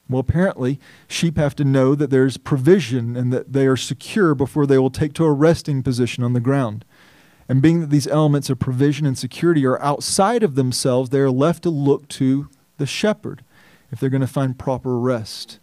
Well, 0.08 0.20
apparently, 0.20 0.80
sheep 1.06 1.36
have 1.36 1.54
to 1.56 1.62
know 1.64 1.94
that 1.96 2.08
there's 2.08 2.38
provision 2.38 3.14
and 3.14 3.30
that 3.34 3.52
they 3.52 3.66
are 3.66 3.76
secure 3.76 4.34
before 4.34 4.66
they 4.66 4.78
will 4.78 4.88
take 4.88 5.12
to 5.14 5.26
a 5.26 5.32
resting 5.34 5.82
position 5.82 6.24
on 6.24 6.32
the 6.32 6.40
ground. 6.40 6.86
And 7.46 7.60
being 7.60 7.82
that 7.82 7.90
these 7.90 8.06
elements 8.06 8.48
of 8.48 8.58
provision 8.58 9.04
and 9.04 9.18
security 9.18 9.66
are 9.66 9.82
outside 9.82 10.42
of 10.42 10.54
themselves, 10.54 11.10
they 11.10 11.20
are 11.20 11.30
left 11.30 11.64
to 11.64 11.68
look 11.70 12.08
to 12.08 12.48
the 12.78 12.86
shepherd 12.86 13.44
if 13.92 14.00
they're 14.00 14.08
going 14.08 14.22
to 14.22 14.26
find 14.26 14.58
proper 14.58 14.98
rest. 14.98 15.58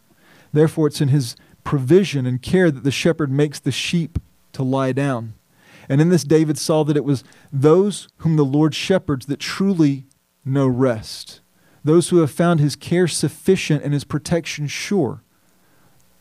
Therefore, 0.53 0.85
it's 0.85 1.01
in 1.01 1.07
his 1.07 1.35
provision 1.63 2.27
and 2.27 2.39
care 2.39 2.69
that 2.69 2.83
the 2.83 2.91
shepherd 2.91 3.31
makes 3.31 3.57
the 3.57 3.71
sheep 3.71 4.19
to 4.53 4.61
lie 4.61 4.91
down. 4.91 5.33
And 5.91 5.99
in 5.99 6.07
this, 6.07 6.23
David 6.23 6.57
saw 6.57 6.85
that 6.85 6.95
it 6.95 7.03
was 7.03 7.21
those 7.51 8.07
whom 8.19 8.37
the 8.37 8.45
Lord 8.45 8.73
shepherds 8.73 9.25
that 9.25 9.41
truly 9.41 10.05
know 10.45 10.65
rest, 10.65 11.41
those 11.83 12.07
who 12.07 12.19
have 12.19 12.31
found 12.31 12.61
his 12.61 12.77
care 12.77 13.09
sufficient 13.09 13.83
and 13.83 13.91
his 13.91 14.05
protection 14.05 14.67
sure. 14.67 15.21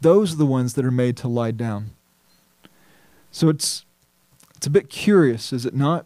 Those 0.01 0.35
are 0.35 0.39
the 0.39 0.45
ones 0.45 0.75
that 0.75 0.85
are 0.85 0.91
made 0.91 1.17
to 1.19 1.29
lie 1.29 1.53
down. 1.53 1.93
So 3.31 3.49
it's 3.49 3.85
it's 4.57 4.67
a 4.67 4.71
bit 4.71 4.91
curious, 4.91 5.53
is 5.53 5.65
it 5.65 5.77
not? 5.77 6.05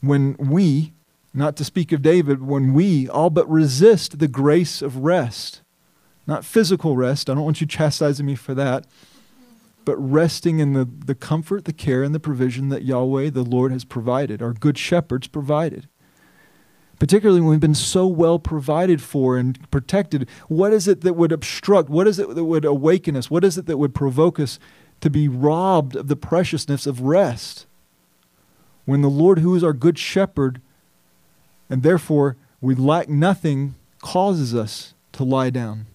When 0.00 0.36
we, 0.38 0.94
not 1.32 1.54
to 1.58 1.64
speak 1.64 1.92
of 1.92 2.02
David, 2.02 2.42
when 2.42 2.74
we 2.74 3.08
all 3.08 3.30
but 3.30 3.48
resist 3.48 4.18
the 4.18 4.26
grace 4.26 4.82
of 4.82 4.96
rest, 4.96 5.62
not 6.26 6.44
physical 6.44 6.96
rest, 6.96 7.30
I 7.30 7.34
don't 7.34 7.44
want 7.44 7.60
you 7.60 7.66
chastising 7.68 8.26
me 8.26 8.34
for 8.34 8.54
that, 8.54 8.88
but 9.88 9.96
resting 9.96 10.58
in 10.58 10.74
the, 10.74 10.84
the 10.84 11.14
comfort, 11.14 11.64
the 11.64 11.72
care, 11.72 12.02
and 12.02 12.14
the 12.14 12.20
provision 12.20 12.68
that 12.68 12.84
Yahweh, 12.84 13.30
the 13.30 13.42
Lord, 13.42 13.72
has 13.72 13.86
provided, 13.86 14.42
our 14.42 14.52
good 14.52 14.76
shepherds 14.76 15.28
provided. 15.28 15.88
Particularly 16.98 17.40
when 17.40 17.48
we've 17.48 17.60
been 17.60 17.74
so 17.74 18.06
well 18.06 18.38
provided 18.38 19.00
for 19.00 19.38
and 19.38 19.58
protected, 19.70 20.28
what 20.48 20.74
is 20.74 20.86
it 20.86 21.00
that 21.00 21.14
would 21.14 21.32
obstruct? 21.32 21.88
What 21.88 22.06
is 22.06 22.18
it 22.18 22.34
that 22.34 22.44
would 22.44 22.66
awaken 22.66 23.16
us? 23.16 23.30
What 23.30 23.44
is 23.44 23.56
it 23.56 23.64
that 23.64 23.78
would 23.78 23.94
provoke 23.94 24.38
us 24.38 24.58
to 25.00 25.08
be 25.08 25.26
robbed 25.26 25.96
of 25.96 26.08
the 26.08 26.16
preciousness 26.16 26.86
of 26.86 27.00
rest. 27.00 27.64
When 28.84 29.00
the 29.00 29.08
Lord, 29.08 29.38
who 29.38 29.54
is 29.54 29.64
our 29.64 29.72
good 29.72 29.98
shepherd, 29.98 30.60
and 31.70 31.82
therefore 31.82 32.36
we 32.60 32.74
lack 32.74 33.08
nothing, 33.08 33.74
causes 34.02 34.54
us 34.54 34.92
to 35.12 35.24
lie 35.24 35.48
down. 35.50 35.86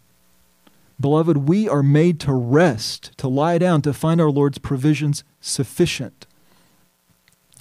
Beloved, 1.03 1.49
we 1.49 1.67
are 1.67 1.83
made 1.83 2.21
to 2.21 2.31
rest, 2.31 3.11
to 3.17 3.27
lie 3.27 3.57
down, 3.57 3.81
to 3.81 3.91
find 3.91 4.21
our 4.21 4.31
Lord's 4.31 4.57
provisions 4.57 5.25
sufficient. 5.41 6.25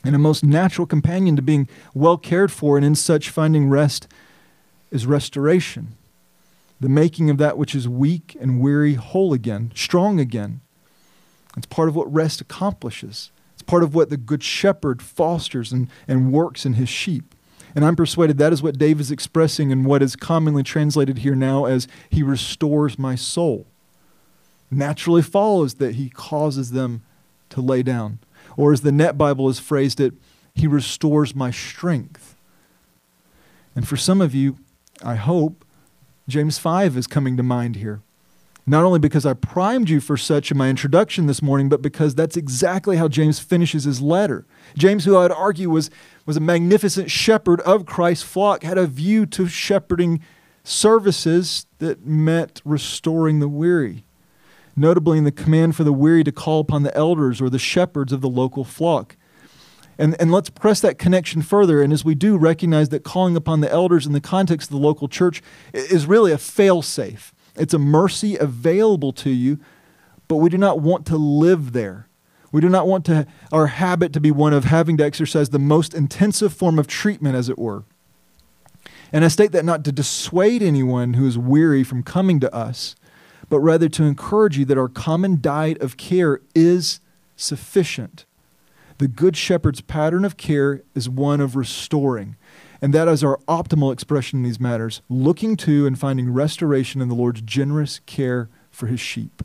And 0.05 0.15
a 0.15 0.19
most 0.19 0.45
natural 0.45 0.87
companion 0.87 1.35
to 1.35 1.43
being 1.43 1.69
well 1.93 2.17
cared 2.17 2.53
for 2.53 2.77
and 2.77 2.87
in 2.87 2.95
such 2.95 3.31
finding 3.31 3.69
rest 3.69 4.07
is 4.93 5.07
restoration. 5.07 5.97
The 6.79 6.89
making 6.89 7.31
of 7.31 7.39
that 7.39 7.59
which 7.59 7.75
is 7.75 7.89
weak 7.89 8.37
and 8.39 8.61
weary 8.61 8.95
whole 8.95 9.33
again, 9.33 9.73
strong 9.75 10.21
again. 10.21 10.61
It's 11.57 11.67
part 11.67 11.89
of 11.89 11.97
what 11.97 12.15
rest 12.15 12.41
accomplishes. 12.41 13.33
It's 13.55 13.65
part 13.65 13.83
of 13.83 13.93
what 13.93 14.09
the 14.09 14.17
good 14.17 14.45
shepherd 14.45 15.03
fosters 15.03 15.73
and, 15.73 15.89
and 16.07 16.33
works 16.33 16.65
in 16.65 16.75
his 16.75 16.89
sheep. 16.89 17.32
And 17.75 17.85
I'm 17.85 17.97
persuaded 17.97 18.39
that 18.39 18.53
is 18.53 18.63
what 18.63 18.79
Dave 18.79 19.01
is 19.01 19.11
expressing 19.11 19.71
in 19.71 19.85
what 19.85 20.03
is 20.03 20.17
commonly 20.17 20.63
translated 20.63 21.19
here 21.19 21.35
now 21.35 21.65
as 21.65 21.89
he 22.11 22.23
restores 22.23 22.99
my 22.99 23.15
soul. 23.15 23.67
Naturally 24.71 25.23
follows 25.23 25.75
that 25.75 25.95
he 25.95 26.11
causes 26.11 26.73
them 26.73 27.03
to 27.51 27.61
lay 27.61 27.83
down. 27.83 28.19
Or 28.57 28.73
as 28.73 28.83
the 28.83 28.93
Net 28.93 29.17
Bible 29.17 29.47
has 29.47 29.59
phrased 29.59 30.01
it, 30.01 30.15
he 30.55 30.67
restores 30.67 31.35
my 31.35 31.51
strength. 31.51 32.37
And 33.75 33.89
for 33.89 33.97
some 33.97 34.21
of 34.21 34.35
you, 34.35 34.59
I 35.03 35.15
hope, 35.15 35.65
James 36.29 36.59
5 36.59 36.97
is 36.97 37.07
coming 37.07 37.37
to 37.37 37.43
mind 37.43 37.77
here. 37.77 38.03
Not 38.65 38.85
only 38.85 39.01
because 39.01 39.27
I 39.27 39.35
primed 39.35 39.91
you 39.91 40.01
for 40.01 40.17
such 40.17 40.53
in 40.53 40.57
my 40.57 40.69
introduction 40.69 41.27
this 41.27 41.43
morning, 41.43 41.69
but 41.69 41.83
because 41.83 42.15
that's 42.15 42.37
exactly 42.37 42.97
how 42.97 43.09
James 43.09 43.41
finishes 43.41 43.85
his 43.85 44.01
letter. 44.01 44.47
James, 44.77 45.05
who 45.05 45.17
I'd 45.17 45.33
argue 45.33 45.69
was, 45.69 45.91
was 46.27 46.37
a 46.37 46.41
magnificent 46.41 47.11
shepherd 47.11 47.61
of 47.63 47.87
Christ's 47.87 48.25
flock, 48.25 48.63
had 48.63 48.79
a 48.79 48.87
view 48.87 49.27
to 49.27 49.49
shepherding 49.49 50.21
services 50.63 51.67
that 51.81 52.07
meant 52.07 52.63
restoring 52.65 53.41
the 53.41 53.49
weary. 53.49 54.05
Notably, 54.77 55.19
in 55.19 55.25
the 55.25 55.33
command 55.33 55.75
for 55.75 55.83
the 55.83 55.93
weary 55.93 56.23
to 56.23 56.33
call 56.33 56.61
upon 56.61 56.85
the 56.85 56.97
elders 56.97 57.41
or 57.41 57.51
the 57.51 57.59
shepherds 57.59 58.13
of 58.13 58.21
the 58.21 58.29
local 58.29 58.65
flock. 58.65 59.17
And, 59.99 60.19
and 60.21 60.31
let's 60.31 60.51
press 60.51 60.81
that 60.81 60.99
connection 60.99 61.43
further. 61.43 61.83
And 61.83 61.93
as 61.93 62.05
we 62.05 62.15
do, 62.15 62.39
recognize 62.39 62.89
that 62.91 63.03
calling 63.03 63.37
upon 63.37 63.61
the 63.61 63.71
elders 63.71 64.07
in 64.07 64.13
the 64.13 64.21
context 64.21 64.71
of 64.71 64.77
the 64.77 64.87
local 64.87 65.09
church 65.09 65.43
is 65.75 66.07
really 66.07 66.31
a 66.31 66.39
fail 66.39 66.81
safe 66.81 67.35
it's 67.57 67.75
a 67.75 67.79
mercy 67.79 68.37
available 68.37 69.13
to 69.15 69.31
you, 69.31 69.59
but 70.29 70.37
we 70.37 70.49
do 70.49 70.59
not 70.59 70.81
want 70.81 71.07
to 71.07 71.17
live 71.17 71.73
there. 71.73 72.09
We 72.51 72.61
do 72.61 72.69
not 72.69 72.87
want 72.87 73.05
to, 73.07 73.27
our 73.51 73.69
habit 73.69 74.13
to 74.13 74.21
be 74.21 74.31
one 74.31 74.53
of 74.53 74.65
having 74.65 74.97
to 74.99 75.05
exercise 75.05 75.51
the 75.51 75.59
most 75.59 75.95
intensive 75.95 76.53
form 76.53 76.79
of 76.79 76.87
treatment, 76.87 77.35
as 77.35 77.49
it 77.49 77.59
were. 77.59 77.85
And 79.13 79.25
I 79.25 79.29
state 79.29 79.53
that 79.53 79.65
not 79.65 79.85
to 79.85 79.93
dissuade 79.93 80.63
anyone 80.63 81.15
who 81.15 81.27
is 81.27 81.39
weary 81.39 81.85
from 81.85 82.03
coming 82.03 82.41
to 82.41 82.55
us, 82.55 82.97
but 83.49 83.61
rather 83.61 83.89
to 83.91 84.05
encourage 84.05 84.57
you 84.57 84.65
that 84.67 84.79
our 84.79 84.89
common 84.89 85.41
diet 85.41 85.81
of 85.81 85.97
care 85.97 86.41
is 86.55 87.01
sufficient 87.37 88.25
The 88.99 89.09
Good 89.09 89.37
Shepherd's 89.37 89.81
pattern 89.81 90.25
of 90.25 90.37
care 90.37 90.83
is 90.95 91.09
one 91.09 91.41
of 91.41 91.57
restoring. 91.57 92.37
And 92.83 92.93
that 92.93 93.07
is 93.07 93.23
our 93.23 93.39
optimal 93.49 93.93
expression 93.93 94.41
in 94.41 94.43
these 94.43 94.59
matters, 94.59 95.03
looking 95.09 95.57
to 95.59 95.87
and 95.87 95.97
finding 95.97 96.33
restoration 96.33 97.01
in 97.01 97.09
the 97.09 97.15
Lord's 97.15 97.41
generous 97.41 98.01
care 98.07 98.49
for 98.73 98.89
his 98.89 98.99
sheep. 98.99 99.45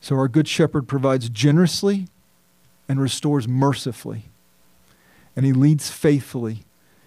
So 0.00 0.16
our 0.16 0.26
Good 0.26 0.48
Shepherd 0.48 0.88
provides 0.88 1.28
generously 1.28 2.08
and 2.88 3.00
restores 3.00 3.46
mercifully. 3.46 4.24
And 5.36 5.46
he 5.46 5.52
leads 5.52 5.90
faithfully. 5.90 6.64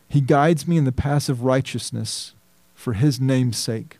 He 0.08 0.22
guides 0.22 0.66
me 0.66 0.78
in 0.78 0.86
the 0.86 0.91
paths 0.93 1.28
of 1.28 1.43
righteousness 1.43 2.34
for 2.76 2.93
his 2.93 3.20
name's 3.20 3.58
sake. 3.58 3.97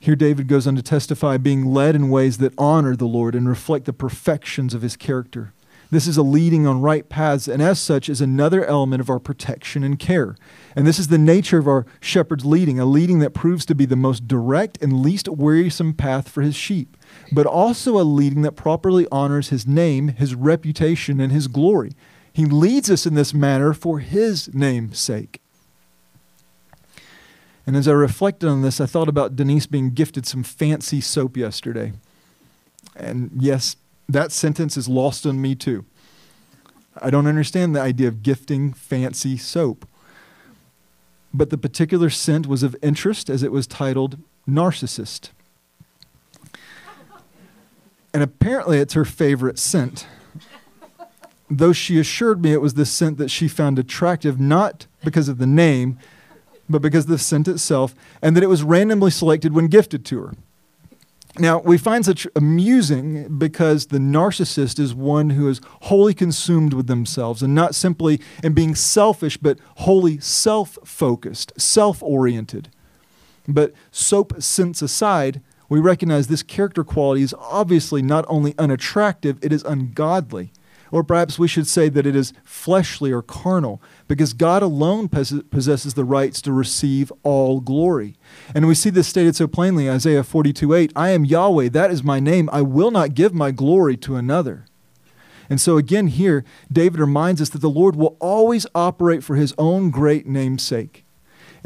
Here, 0.00 0.16
David 0.16 0.46
goes 0.46 0.66
on 0.66 0.76
to 0.76 0.82
testify 0.82 1.36
being 1.36 1.64
led 1.66 1.94
in 1.94 2.10
ways 2.10 2.38
that 2.38 2.54
honor 2.58 2.96
the 2.96 3.06
Lord 3.06 3.34
and 3.34 3.48
reflect 3.48 3.86
the 3.86 3.92
perfections 3.92 4.74
of 4.74 4.82
his 4.82 4.96
character. 4.96 5.52
This 5.90 6.08
is 6.08 6.16
a 6.16 6.22
leading 6.22 6.66
on 6.66 6.80
right 6.80 7.08
paths, 7.08 7.46
and 7.46 7.62
as 7.62 7.78
such, 7.78 8.08
is 8.08 8.20
another 8.20 8.64
element 8.64 9.00
of 9.00 9.08
our 9.08 9.20
protection 9.20 9.84
and 9.84 9.98
care. 9.98 10.36
And 10.74 10.86
this 10.86 10.98
is 10.98 11.08
the 11.08 11.18
nature 11.18 11.58
of 11.58 11.68
our 11.68 11.86
shepherd's 12.00 12.44
leading, 12.44 12.80
a 12.80 12.84
leading 12.84 13.20
that 13.20 13.34
proves 13.34 13.64
to 13.66 13.74
be 13.74 13.86
the 13.86 13.94
most 13.94 14.26
direct 14.26 14.82
and 14.82 15.00
least 15.00 15.28
wearisome 15.28 15.94
path 15.94 16.28
for 16.28 16.42
his 16.42 16.56
sheep, 16.56 16.96
but 17.30 17.46
also 17.46 18.00
a 18.00 18.02
leading 18.02 18.42
that 18.42 18.52
properly 18.52 19.06
honors 19.12 19.50
his 19.50 19.66
name, 19.66 20.08
his 20.08 20.34
reputation, 20.34 21.20
and 21.20 21.32
his 21.32 21.46
glory. 21.46 21.92
He 22.32 22.44
leads 22.44 22.90
us 22.90 23.06
in 23.06 23.14
this 23.14 23.32
manner 23.32 23.72
for 23.72 24.00
his 24.00 24.52
name's 24.52 24.98
sake. 24.98 25.40
And 27.66 27.76
as 27.76 27.88
I 27.88 27.92
reflected 27.92 28.48
on 28.48 28.62
this, 28.62 28.80
I 28.80 28.86
thought 28.86 29.08
about 29.08 29.36
Denise 29.36 29.66
being 29.66 29.90
gifted 29.90 30.26
some 30.26 30.42
fancy 30.42 31.00
soap 31.00 31.36
yesterday. 31.36 31.92
And 32.94 33.30
yes, 33.36 33.76
that 34.08 34.32
sentence 34.32 34.76
is 34.76 34.88
lost 34.88 35.26
on 35.26 35.40
me 35.40 35.54
too. 35.54 35.84
I 37.00 37.10
don't 37.10 37.26
understand 37.26 37.74
the 37.74 37.80
idea 37.80 38.08
of 38.08 38.22
gifting 38.22 38.72
fancy 38.72 39.36
soap. 39.36 39.86
But 41.34 41.50
the 41.50 41.58
particular 41.58 42.08
scent 42.08 42.46
was 42.46 42.62
of 42.62 42.76
interest 42.82 43.28
as 43.28 43.42
it 43.42 43.52
was 43.52 43.66
titled 43.66 44.18
Narcissist. 44.48 45.30
And 48.14 48.22
apparently 48.22 48.78
it's 48.78 48.94
her 48.94 49.04
favorite 49.04 49.58
scent. 49.58 50.06
Though 51.50 51.74
she 51.74 52.00
assured 52.00 52.42
me 52.42 52.52
it 52.52 52.62
was 52.62 52.74
the 52.74 52.86
scent 52.86 53.18
that 53.18 53.30
she 53.30 53.48
found 53.48 53.78
attractive, 53.78 54.40
not 54.40 54.86
because 55.04 55.28
of 55.28 55.38
the 55.38 55.46
name, 55.46 55.98
but 56.68 56.80
because 56.80 57.04
of 57.04 57.10
the 57.10 57.18
scent 57.18 57.46
itself, 57.46 57.94
and 58.22 58.34
that 58.34 58.42
it 58.42 58.48
was 58.48 58.62
randomly 58.62 59.10
selected 59.10 59.52
when 59.52 59.66
gifted 59.68 60.04
to 60.06 60.20
her. 60.22 60.34
Now, 61.38 61.60
we 61.60 61.76
find 61.76 62.04
such 62.04 62.26
amusing 62.34 63.38
because 63.38 63.86
the 63.86 63.98
narcissist 63.98 64.78
is 64.78 64.94
one 64.94 65.30
who 65.30 65.48
is 65.48 65.60
wholly 65.82 66.14
consumed 66.14 66.72
with 66.72 66.86
themselves 66.86 67.42
and 67.42 67.54
not 67.54 67.74
simply 67.74 68.20
in 68.42 68.54
being 68.54 68.74
selfish, 68.74 69.36
but 69.36 69.58
wholly 69.76 70.18
self 70.18 70.78
focused, 70.84 71.52
self 71.60 72.02
oriented. 72.02 72.70
But 73.46 73.72
soap 73.90 74.42
scents 74.42 74.82
aside, 74.82 75.42
we 75.68 75.78
recognize 75.78 76.28
this 76.28 76.42
character 76.42 76.84
quality 76.84 77.22
is 77.22 77.34
obviously 77.38 78.02
not 78.02 78.24
only 78.28 78.54
unattractive, 78.58 79.38
it 79.42 79.52
is 79.52 79.62
ungodly. 79.64 80.52
Or 80.90 81.02
perhaps 81.02 81.38
we 81.38 81.48
should 81.48 81.66
say 81.66 81.88
that 81.88 82.06
it 82.06 82.14
is 82.14 82.32
fleshly 82.44 83.12
or 83.12 83.22
carnal, 83.22 83.82
because 84.08 84.32
God 84.32 84.62
alone 84.62 85.08
possesses 85.08 85.94
the 85.94 86.04
rights 86.04 86.40
to 86.42 86.52
receive 86.52 87.12
all 87.22 87.60
glory. 87.60 88.16
And 88.54 88.66
we 88.66 88.74
see 88.74 88.90
this 88.90 89.08
stated 89.08 89.36
so 89.36 89.46
plainly 89.46 89.90
Isaiah 89.90 90.22
42 90.22 90.74
8 90.74 90.92
I 90.94 91.10
am 91.10 91.24
Yahweh, 91.24 91.70
that 91.70 91.90
is 91.90 92.02
my 92.02 92.20
name. 92.20 92.48
I 92.52 92.62
will 92.62 92.90
not 92.90 93.14
give 93.14 93.34
my 93.34 93.50
glory 93.50 93.96
to 93.98 94.16
another. 94.16 94.66
And 95.48 95.60
so, 95.60 95.76
again, 95.76 96.08
here, 96.08 96.44
David 96.70 97.00
reminds 97.00 97.40
us 97.40 97.50
that 97.50 97.60
the 97.60 97.70
Lord 97.70 97.96
will 97.96 98.16
always 98.20 98.66
operate 98.74 99.22
for 99.22 99.36
his 99.36 99.54
own 99.56 99.90
great 99.90 100.26
name's 100.26 100.62
sake. 100.62 101.05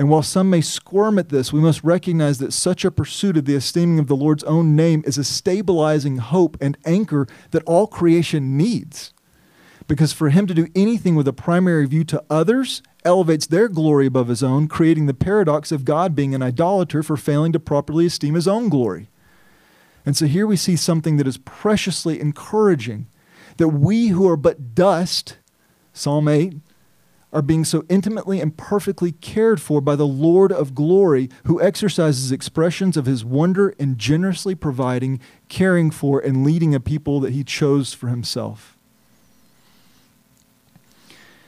And 0.01 0.09
while 0.09 0.23
some 0.23 0.49
may 0.49 0.63
squirm 0.63 1.19
at 1.19 1.29
this, 1.29 1.53
we 1.53 1.61
must 1.61 1.85
recognize 1.85 2.39
that 2.39 2.55
such 2.55 2.87
a 2.87 2.91
pursuit 2.91 3.37
of 3.37 3.45
the 3.45 3.55
esteeming 3.55 3.99
of 3.99 4.07
the 4.07 4.17
Lord's 4.17 4.43
own 4.45 4.75
name 4.75 5.05
is 5.07 5.19
a 5.19 5.25
stabilizing 5.25 6.17
hope 6.17 6.57
and 6.59 6.79
anchor 6.87 7.27
that 7.51 7.63
all 7.65 7.87
creation 7.87 8.57
needs. 8.57 9.13
Because 9.87 10.15
for 10.15 10.31
him 10.31 10.47
to 10.47 10.55
do 10.55 10.69
anything 10.75 11.17
with 11.17 11.29
a 11.29 11.35
primary 11.35 11.87
view 11.87 12.03
to 12.05 12.25
others 12.31 12.83
elevates 13.05 13.47
their 13.47 13.69
glory 13.69 14.07
above 14.07 14.29
his 14.29 14.43
own, 14.43 14.69
creating 14.69 15.05
the 15.05 15.13
paradox 15.13 15.71
of 15.71 15.85
God 15.85 16.15
being 16.15 16.35
an 16.35 16.41
idolater 16.41 17.03
for 17.03 17.19
failing 17.19 17.53
to 17.53 17.61
properly 17.61 18.07
esteem 18.07 18.37
his 18.37 18.49
own 18.49 18.71
glory. 18.71 19.11
And 20.07 20.17
so 20.17 20.25
here 20.25 20.47
we 20.47 20.57
see 20.57 20.77
something 20.77 21.19
that 21.19 21.29
is 21.29 21.37
preciously 21.37 22.19
encouraging 22.23 23.07
that 23.59 23.69
we 23.69 24.07
who 24.07 24.27
are 24.27 24.39
but 24.39 24.75
dust, 24.75 25.37
Psalm 25.93 26.27
8, 26.27 26.55
are 27.33 27.43
being 27.43 27.65
so 27.65 27.85
intimately 27.89 28.41
and 28.41 28.57
perfectly 28.57 29.13
cared 29.13 29.61
for 29.61 29.81
by 29.81 29.97
the 29.97 30.07
Lord 30.07 30.51
of 30.51 30.75
glory, 30.75 31.29
who 31.45 31.61
exercises 31.61 32.33
expressions 32.33 32.97
of 32.97 33.07
his 33.07 33.25
wonder 33.25 33.71
in 33.71 33.97
generously 33.97 34.55
providing, 34.55 35.21
caring 35.49 35.91
for, 35.91 36.21
and 36.21 36.45
leading 36.45 36.75
a 36.75 36.81
people 36.81 37.21
that 37.21 37.33
he 37.33 37.45
chose 37.45 37.93
for 37.93 38.09
himself. 38.09 38.77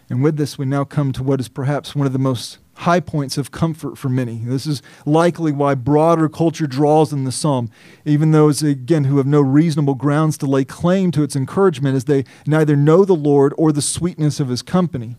And 0.08 0.22
with 0.22 0.36
this, 0.36 0.58
we 0.58 0.66
now 0.66 0.84
come 0.84 1.10
to 1.12 1.22
what 1.22 1.40
is 1.40 1.48
perhaps 1.48 1.94
one 1.94 2.06
of 2.06 2.12
the 2.12 2.18
most 2.18 2.58
high 2.74 3.00
points 3.00 3.38
of 3.38 3.50
comfort 3.50 3.96
for 3.96 4.08
many. 4.08 4.42
This 4.44 4.66
is 4.66 4.82
likely 5.06 5.52
why 5.52 5.74
broader 5.74 6.28
culture 6.28 6.66
draws 6.66 7.12
in 7.12 7.24
the 7.24 7.32
psalm, 7.32 7.70
even 8.04 8.30
those, 8.30 8.62
again, 8.62 9.04
who 9.04 9.16
have 9.16 9.26
no 9.26 9.40
reasonable 9.40 9.94
grounds 9.94 10.36
to 10.38 10.46
lay 10.46 10.64
claim 10.64 11.10
to 11.12 11.22
its 11.22 11.34
encouragement, 11.34 11.96
as 11.96 12.04
they 12.04 12.24
neither 12.46 12.76
know 12.76 13.04
the 13.04 13.14
Lord 13.14 13.54
or 13.56 13.72
the 13.72 13.82
sweetness 13.82 14.38
of 14.38 14.48
his 14.48 14.62
company. 14.62 15.16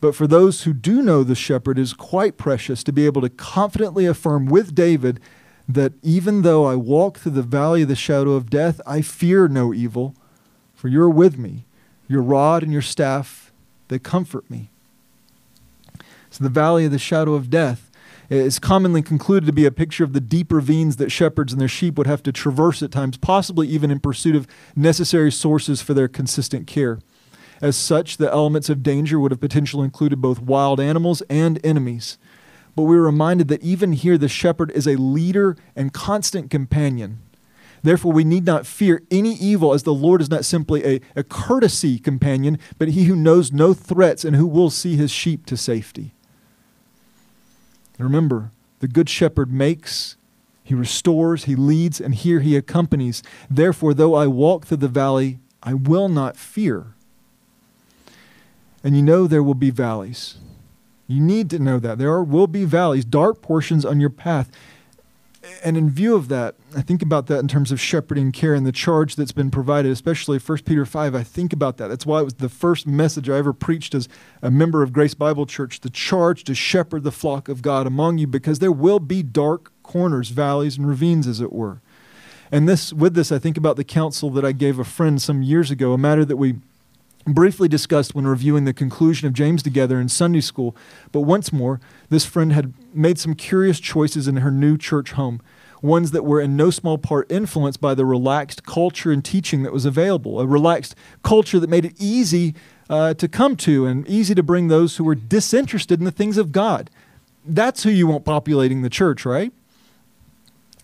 But 0.00 0.14
for 0.14 0.26
those 0.26 0.62
who 0.62 0.72
do 0.72 1.02
know 1.02 1.24
the 1.24 1.34
shepherd, 1.34 1.78
it 1.78 1.82
is 1.82 1.92
quite 1.92 2.36
precious 2.36 2.84
to 2.84 2.92
be 2.92 3.06
able 3.06 3.22
to 3.22 3.30
confidently 3.30 4.06
affirm 4.06 4.46
with 4.46 4.74
David 4.74 5.20
that 5.68 5.92
even 6.02 6.42
though 6.42 6.64
I 6.64 6.76
walk 6.76 7.18
through 7.18 7.32
the 7.32 7.42
valley 7.42 7.82
of 7.82 7.88
the 7.88 7.96
shadow 7.96 8.32
of 8.32 8.50
death, 8.50 8.80
I 8.86 9.00
fear 9.02 9.48
no 9.48 9.74
evil, 9.74 10.14
for 10.74 10.88
you're 10.88 11.10
with 11.10 11.38
me. 11.38 11.64
Your 12.08 12.22
rod 12.22 12.62
and 12.62 12.72
your 12.72 12.82
staff, 12.82 13.52
they 13.88 13.98
comfort 13.98 14.48
me. 14.48 14.70
So, 16.30 16.44
the 16.44 16.50
valley 16.50 16.84
of 16.84 16.92
the 16.92 16.98
shadow 16.98 17.34
of 17.34 17.50
death 17.50 17.90
is 18.28 18.58
commonly 18.58 19.02
concluded 19.02 19.46
to 19.46 19.52
be 19.52 19.64
a 19.64 19.70
picture 19.70 20.04
of 20.04 20.12
the 20.12 20.20
deep 20.20 20.52
ravines 20.52 20.96
that 20.96 21.10
shepherds 21.10 21.52
and 21.52 21.60
their 21.60 21.68
sheep 21.68 21.96
would 21.96 22.06
have 22.06 22.22
to 22.24 22.32
traverse 22.32 22.82
at 22.82 22.90
times, 22.90 23.16
possibly 23.16 23.68
even 23.68 23.90
in 23.90 24.00
pursuit 24.00 24.36
of 24.36 24.46
necessary 24.74 25.32
sources 25.32 25.80
for 25.80 25.94
their 25.94 26.08
consistent 26.08 26.66
care. 26.66 26.98
As 27.60 27.76
such, 27.76 28.16
the 28.16 28.30
elements 28.30 28.68
of 28.68 28.82
danger 28.82 29.18
would 29.18 29.30
have 29.30 29.40
potentially 29.40 29.84
included 29.84 30.20
both 30.20 30.40
wild 30.40 30.78
animals 30.80 31.22
and 31.30 31.58
enemies. 31.64 32.18
But 32.74 32.82
we 32.82 32.96
are 32.96 33.02
reminded 33.02 33.48
that 33.48 33.62
even 33.62 33.92
here, 33.92 34.18
the 34.18 34.28
shepherd 34.28 34.70
is 34.72 34.86
a 34.86 34.96
leader 34.96 35.56
and 35.74 35.92
constant 35.92 36.50
companion. 36.50 37.20
Therefore, 37.82 38.12
we 38.12 38.24
need 38.24 38.44
not 38.44 38.66
fear 38.66 39.02
any 39.10 39.34
evil, 39.34 39.72
as 39.72 39.84
the 39.84 39.94
Lord 39.94 40.20
is 40.20 40.28
not 40.28 40.44
simply 40.44 40.84
a, 40.84 41.00
a 41.14 41.22
courtesy 41.22 41.98
companion, 41.98 42.58
but 42.78 42.88
he 42.88 43.04
who 43.04 43.16
knows 43.16 43.52
no 43.52 43.72
threats 43.72 44.24
and 44.24 44.36
who 44.36 44.46
will 44.46 44.70
see 44.70 44.96
his 44.96 45.10
sheep 45.10 45.46
to 45.46 45.56
safety. 45.56 46.12
Remember, 47.98 48.50
the 48.80 48.88
Good 48.88 49.08
Shepherd 49.08 49.52
makes, 49.52 50.16
he 50.62 50.74
restores, 50.74 51.44
he 51.44 51.54
leads, 51.54 52.00
and 52.00 52.14
here 52.14 52.40
he 52.40 52.56
accompanies. 52.56 53.22
Therefore, 53.48 53.94
though 53.94 54.14
I 54.14 54.26
walk 54.26 54.66
through 54.66 54.78
the 54.78 54.88
valley, 54.88 55.38
I 55.62 55.72
will 55.74 56.08
not 56.08 56.36
fear. 56.36 56.95
And 58.86 58.96
you 58.96 59.02
know 59.02 59.26
there 59.26 59.42
will 59.42 59.54
be 59.54 59.70
valleys. 59.70 60.36
You 61.08 61.20
need 61.20 61.50
to 61.50 61.58
know 61.58 61.80
that. 61.80 61.98
There 61.98 62.12
are, 62.12 62.22
will 62.22 62.46
be 62.46 62.64
valleys, 62.64 63.04
dark 63.04 63.42
portions 63.42 63.84
on 63.84 63.98
your 63.98 64.10
path. 64.10 64.48
And 65.64 65.76
in 65.76 65.90
view 65.90 66.14
of 66.14 66.28
that, 66.28 66.54
I 66.76 66.82
think 66.82 67.02
about 67.02 67.26
that 67.26 67.40
in 67.40 67.48
terms 67.48 67.72
of 67.72 67.80
shepherding 67.80 68.30
care 68.30 68.54
and 68.54 68.64
the 68.64 68.70
charge 68.70 69.16
that's 69.16 69.32
been 69.32 69.50
provided, 69.50 69.90
especially 69.90 70.38
1 70.38 70.58
Peter 70.58 70.86
5. 70.86 71.16
I 71.16 71.24
think 71.24 71.52
about 71.52 71.78
that. 71.78 71.88
That's 71.88 72.06
why 72.06 72.20
it 72.20 72.24
was 72.26 72.34
the 72.34 72.48
first 72.48 72.86
message 72.86 73.28
I 73.28 73.38
ever 73.38 73.52
preached 73.52 73.92
as 73.92 74.08
a 74.40 74.52
member 74.52 74.84
of 74.84 74.92
Grace 74.92 75.14
Bible 75.14 75.46
Church 75.46 75.80
the 75.80 75.90
charge 75.90 76.44
to 76.44 76.54
shepherd 76.54 77.02
the 77.02 77.10
flock 77.10 77.48
of 77.48 77.62
God 77.62 77.88
among 77.88 78.18
you, 78.18 78.28
because 78.28 78.60
there 78.60 78.70
will 78.70 79.00
be 79.00 79.24
dark 79.24 79.72
corners, 79.82 80.28
valleys, 80.28 80.78
and 80.78 80.86
ravines, 80.86 81.26
as 81.26 81.40
it 81.40 81.52
were. 81.52 81.80
And 82.52 82.68
this, 82.68 82.92
with 82.92 83.14
this, 83.14 83.32
I 83.32 83.40
think 83.40 83.56
about 83.56 83.74
the 83.74 83.82
counsel 83.82 84.30
that 84.30 84.44
I 84.44 84.52
gave 84.52 84.78
a 84.78 84.84
friend 84.84 85.20
some 85.20 85.42
years 85.42 85.72
ago, 85.72 85.92
a 85.92 85.98
matter 85.98 86.24
that 86.24 86.36
we 86.36 86.60
briefly 87.26 87.68
discussed 87.68 88.14
when 88.14 88.26
reviewing 88.26 88.64
the 88.64 88.72
conclusion 88.72 89.26
of 89.26 89.34
James 89.34 89.62
together 89.62 90.00
in 90.00 90.08
Sunday 90.08 90.40
school. 90.40 90.76
But 91.12 91.22
once 91.22 91.52
more, 91.52 91.80
this 92.08 92.24
friend 92.24 92.52
had 92.52 92.72
made 92.94 93.18
some 93.18 93.34
curious 93.34 93.80
choices 93.80 94.28
in 94.28 94.36
her 94.36 94.50
new 94.50 94.78
church 94.78 95.12
home, 95.12 95.42
ones 95.82 96.12
that 96.12 96.24
were 96.24 96.40
in 96.40 96.56
no 96.56 96.70
small 96.70 96.98
part 96.98 97.30
influenced 97.30 97.80
by 97.80 97.94
the 97.94 98.04
relaxed 98.04 98.64
culture 98.64 99.10
and 99.10 99.24
teaching 99.24 99.62
that 99.64 99.72
was 99.72 99.84
available, 99.84 100.40
a 100.40 100.46
relaxed 100.46 100.94
culture 101.22 101.58
that 101.58 101.68
made 101.68 101.84
it 101.84 101.94
easy 101.98 102.54
uh, 102.88 103.14
to 103.14 103.26
come 103.26 103.56
to 103.56 103.86
and 103.86 104.06
easy 104.08 104.34
to 104.34 104.42
bring 104.42 104.68
those 104.68 104.96
who 104.96 105.04
were 105.04 105.16
disinterested 105.16 105.98
in 105.98 106.04
the 106.04 106.12
things 106.12 106.38
of 106.38 106.52
God. 106.52 106.90
That's 107.44 107.82
who 107.82 107.90
you 107.90 108.06
want 108.06 108.24
populating 108.24 108.82
the 108.82 108.90
church, 108.90 109.24
right? 109.24 109.52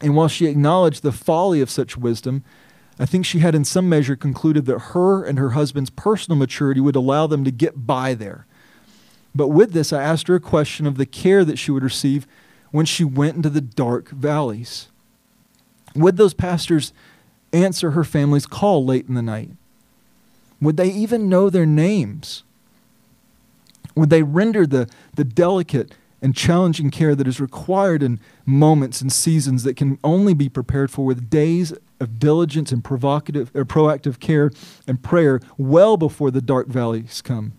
And 0.01 0.17
while 0.17 0.29
she 0.29 0.47
acknowledged 0.47 1.03
the 1.03 1.13
folly 1.13 1.61
of 1.61 1.71
such 1.71 1.97
wisdom, 1.97 2.45
I 2.99 3.07
think 3.07 3.25
she 3.25 3.39
had, 3.39 3.55
in 3.55 3.65
some 3.65 3.89
measure, 3.89 4.17
concluded 4.17 4.67
that 4.67 4.79
her 4.79 5.25
and 5.25 5.39
her 5.39 5.51
husband's 5.51 5.91
personal 5.91 6.39
maturity 6.39 6.81
would 6.81 6.97
allow 6.97 7.27
them 7.27 7.45
to 7.45 7.51
get 7.51 7.87
by 7.87 8.15
there. 8.15 8.47
But 9.35 9.49
with 9.49 9.73
this, 9.73 9.93
I 9.93 10.03
asked 10.03 10.29
her 10.29 10.35
a 10.35 10.41
question 10.41 10.87
of 10.87 10.99
the 10.99 11.07
care 11.07 11.45
that 11.45 11.59
she 11.59 11.71
would 11.71 11.83
receive 11.83 12.27
when 12.71 12.87
she 12.87 13.05
went 13.05 13.37
into 13.37 13.51
the 13.51 13.61
dark 13.61 14.11
valleys. 14.11 14.89
Would 15.95 16.17
those 16.17 16.35
pastors 16.35 16.93
answer 17.53 17.93
her 17.93 18.05
family's 18.05 18.47
call 18.47 18.85
late 18.85 19.09
in 19.09 19.15
the 19.15 19.23
night? 19.23 19.51
Would 20.61 20.77
they 20.77 20.91
even 20.91 21.29
know 21.29 21.51
their 21.51 21.67
names? 21.67 22.45
Would 23.95 24.11
they 24.11 24.23
render 24.23 24.67
the, 24.67 24.89
the 25.17 25.25
delicate 25.25 25.95
and 26.23 26.37
challenging 26.37 26.91
care 26.91 27.15
that 27.15 27.27
is 27.27 27.41
required 27.41 28.03
in 28.03 28.21
moments 28.47 29.01
and 29.01 29.13
seasons 29.13 29.65
that 29.65 29.77
can 29.77 29.99
only 30.05 30.35
be 30.35 30.49
prepared 30.49 30.91
for 30.91 31.05
with 31.05 31.29
days 31.29 31.75
of 32.03 32.19
diligence 32.19 32.73
and 32.73 32.83
provocative 32.83 33.51
or 33.55 33.65
proactive 33.65 34.21
care 34.21 34.51
and 34.87 35.03
prayer 35.03 35.41
well 35.57 35.97
before 35.97 36.31
the 36.31 36.43
dark 36.43 36.69
valleys 36.69 37.23
come? 37.23 37.53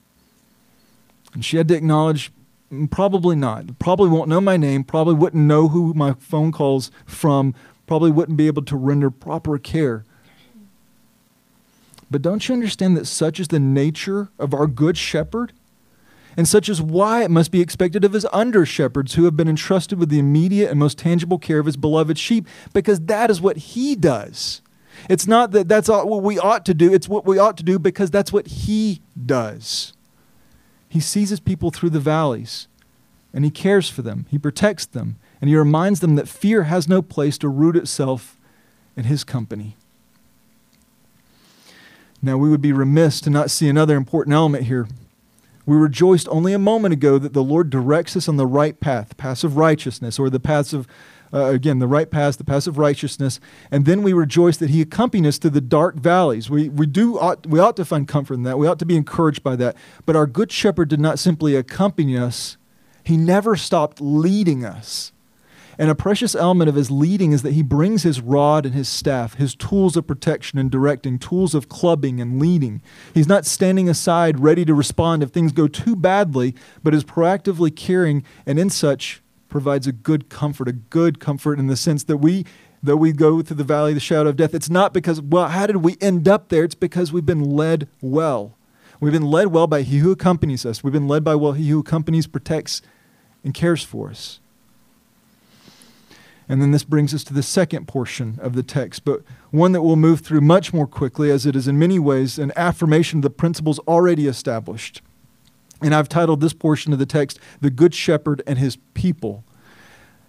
And 1.34 1.44
she 1.44 1.58
had 1.58 1.68
to 1.70 1.76
acknowledge 1.76 2.32
mm, 2.72 2.90
probably 2.92 3.36
not. 3.36 3.80
Probably 3.80 4.10
won't 4.10 4.30
know 4.30 4.42
my 4.42 4.58
name, 4.58 4.84
probably 4.84 5.16
wouldn't 5.16 5.44
know 5.44 5.70
who 5.70 5.94
my 5.94 6.14
phone 6.14 6.52
calls 6.52 6.92
from, 7.06 7.56
probably 7.88 8.12
wouldn't 8.12 8.38
be 8.38 8.48
able 8.48 8.64
to 8.66 8.76
render 8.76 9.10
proper 9.10 9.58
care. 9.58 10.04
But 12.12 12.22
don't 12.22 12.48
you 12.48 12.54
understand 12.54 12.96
that 12.98 13.08
such 13.08 13.40
is 13.40 13.48
the 13.48 13.60
nature 13.60 14.30
of 14.38 14.54
our 14.54 14.68
good 14.68 14.98
shepherd? 14.98 15.54
And 16.36 16.48
such 16.48 16.68
is 16.68 16.82
why 16.82 17.24
it 17.24 17.32
must 17.32 17.52
be 17.52 17.62
expected 17.62 18.04
of 18.04 18.14
his 18.14 18.26
under 18.34 18.66
shepherds 18.66 19.14
who 19.14 19.26
have 19.26 19.38
been 19.38 19.48
entrusted 19.48 20.00
with 20.00 20.10
the 20.10 20.20
immediate 20.20 20.72
and 20.72 20.80
most 20.80 20.98
tangible 20.98 21.38
care 21.38 21.60
of 21.60 21.66
his 21.66 21.78
beloved 21.78 22.18
sheep, 22.18 22.48
because 22.74 23.02
that 23.02 23.30
is 23.30 23.42
what 23.42 23.58
he 23.58 23.96
does. 23.96 24.62
It's 25.10 25.28
not 25.28 25.52
that 25.52 25.68
that's 25.68 25.90
what 25.90 26.24
we 26.24 26.40
ought 26.40 26.66
to 26.66 26.74
do, 26.74 26.94
it's 26.94 27.10
what 27.10 27.26
we 27.26 27.38
ought 27.38 27.58
to 27.58 27.64
do 27.64 27.78
because 27.78 28.10
that's 28.10 28.34
what 28.34 28.48
he 28.48 29.02
does. 29.26 29.94
He 30.90 31.00
sees 31.00 31.30
his 31.30 31.40
people 31.40 31.72
through 31.72 31.90
the 31.90 32.00
valleys, 32.00 32.68
and 33.34 33.44
he 33.44 33.52
cares 33.52 33.90
for 33.90 34.02
them, 34.02 34.26
he 34.30 34.38
protects 34.38 34.86
them, 34.86 35.18
and 35.42 35.50
he 35.50 35.56
reminds 35.56 36.00
them 36.00 36.16
that 36.16 36.28
fear 36.28 36.64
has 36.64 36.88
no 36.88 37.02
place 37.02 37.38
to 37.40 37.50
root 37.50 37.76
itself 37.76 38.40
in 38.96 39.06
his 39.06 39.24
company. 39.24 39.76
Now, 42.22 42.38
we 42.38 42.50
would 42.50 42.62
be 42.62 42.72
remiss 42.72 43.20
to 43.22 43.30
not 43.30 43.52
see 43.52 43.68
another 43.68 43.98
important 43.98 44.34
element 44.34 44.66
here. 44.66 44.88
We 45.66 45.78
rejoiced 45.78 46.28
only 46.30 46.54
a 46.54 46.60
moment 46.60 46.94
ago 46.94 47.18
that 47.18 47.34
the 47.34 47.44
Lord 47.44 47.70
directs 47.70 48.18
us 48.18 48.28
on 48.28 48.36
the 48.36 48.46
right 48.46 48.78
path, 48.80 49.16
path 49.16 49.44
of 49.44 49.56
righteousness, 49.56 50.20
or 50.20 50.30
the 50.30 50.40
paths 50.40 50.74
of, 50.74 50.88
uh, 51.34 51.46
again, 51.46 51.80
the 51.80 51.88
right 51.88 52.10
path, 52.12 52.38
the 52.38 52.44
path 52.44 52.68
of 52.68 52.78
righteousness. 52.78 53.40
And 53.72 53.86
then 53.86 54.04
we 54.04 54.12
rejoice 54.12 54.58
that 54.58 54.70
He 54.70 54.82
accompanies 54.82 55.30
us 55.30 55.40
to 55.40 55.50
the 55.50 55.62
dark 55.62 55.96
valleys. 55.96 56.50
We, 56.50 56.68
we, 56.68 56.86
do 56.86 57.18
ought, 57.18 57.48
we 57.48 57.60
ought 57.60 57.78
to 57.78 57.86
find 57.86 58.08
comfort 58.08 58.34
in 58.34 58.44
that. 58.44 58.60
We 58.60 58.68
ought 58.68 58.80
to 58.80 58.86
be 58.86 58.98
encouraged 58.98 59.42
by 59.42 59.56
that. 59.56 59.78
But 60.06 60.18
our 60.18 60.28
Good 60.28 60.52
Shepherd 60.52 60.90
did 60.90 61.00
not 61.00 61.18
simply 61.18 61.56
accompany 61.56 62.18
us, 62.18 62.58
He 63.06 63.16
never 63.16 63.56
stopped 63.56 64.02
leading 64.02 64.66
us. 64.66 65.13
And 65.78 65.90
a 65.90 65.96
precious 65.96 66.36
element 66.36 66.70
of 66.70 66.76
his 66.76 66.92
leading 66.92 67.32
is 67.32 67.42
that 67.42 67.54
he 67.54 67.64
brings 67.64 68.04
his 68.04 68.22
rod 68.22 68.66
and 68.66 68.76
his 68.76 68.88
staff, 68.88 69.36
his 69.36 69.56
tools 69.56 69.98
of 69.98 70.08
protection 70.08 70.60
and 70.60 70.70
directing, 70.70 71.18
tools 71.18 71.56
of 71.56 71.70
clubbing 71.70 72.22
and 72.22 72.40
leading. 72.40 72.82
He's 73.14 73.28
not 73.28 73.46
standing 73.46 73.90
aside 73.90 74.40
ready 74.40 74.66
to 74.66 74.74
respond 74.74 75.24
if 75.24 75.30
things 75.30 75.52
go 75.52 75.68
too 75.68 75.96
badly, 75.96 76.56
but 76.84 76.94
is 76.94 77.04
proactively 77.04 77.76
caring 77.76 78.24
and 78.46 78.60
in 78.60 78.70
such 78.70 79.22
provides 79.50 79.86
a 79.88 79.92
good 79.92 80.30
comfort, 80.30 80.68
a 80.68 80.74
good 80.74 81.20
comfort 81.20 81.60
in 81.60 81.68
the 81.68 81.78
sense 81.78 82.04
that 82.06 82.18
we 82.18 82.46
though 82.84 82.98
we 82.98 83.14
go 83.14 83.42
through 83.42 83.56
the 83.56 83.64
valley 83.64 83.92
of 83.92 83.96
the 83.96 84.02
shadow 84.02 84.30
of 84.30 84.36
death, 84.36 84.54
it's 84.54 84.70
not 84.70 84.94
because, 84.94 85.22
well, 85.22 85.48
how 85.48 85.66
did 85.66 85.78
we 85.78 85.96
end 86.02 86.28
up 86.28 86.50
there? 86.50 86.66
It's 86.66 86.76
because 86.76 87.14
we've 87.14 87.26
been 87.26 87.56
led 87.56 87.88
well. 88.02 88.58
We've 89.00 89.14
been 89.14 89.32
led 89.32 89.48
well 89.48 89.68
by 89.68 89.84
he 89.84 90.00
who 90.00 90.12
accompanies 90.12 90.66
us. 90.66 90.84
We've 90.84 90.94
been 90.94 91.08
led 91.08 91.24
by 91.24 91.36
well 91.36 91.54
he 91.54 91.70
who 91.70 91.80
accompanies, 91.80 92.28
protects, 92.28 92.82
and 93.44 93.54
cares 93.54 93.84
for 93.84 94.10
us. 94.10 94.42
And 96.50 96.62
then 96.62 96.72
this 96.72 96.84
brings 96.84 97.14
us 97.14 97.24
to 97.26 97.34
the 97.34 97.44
second 97.44 97.88
portion 97.88 98.38
of 98.42 98.54
the 98.54 98.64
text, 98.64 99.06
but 99.06 99.22
one 99.52 99.72
that 99.72 99.82
we'll 99.82 99.96
move 99.96 100.20
through 100.20 100.42
much 100.42 100.74
more 100.74 100.88
quickly, 100.88 101.32
as 101.32 101.46
it 101.46 101.56
is 101.56 101.68
in 101.68 101.80
many 101.80 102.00
ways 102.00 102.38
an 102.38 102.52
affirmation 102.56 103.20
of 103.20 103.24
the 103.24 103.30
principles 103.30 103.80
already 103.80 104.28
established. 104.28 105.02
And 105.82 105.94
I've 105.94 106.10
titled 106.10 106.42
this 106.42 106.54
portion 106.54 106.94
of 106.94 107.00
the 107.00 107.06
text, 107.06 107.40
The 107.62 107.70
Good 107.70 107.94
Shepherd 107.94 108.42
and 108.46 108.58
His 108.58 108.78
People. 108.94 109.44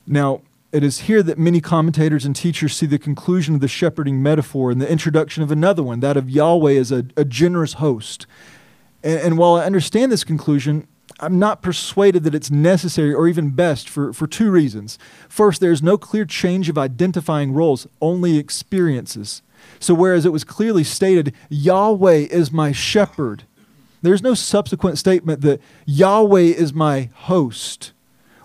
Now, 0.07 0.43
it 0.73 0.83
is 0.83 1.01
here 1.01 1.23
that 1.23 1.39
many 1.39 1.61
commentators 1.61 2.25
and 2.25 2.35
teachers 2.35 2.77
see 2.77 2.87
the 2.87 2.99
conclusion 2.99 3.55
of 3.55 3.61
the 3.61 3.69
shepherding 3.69 4.23
metaphor 4.23 4.73
and 4.73 4.81
the 4.81 4.91
introduction 4.91 5.43
of 5.43 5.53
another 5.53 5.83
one, 5.83 6.01
that 6.01 6.17
of 6.17 6.29
Yahweh 6.29 6.73
as 6.73 6.91
a, 6.91 7.07
a 7.17 7.25
generous 7.25 7.75
host. 7.75 8.27
And, 9.05 9.21
and 9.21 9.39
while 9.39 9.55
I 9.55 9.65
understand 9.65 10.11
this 10.11 10.25
conclusion, 10.25 10.89
I'm 11.21 11.39
not 11.39 11.63
persuaded 11.63 12.25
that 12.25 12.35
it's 12.35 12.51
necessary 12.51 13.15
or 13.15 13.29
even 13.29 13.51
best 13.51 13.89
for, 13.89 14.13
for 14.13 14.27
two 14.27 14.51
reasons. 14.51 14.99
First, 15.29 15.61
there's 15.61 15.83
no 15.83 15.97
clear 15.97 16.25
change 16.25 16.69
of 16.69 16.77
identifying 16.77 17.53
roles, 17.53 17.87
only 18.01 18.37
experiences. 18.37 19.43
So, 19.79 19.95
whereas 19.95 20.27
it 20.27 20.33
was 20.33 20.45
clearly 20.45 20.85
stated, 20.85 21.33
Yahweh 21.49 22.27
is 22.31 22.53
my 22.53 22.73
shepherd, 22.73 23.45
there's 24.03 24.23
no 24.23 24.35
subsequent 24.35 24.99
statement 24.99 25.41
that 25.41 25.63
Yahweh 25.87 26.41
is 26.41 26.75
my 26.75 27.09
host 27.15 27.93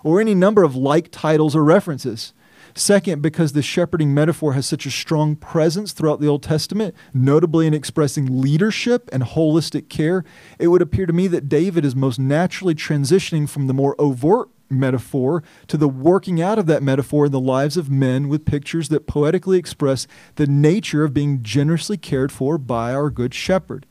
or 0.02 0.20
any 0.20 0.34
number 0.34 0.62
of 0.62 0.74
like 0.74 1.10
titles 1.10 1.54
or 1.54 1.62
references. 1.62 2.32
Second, 2.74 3.22
because 3.22 3.52
the 3.52 3.62
shepherding 3.62 4.14
metaphor 4.14 4.52
has 4.52 4.66
such 4.66 4.86
a 4.86 4.90
strong 4.90 5.36
presence 5.36 5.92
throughout 5.92 6.20
the 6.20 6.26
Old 6.28 6.42
Testament, 6.42 6.94
notably 7.12 7.66
in 7.66 7.74
expressing 7.74 8.40
leadership 8.40 9.08
and 9.12 9.22
holistic 9.22 9.88
care, 9.88 10.24
it 10.58 10.68
would 10.68 10.82
appear 10.82 11.06
to 11.06 11.12
me 11.12 11.26
that 11.28 11.48
David 11.48 11.84
is 11.84 11.96
most 11.96 12.18
naturally 12.18 12.74
transitioning 12.74 13.48
from 13.48 13.66
the 13.66 13.74
more 13.74 13.96
overt 13.98 14.48
metaphor 14.70 15.42
to 15.66 15.76
the 15.76 15.88
working 15.88 16.40
out 16.40 16.58
of 16.58 16.66
that 16.66 16.82
metaphor 16.82 17.26
in 17.26 17.32
the 17.32 17.40
lives 17.40 17.76
of 17.76 17.90
men 17.90 18.28
with 18.28 18.44
pictures 18.44 18.88
that 18.88 19.06
poetically 19.06 19.58
express 19.58 20.06
the 20.36 20.46
nature 20.46 21.02
of 21.02 21.12
being 21.12 21.42
generously 21.42 21.96
cared 21.96 22.30
for 22.30 22.56
by 22.56 22.94
our 22.94 23.10
good 23.10 23.34
shepherd. 23.34 23.84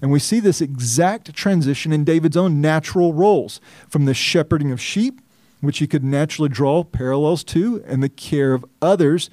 And 0.00 0.10
we 0.10 0.18
see 0.18 0.40
this 0.40 0.60
exact 0.60 1.34
transition 1.34 1.92
in 1.92 2.04
David's 2.04 2.36
own 2.36 2.60
natural 2.60 3.12
roles 3.12 3.60
from 3.88 4.04
the 4.04 4.14
shepherding 4.14 4.70
of 4.70 4.80
sheep 4.80 5.20
which 5.60 5.78
he 5.78 5.86
could 5.86 6.04
naturally 6.04 6.48
draw 6.48 6.84
parallels 6.84 7.44
to, 7.44 7.82
and 7.86 8.02
the 8.02 8.08
care 8.08 8.54
of 8.54 8.64
others 8.80 9.30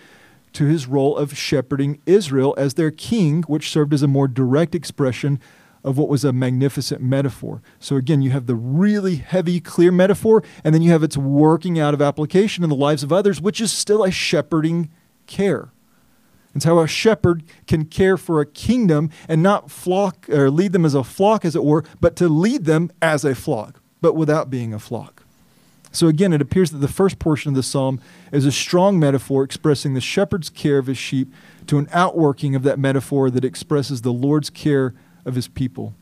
to 0.53 0.65
his 0.65 0.87
role 0.87 1.17
of 1.17 1.37
shepherding 1.37 2.01
Israel 2.05 2.55
as 2.57 2.75
their 2.75 2.91
king, 2.91 3.43
which 3.43 3.69
served 3.69 3.93
as 3.93 4.01
a 4.01 4.07
more 4.07 4.27
direct 4.27 4.73
expression 4.73 5.39
of 5.83 5.97
what 5.97 6.09
was 6.09 6.23
a 6.23 6.33
magnificent 6.33 7.01
metaphor. 7.01 7.61
So 7.79 7.95
again, 7.95 8.21
you 8.21 8.31
have 8.31 8.47
the 8.47 8.55
really 8.55 9.17
heavy, 9.17 9.59
clear 9.59 9.91
metaphor, 9.91 10.43
and 10.63 10.73
then 10.73 10.81
you 10.81 10.91
have 10.91 11.03
its 11.03 11.15
working 11.15 11.79
out 11.79 11.93
of 11.93 12.01
application 12.01 12.63
in 12.63 12.69
the 12.69 12.75
lives 12.75 13.03
of 13.03 13.13
others, 13.13 13.39
which 13.39 13.61
is 13.61 13.71
still 13.71 14.03
a 14.03 14.09
shepherding 14.09 14.89
care. 15.27 15.69
It's 16.55 16.65
how 16.65 16.79
a 16.79 16.87
shepherd 16.87 17.43
can 17.67 17.85
care 17.85 18.17
for 18.17 18.39
a 18.39 18.45
kingdom 18.45 19.11
and 19.27 19.43
not 19.43 19.69
flock 19.69 20.27
or 20.29 20.49
lead 20.49 20.71
them 20.71 20.85
as 20.85 20.95
a 20.95 21.03
flock, 21.03 21.43
as 21.43 21.55
it 21.55 21.63
were, 21.63 21.83
but 21.99 22.15
to 22.15 22.29
lead 22.29 22.63
them 22.63 22.91
as 23.01 23.25
a 23.25 23.35
flock, 23.35 23.81
but 24.01 24.15
without 24.15 24.49
being 24.49 24.73
a 24.73 24.79
flock. 24.79 25.24
So 25.95 26.07
again, 26.07 26.33
it 26.33 26.41
appears 26.41 26.71
that 26.71 26.79
the 26.79 26.89
first 26.89 27.19
portion 27.19 27.49
of 27.49 27.55
the 27.55 27.63
psalm 27.63 28.01
is 28.33 28.45
a 28.45 28.51
strong 28.51 28.99
metaphor 28.99 29.43
expressing 29.43 29.93
the 29.93 30.01
shepherd's 30.01 30.49
care 30.49 30.77
of 30.77 30.87
his 30.87 30.97
sheep 30.97 31.33
to 31.67 31.77
an 31.77 31.87
outworking 31.93 32.53
of 32.53 32.63
that 32.63 32.77
metaphor 32.77 33.29
that 33.29 33.45
expresses 33.45 34.01
the 34.01 34.11
Lord's 34.11 34.49
care 34.49 34.93
of 35.23 35.35
his 35.35 35.47
people, 35.47 35.95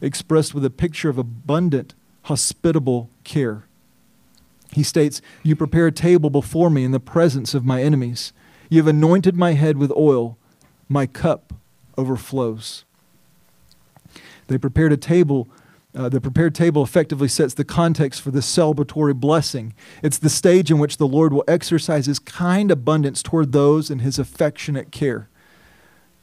expressed 0.00 0.54
with 0.54 0.64
a 0.64 0.70
picture 0.70 1.10
of 1.10 1.18
abundant, 1.18 1.94
hospitable 2.22 3.10
care. 3.22 3.64
He 4.72 4.82
states, 4.82 5.20
You 5.42 5.54
prepare 5.54 5.88
a 5.88 5.92
table 5.92 6.30
before 6.30 6.70
me 6.70 6.82
in 6.82 6.92
the 6.92 6.98
presence 6.98 7.52
of 7.52 7.66
my 7.66 7.82
enemies. 7.82 8.32
You 8.70 8.78
have 8.78 8.88
anointed 8.88 9.36
my 9.36 9.52
head 9.52 9.76
with 9.76 9.92
oil, 9.92 10.38
my 10.88 11.06
cup 11.06 11.52
overflows. 11.98 12.84
They 14.46 14.56
prepared 14.56 14.92
a 14.92 14.96
table 14.96 15.48
uh, 15.94 16.08
the 16.08 16.20
prepared 16.20 16.54
table 16.54 16.82
effectively 16.82 17.28
sets 17.28 17.54
the 17.54 17.64
context 17.64 18.20
for 18.20 18.30
the 18.30 18.40
celebratory 18.40 19.14
blessing. 19.14 19.74
It's 20.02 20.18
the 20.18 20.28
stage 20.28 20.70
in 20.70 20.78
which 20.78 20.96
the 20.96 21.06
Lord 21.06 21.32
will 21.32 21.44
exercise 21.46 22.06
his 22.06 22.18
kind 22.18 22.70
abundance 22.70 23.22
toward 23.22 23.52
those 23.52 23.90
in 23.90 24.00
his 24.00 24.18
affectionate 24.18 24.90
care. 24.90 25.28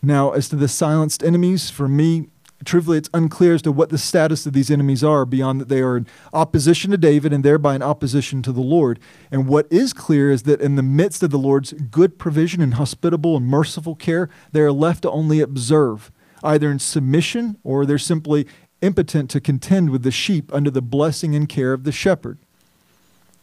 Now, 0.03 0.31
as 0.31 0.49
to 0.49 0.55
the 0.55 0.67
silenced 0.67 1.23
enemies, 1.23 1.69
for 1.69 1.87
me, 1.87 2.27
truthfully, 2.65 2.97
it's 2.97 3.09
unclear 3.13 3.53
as 3.53 3.61
to 3.61 3.71
what 3.71 3.89
the 3.89 3.97
status 3.97 4.45
of 4.45 4.53
these 4.53 4.71
enemies 4.71 5.03
are 5.03 5.25
beyond 5.25 5.61
that 5.61 5.69
they 5.69 5.81
are 5.81 5.95
in 5.95 6.07
opposition 6.33 6.91
to 6.91 6.97
David 6.97 7.31
and 7.31 7.43
thereby 7.43 7.75
in 7.75 7.81
opposition 7.81 8.41
to 8.41 8.51
the 8.51 8.61
Lord. 8.61 8.99
And 9.31 9.47
what 9.47 9.67
is 9.71 9.93
clear 9.93 10.31
is 10.31 10.43
that 10.43 10.59
in 10.59 10.75
the 10.75 10.83
midst 10.83 11.23
of 11.23 11.29
the 11.29 11.37
Lord's 11.37 11.73
good 11.73 12.19
provision 12.19 12.61
and 12.61 12.73
hospitable 12.73 13.37
and 13.37 13.47
merciful 13.47 13.95
care, 13.95 14.29
they 14.51 14.61
are 14.61 14.71
left 14.71 15.03
to 15.03 15.11
only 15.11 15.39
observe, 15.39 16.11
either 16.43 16.69
in 16.71 16.79
submission 16.79 17.57
or 17.63 17.85
they're 17.85 17.97
simply 17.97 18.47
impotent 18.81 19.29
to 19.31 19.39
contend 19.41 19.89
with 19.89 20.03
the 20.03 20.11
sheep 20.11 20.53
under 20.53 20.69
the 20.69 20.81
blessing 20.81 21.35
and 21.35 21.47
care 21.47 21.73
of 21.73 21.83
the 21.83 21.91
shepherd. 21.91 22.37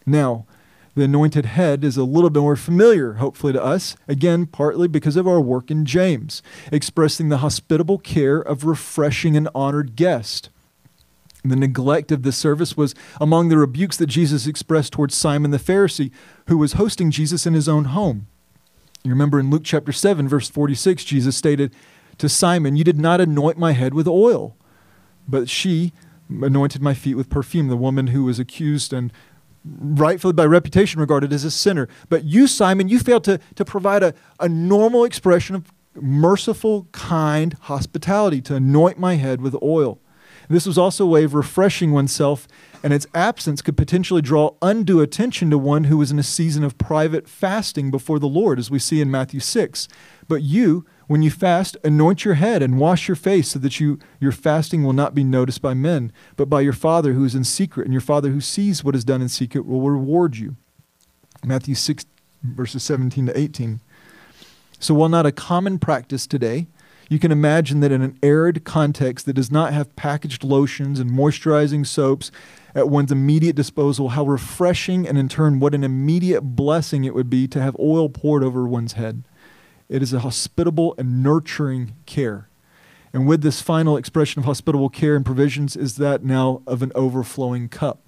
Now, 0.06 0.46
The 0.98 1.04
anointed 1.04 1.46
head 1.46 1.84
is 1.84 1.96
a 1.96 2.02
little 2.02 2.28
bit 2.28 2.40
more 2.40 2.56
familiar, 2.56 3.14
hopefully, 3.14 3.52
to 3.52 3.62
us, 3.62 3.96
again, 4.08 4.46
partly 4.46 4.88
because 4.88 5.14
of 5.14 5.28
our 5.28 5.40
work 5.40 5.70
in 5.70 5.84
James, 5.84 6.42
expressing 6.72 7.28
the 7.28 7.36
hospitable 7.38 7.98
care 7.98 8.40
of 8.40 8.64
refreshing 8.64 9.36
an 9.36 9.48
honored 9.54 9.94
guest. 9.94 10.50
The 11.44 11.54
neglect 11.54 12.10
of 12.10 12.24
this 12.24 12.36
service 12.36 12.76
was 12.76 12.96
among 13.20 13.48
the 13.48 13.58
rebukes 13.58 13.96
that 13.98 14.08
Jesus 14.08 14.48
expressed 14.48 14.92
towards 14.92 15.14
Simon 15.14 15.52
the 15.52 15.58
Pharisee, 15.58 16.10
who 16.48 16.58
was 16.58 16.72
hosting 16.72 17.12
Jesus 17.12 17.46
in 17.46 17.54
his 17.54 17.68
own 17.68 17.84
home. 17.84 18.26
You 19.04 19.10
remember 19.10 19.38
in 19.38 19.50
Luke 19.50 19.62
chapter 19.64 19.92
7, 19.92 20.26
verse 20.26 20.50
46, 20.50 21.04
Jesus 21.04 21.36
stated 21.36 21.72
to 22.18 22.28
Simon, 22.28 22.74
You 22.74 22.82
did 22.82 22.98
not 22.98 23.20
anoint 23.20 23.56
my 23.56 23.70
head 23.70 23.94
with 23.94 24.08
oil, 24.08 24.56
but 25.28 25.48
she 25.48 25.92
anointed 26.30 26.82
my 26.82 26.94
feet 26.94 27.14
with 27.14 27.30
perfume, 27.30 27.68
the 27.68 27.76
woman 27.76 28.08
who 28.08 28.24
was 28.24 28.38
accused 28.38 28.92
and 28.92 29.12
rightfully 29.64 30.32
by 30.32 30.44
reputation 30.44 31.00
regarded 31.00 31.32
as 31.32 31.44
a 31.44 31.50
sinner. 31.50 31.88
But 32.08 32.24
you, 32.24 32.46
Simon, 32.46 32.88
you 32.88 32.98
failed 32.98 33.24
to, 33.24 33.38
to 33.56 33.64
provide 33.64 34.02
a, 34.02 34.14
a 34.40 34.48
normal 34.48 35.04
expression 35.04 35.54
of 35.54 35.72
merciful, 35.94 36.88
kind 36.92 37.54
hospitality, 37.62 38.40
to 38.42 38.54
anoint 38.54 38.98
my 38.98 39.14
head 39.14 39.40
with 39.40 39.56
oil. 39.62 40.00
This 40.48 40.66
was 40.66 40.78
also 40.78 41.04
a 41.04 41.08
way 41.08 41.24
of 41.24 41.34
refreshing 41.34 41.92
oneself, 41.92 42.48
and 42.82 42.92
its 42.92 43.06
absence 43.14 43.60
could 43.60 43.76
potentially 43.76 44.22
draw 44.22 44.54
undue 44.62 45.00
attention 45.00 45.50
to 45.50 45.58
one 45.58 45.84
who 45.84 45.98
was 45.98 46.10
in 46.10 46.18
a 46.18 46.22
season 46.22 46.64
of 46.64 46.78
private 46.78 47.28
fasting 47.28 47.90
before 47.90 48.18
the 48.18 48.28
Lord, 48.28 48.58
as 48.58 48.70
we 48.70 48.78
see 48.78 49.02
in 49.02 49.10
Matthew 49.10 49.40
6. 49.40 49.88
But 50.26 50.42
you, 50.42 50.86
when 51.08 51.22
you 51.22 51.30
fast, 51.30 51.76
anoint 51.82 52.24
your 52.24 52.34
head 52.34 52.62
and 52.62 52.78
wash 52.78 53.08
your 53.08 53.16
face 53.16 53.48
so 53.48 53.58
that 53.58 53.80
you, 53.80 53.98
your 54.20 54.30
fasting 54.30 54.84
will 54.84 54.92
not 54.92 55.14
be 55.14 55.24
noticed 55.24 55.62
by 55.62 55.74
men, 55.74 56.12
but 56.36 56.50
by 56.50 56.60
your 56.60 56.74
Father 56.74 57.14
who 57.14 57.24
is 57.24 57.34
in 57.34 57.44
secret, 57.44 57.84
and 57.84 57.92
your 57.94 58.02
Father 58.02 58.28
who 58.28 58.42
sees 58.42 58.84
what 58.84 58.94
is 58.94 59.04
done 59.04 59.22
in 59.22 59.28
secret 59.28 59.66
will 59.66 59.80
reward 59.80 60.36
you. 60.36 60.56
Matthew 61.44 61.74
6, 61.74 62.04
verses 62.42 62.82
17 62.82 63.26
to 63.26 63.38
18. 63.38 63.80
So, 64.78 64.94
while 64.94 65.08
not 65.08 65.26
a 65.26 65.32
common 65.32 65.78
practice 65.78 66.26
today, 66.26 66.66
you 67.08 67.18
can 67.18 67.32
imagine 67.32 67.80
that 67.80 67.90
in 67.90 68.02
an 68.02 68.18
arid 68.22 68.64
context 68.64 69.24
that 69.24 69.32
does 69.32 69.50
not 69.50 69.72
have 69.72 69.96
packaged 69.96 70.44
lotions 70.44 71.00
and 71.00 71.10
moisturizing 71.10 71.86
soaps 71.86 72.30
at 72.74 72.90
one's 72.90 73.10
immediate 73.10 73.56
disposal, 73.56 74.10
how 74.10 74.24
refreshing 74.24 75.08
and 75.08 75.16
in 75.16 75.28
turn 75.28 75.58
what 75.58 75.74
an 75.74 75.84
immediate 75.84 76.42
blessing 76.42 77.04
it 77.04 77.14
would 77.14 77.30
be 77.30 77.48
to 77.48 77.62
have 77.62 77.74
oil 77.80 78.10
poured 78.10 78.44
over 78.44 78.68
one's 78.68 78.92
head. 78.92 79.24
It 79.88 80.02
is 80.02 80.12
a 80.12 80.20
hospitable 80.20 80.94
and 80.98 81.22
nurturing 81.22 81.94
care. 82.06 82.48
And 83.12 83.26
with 83.26 83.42
this 83.42 83.62
final 83.62 83.96
expression 83.96 84.40
of 84.40 84.44
hospitable 84.44 84.90
care 84.90 85.16
and 85.16 85.24
provisions 85.24 85.76
is 85.76 85.96
that 85.96 86.22
now 86.22 86.62
of 86.66 86.82
an 86.82 86.92
overflowing 86.94 87.68
cup. 87.68 88.00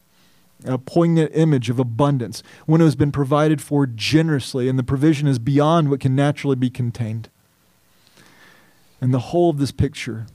A 0.65 0.77
poignant 0.77 1.31
image 1.35 1.71
of 1.71 1.79
abundance, 1.79 2.43
when 2.67 2.83
it 2.83 2.85
has 2.85 2.97
been 2.97 3.13
provided 3.13 3.63
for 3.63 3.87
generously, 3.87 4.69
and 4.69 4.79
the 4.79 4.83
provision 4.83 5.27
is 5.27 5.39
beyond 5.39 5.89
what 5.89 6.01
can 6.01 6.15
naturally 6.15 6.57
be 6.57 6.69
contained. 6.69 7.31
And 9.01 9.15
the 9.15 9.19
whole 9.19 9.49
of 9.49 9.57
this 9.57 9.73
picture 9.73 10.27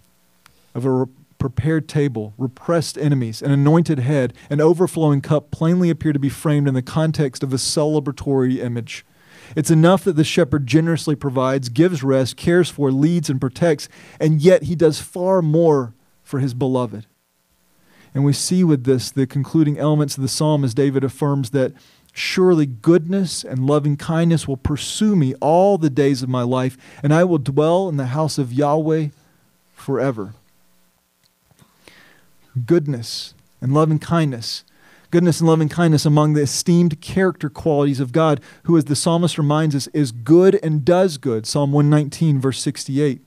of 0.73 0.83
a 0.83 0.89
re- 0.89 1.05
prepared 1.37 1.87
table, 1.87 2.33
repressed 2.39 2.97
enemies, 2.97 3.43
an 3.43 3.51
anointed 3.51 3.99
head, 3.99 4.33
an 4.49 4.59
overflowing 4.59 5.21
cup 5.21 5.51
plainly 5.51 5.91
appear 5.91 6.11
to 6.11 6.17
be 6.17 6.29
framed 6.29 6.67
in 6.67 6.73
the 6.73 6.81
context 6.81 7.43
of 7.43 7.53
a 7.53 7.57
celebratory 7.57 8.57
image. 8.57 9.05
It's 9.55 9.71
enough 9.71 10.03
that 10.03 10.13
the 10.13 10.23
shepherd 10.23 10.67
generously 10.67 11.15
provides, 11.15 11.69
gives 11.69 12.03
rest, 12.03 12.37
cares 12.37 12.69
for, 12.69 12.91
leads, 12.91 13.29
and 13.29 13.39
protects, 13.39 13.89
and 14.19 14.41
yet 14.41 14.63
he 14.63 14.75
does 14.75 14.99
far 14.99 15.41
more 15.41 15.93
for 16.23 16.39
his 16.39 16.53
beloved. 16.53 17.05
And 18.13 18.23
we 18.23 18.33
see 18.33 18.63
with 18.63 18.85
this 18.85 19.11
the 19.11 19.27
concluding 19.27 19.77
elements 19.77 20.15
of 20.17 20.23
the 20.23 20.29
psalm 20.29 20.63
as 20.63 20.73
David 20.73 21.03
affirms 21.03 21.49
that 21.51 21.73
surely 22.13 22.65
goodness 22.65 23.43
and 23.43 23.67
loving 23.67 23.97
kindness 23.97 24.47
will 24.47 24.57
pursue 24.57 25.15
me 25.15 25.35
all 25.41 25.77
the 25.77 25.89
days 25.89 26.23
of 26.23 26.29
my 26.29 26.41
life, 26.41 26.77
and 27.03 27.13
I 27.13 27.25
will 27.25 27.37
dwell 27.37 27.89
in 27.89 27.97
the 27.97 28.07
house 28.07 28.37
of 28.37 28.53
Yahweh 28.53 29.09
forever. 29.73 30.33
Goodness 32.65 33.33
and 33.59 33.73
loving 33.73 33.99
kindness 33.99 34.63
goodness 35.11 35.39
and 35.39 35.49
loving 35.49 35.69
kindness 35.69 36.05
among 36.05 36.33
the 36.33 36.41
esteemed 36.41 37.01
character 37.01 37.49
qualities 37.49 37.99
of 37.99 38.11
God, 38.11 38.41
who, 38.63 38.77
as 38.77 38.85
the 38.85 38.95
psalmist 38.95 39.37
reminds 39.37 39.75
us, 39.75 39.87
is 39.87 40.11
good 40.11 40.59
and 40.63 40.85
does 40.85 41.17
good. 41.17 41.45
Psalm 41.45 41.71
119, 41.71 42.39
verse 42.39 42.61
68. 42.61 43.21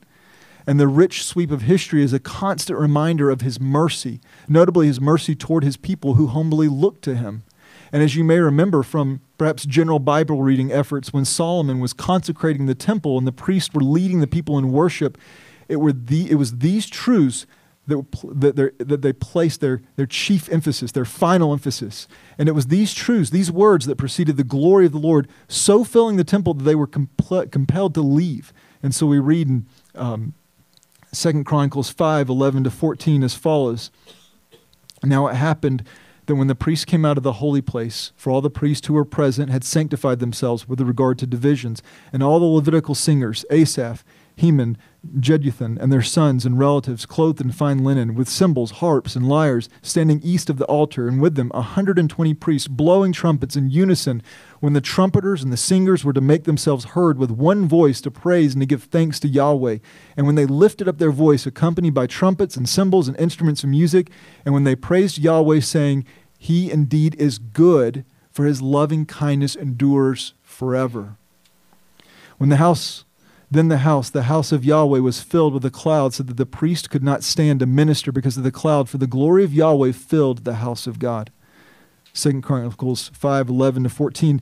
And 0.67 0.79
the 0.79 0.87
rich 0.89 1.25
sweep 1.25 1.51
of 1.51 1.63
history 1.63 2.03
is 2.03 2.13
a 2.13 2.19
constant 2.19 2.79
reminder 2.79 3.31
of 3.31 3.41
his 3.41 3.59
mercy, 3.59 4.21
notably 4.49 4.87
his 4.87 5.01
mercy 5.01 5.35
toward 5.35 5.65
his 5.65 5.79
people 5.79 6.15
who 6.15 6.27
humbly 6.27 6.69
look 6.69 7.01
to 7.03 7.17
him. 7.17 7.43
And 7.91 8.03
as 8.03 8.17
you 8.17 8.23
may 8.23 8.39
remember 8.39 8.83
from 8.83 9.23
perhaps 9.39 9.65
general 9.65 9.99
Bible 9.99 10.43
reading 10.43 10.71
efforts, 10.71 11.13
when 11.13 11.25
Solomon 11.25 11.81
was 11.81 11.93
consecrating 11.95 12.67
the 12.67 12.75
temple 12.75 13.17
and 13.17 13.27
the 13.27 13.33
priests 13.33 13.73
were 13.73 13.81
leading 13.81 14.21
the 14.21 14.27
people 14.27 14.59
in 14.59 14.73
worship, 14.73 15.17
it, 15.69 15.77
were 15.77 15.93
the, 15.93 16.31
it 16.31 16.35
was 16.35 16.59
these 16.59 16.87
truths 16.87 17.47
that, 17.89 18.07
that, 18.57 18.79
that 18.79 19.03
they 19.03 19.13
placed 19.13 19.61
their, 19.61 19.83
their 19.97 20.07
chief 20.07 20.49
emphasis, 20.51 20.93
their 20.93 21.05
final 21.05 21.53
emphasis. 21.53 22.07
And 22.39 22.49
it 22.49 22.53
was 22.53 22.67
these 22.67 22.95
truths, 22.95 23.31
these 23.31 23.51
words 23.51 23.87
that 23.87 23.97
preceded 23.97 24.37
the 24.37 24.45
glory 24.45 24.87
of 24.87 24.93
the 24.93 24.99
Lord, 24.99 25.29
so 25.49 25.85
filling 25.85 26.17
the 26.17 26.25
temple 26.25 26.55
that 26.55 26.65
they 26.65 26.75
were 26.75 26.87
compelled 26.87 27.95
to 27.95 28.01
leave. 28.01 28.53
And 28.83 28.95
so 28.95 29.07
we 29.07 29.19
read 29.19 29.49
in 29.49 29.67
um, 29.95 30.35
2 31.13 31.45
Chronicles 31.45 31.91
5 31.91 32.29
11 32.29 32.65
to 32.65 32.71
14 32.71 33.23
as 33.23 33.35
follows 33.35 33.91
Now 35.03 35.27
it 35.27 35.35
happened 35.35 35.85
that 36.27 36.37
when 36.37 36.47
the 36.47 36.55
priests 36.55 36.85
came 36.85 37.07
out 37.07 37.17
of 37.17 37.23
the 37.23 37.35
holy 37.35 37.63
place, 37.63 38.13
for 38.15 38.31
all 38.31 38.43
the 38.43 38.51
priests 38.51 38.87
who 38.87 38.93
were 38.93 39.05
present 39.05 39.51
had 39.51 39.65
sanctified 39.65 40.19
themselves 40.19 40.69
with 40.69 40.79
regard 40.81 41.19
to 41.19 41.27
divisions, 41.27 41.83
and 42.13 42.23
all 42.23 42.39
the 42.39 42.45
Levitical 42.45 42.95
singers, 42.95 43.47
Asaph, 43.51 44.05
Heman, 44.39 44.79
Jeduthun, 45.19 45.79
and 45.81 45.93
their 45.93 46.03
sons 46.03 46.47
and 46.47 46.59
relatives, 46.59 47.07
clothed 47.07 47.41
in 47.41 47.51
fine 47.51 47.83
linen, 47.83 48.15
with 48.15 48.29
cymbals, 48.29 48.71
harps, 48.73 49.17
and 49.17 49.29
lyres, 49.29 49.69
standing 49.83 50.21
east 50.23 50.49
of 50.49 50.59
the 50.59 50.65
altar, 50.67 51.09
and 51.09 51.21
with 51.21 51.35
them 51.35 51.51
a 51.53 51.63
hundred 51.63 51.99
and 51.99 52.09
twenty 52.09 52.35
priests, 52.35 52.69
blowing 52.69 53.13
trumpets 53.13 53.57
in 53.57 53.69
unison, 53.69 54.23
when 54.61 54.75
the 54.75 54.81
trumpeters 54.81 55.43
and 55.43 55.53
the 55.53 55.57
singers 55.57 56.05
were 56.05 56.13
to 56.13 56.21
make 56.21 56.45
themselves 56.45 56.87
heard 56.87 57.19
with 57.19 57.33
one 57.33 57.67
voice 57.67 58.01
to 58.01 58.13
praise 58.13 58.55
and 58.55 58.63
to 58.63 58.67
give 58.67 58.85
thanks 58.85 59.19
to 59.21 59.29
Yahweh. 59.29 59.79
And 60.17 60.25
when 60.25 60.37
they 60.37 60.47
lifted 60.47 60.87
up 60.87 60.99
their 60.99 61.11
voice, 61.11 61.45
accompanied 61.45 61.95
by 61.95 62.07
trumpets 62.07 62.57
and 62.57 62.69
cymbals 62.69 63.09
and 63.09 63.19
instruments 63.19 63.65
of 63.65 63.71
music, 63.71 64.09
and 64.45 64.55
when 64.55 64.65
they 64.65 64.77
praised 64.77 65.19
Yahweh, 65.19 65.61
saying, 65.61 66.07
He 66.39 66.71
indeed 66.71 67.17
is 67.17 67.39
good, 67.39 68.05
for 68.31 68.45
his 68.45 68.63
loving 68.63 69.05
kindness 69.05 69.57
endures 69.57 70.35
forever. 70.45 71.17
When 72.37 72.51
the 72.51 72.57
house 72.57 73.05
then 73.51 73.69
the 73.69 73.79
house, 73.79 74.11
the 74.11 74.25
house 74.25 74.53
of 74.53 74.65
Yahweh, 74.65 74.99
was 74.99 75.23
filled 75.23 75.55
with 75.55 75.65
a 75.65 75.71
cloud, 75.71 76.15
so 76.15 76.23
that 76.23 76.37
the 76.37 76.47
priest 76.47 76.91
could 76.91 77.03
not 77.03 77.25
stand 77.25 77.61
to 77.61 77.67
minister 77.67 78.13
because 78.13 78.37
of 78.37 78.43
the 78.43 78.51
cloud, 78.51 78.89
for 78.89 78.99
the 78.99 79.07
glory 79.07 79.45
of 79.45 79.55
Yahweh 79.55 79.93
filled 79.93 80.45
the 80.45 80.57
house 80.57 80.87
of 80.87 80.99
God. 80.99 81.31
2 82.15 82.43
Chronicles 82.43 83.09
5 83.15 83.49
11 83.49 83.85
to 83.85 83.89
14. 83.89 84.41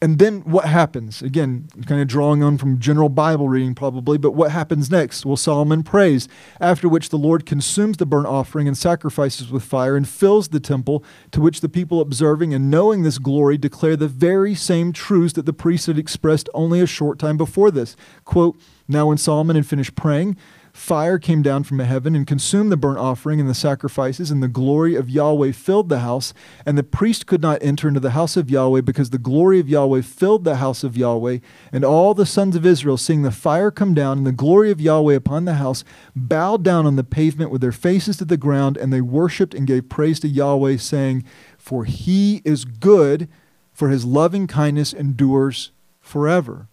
And 0.00 0.20
then 0.20 0.42
what 0.42 0.66
happens? 0.66 1.22
Again, 1.22 1.66
kind 1.86 2.00
of 2.00 2.06
drawing 2.06 2.40
on 2.40 2.56
from 2.56 2.78
general 2.78 3.08
Bible 3.08 3.48
reading 3.48 3.74
probably, 3.74 4.16
but 4.16 4.30
what 4.30 4.52
happens 4.52 4.92
next? 4.92 5.26
Well, 5.26 5.36
Solomon 5.36 5.82
prays, 5.82 6.28
after 6.60 6.88
which 6.88 7.08
the 7.08 7.18
Lord 7.18 7.44
consumes 7.44 7.96
the 7.96 8.06
burnt 8.06 8.28
offering 8.28 8.68
and 8.68 8.78
sacrifices 8.78 9.50
with 9.50 9.64
fire 9.64 9.96
and 9.96 10.08
fills 10.08 10.48
the 10.48 10.60
temple, 10.60 11.02
to 11.32 11.40
which 11.40 11.62
the 11.62 11.68
people 11.68 12.00
observing 12.00 12.54
and 12.54 12.70
knowing 12.70 13.02
this 13.02 13.18
glory 13.18 13.58
declare 13.58 13.96
the 13.96 14.06
very 14.06 14.54
same 14.54 14.92
truths 14.92 15.32
that 15.32 15.46
the 15.46 15.52
priest 15.52 15.86
had 15.86 15.98
expressed 15.98 16.48
only 16.54 16.80
a 16.80 16.86
short 16.86 17.18
time 17.18 17.36
before 17.36 17.72
this. 17.72 17.96
Quote, 18.24 18.56
Now 18.86 19.08
when 19.08 19.18
Solomon 19.18 19.56
had 19.56 19.66
finished 19.66 19.96
praying, 19.96 20.36
Fire 20.78 21.18
came 21.18 21.42
down 21.42 21.64
from 21.64 21.80
heaven 21.80 22.14
and 22.14 22.24
consumed 22.24 22.70
the 22.70 22.76
burnt 22.76 22.98
offering 22.98 23.40
and 23.40 23.50
the 23.50 23.54
sacrifices, 23.54 24.30
and 24.30 24.40
the 24.40 24.48
glory 24.48 24.94
of 24.94 25.10
Yahweh 25.10 25.50
filled 25.50 25.88
the 25.88 25.98
house. 25.98 26.32
And 26.64 26.78
the 26.78 26.84
priest 26.84 27.26
could 27.26 27.42
not 27.42 27.60
enter 27.60 27.88
into 27.88 27.98
the 27.98 28.12
house 28.12 28.36
of 28.36 28.48
Yahweh 28.48 28.82
because 28.82 29.10
the 29.10 29.18
glory 29.18 29.58
of 29.58 29.68
Yahweh 29.68 30.02
filled 30.02 30.44
the 30.44 30.56
house 30.56 30.84
of 30.84 30.96
Yahweh. 30.96 31.38
And 31.72 31.84
all 31.84 32.14
the 32.14 32.24
sons 32.24 32.54
of 32.54 32.64
Israel, 32.64 32.96
seeing 32.96 33.22
the 33.22 33.32
fire 33.32 33.72
come 33.72 33.92
down 33.92 34.18
and 34.18 34.26
the 34.26 34.32
glory 34.32 34.70
of 34.70 34.80
Yahweh 34.80 35.14
upon 35.14 35.46
the 35.46 35.54
house, 35.54 35.82
bowed 36.14 36.62
down 36.62 36.86
on 36.86 36.94
the 36.94 37.04
pavement 37.04 37.50
with 37.50 37.60
their 37.60 37.72
faces 37.72 38.16
to 38.18 38.24
the 38.24 38.36
ground, 38.36 38.76
and 38.76 38.92
they 38.92 39.00
worshipped 39.00 39.54
and 39.54 39.66
gave 39.66 39.88
praise 39.88 40.20
to 40.20 40.28
Yahweh, 40.28 40.76
saying, 40.76 41.24
For 41.58 41.86
he 41.86 42.40
is 42.44 42.64
good, 42.64 43.28
for 43.74 43.88
his 43.88 44.04
loving 44.04 44.46
kindness 44.46 44.92
endures 44.92 45.72
forever. 46.00 46.68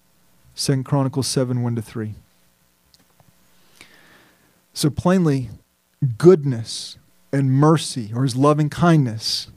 2 0.56 0.84
Chronicles 0.84 1.28
7 1.28 1.64
1 1.64 1.76
to 1.76 1.82
3. 1.82 2.16
So 4.76 4.90
plainly, 4.90 5.50
goodness 6.18 6.98
and 7.32 7.50
mercy, 7.50 8.12
or 8.14 8.24
his 8.24 8.36
loving 8.36 8.70
kindness, 8.70 9.48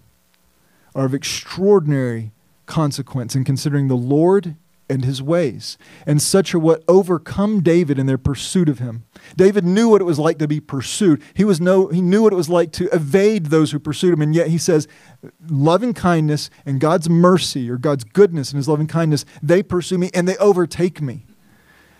are 0.94 1.06
of 1.06 1.12
extraordinary 1.12 2.30
consequence 2.66 3.34
in 3.34 3.42
considering 3.42 3.88
the 3.88 3.96
Lord 3.96 4.54
and 4.88 5.04
his 5.04 5.20
ways. 5.20 5.76
And 6.06 6.22
such 6.22 6.54
are 6.54 6.58
what 6.60 6.84
overcome 6.86 7.62
David 7.62 7.98
in 7.98 8.06
their 8.06 8.16
pursuit 8.16 8.68
of 8.68 8.78
him. 8.78 9.04
David 9.36 9.64
knew 9.64 9.88
what 9.88 10.00
it 10.00 10.04
was 10.04 10.20
like 10.20 10.38
to 10.38 10.46
be 10.46 10.60
pursued. 10.60 11.20
He, 11.34 11.44
was 11.44 11.60
no, 11.60 11.88
he 11.88 12.00
knew 12.00 12.22
what 12.22 12.32
it 12.32 12.36
was 12.36 12.48
like 12.48 12.70
to 12.74 12.88
evade 12.94 13.46
those 13.46 13.72
who 13.72 13.80
pursued 13.80 14.14
him. 14.14 14.22
And 14.22 14.36
yet 14.36 14.48
he 14.48 14.56
says, 14.56 14.86
loving 15.48 15.94
kindness 15.94 16.48
and 16.64 16.78
God's 16.78 17.10
mercy 17.10 17.68
or 17.68 17.76
God's 17.76 18.04
goodness 18.04 18.52
and 18.52 18.56
his 18.56 18.68
loving 18.68 18.86
kindness, 18.86 19.24
they 19.42 19.64
pursue 19.64 19.98
me 19.98 20.10
and 20.14 20.28
they 20.28 20.36
overtake 20.36 21.02
me. 21.02 21.26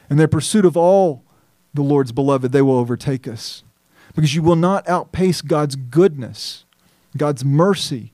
In 0.09 0.19
their 0.19 0.29
pursuit 0.29 0.65
of 0.65 0.77
all 0.77 1.25
the 1.79 1.83
Lord's 1.83 2.13
beloved, 2.13 2.53
they 2.53 2.61
will 2.61 2.77
overtake 2.77 3.29
us. 3.29 3.63
Because 4.15 4.35
you 4.35 4.43
will 4.43 4.57
not 4.57 4.89
outpace 4.89 5.41
God's 5.41 5.77
goodness, 5.77 6.65
God's 7.17 7.45
mercy, 7.45 8.13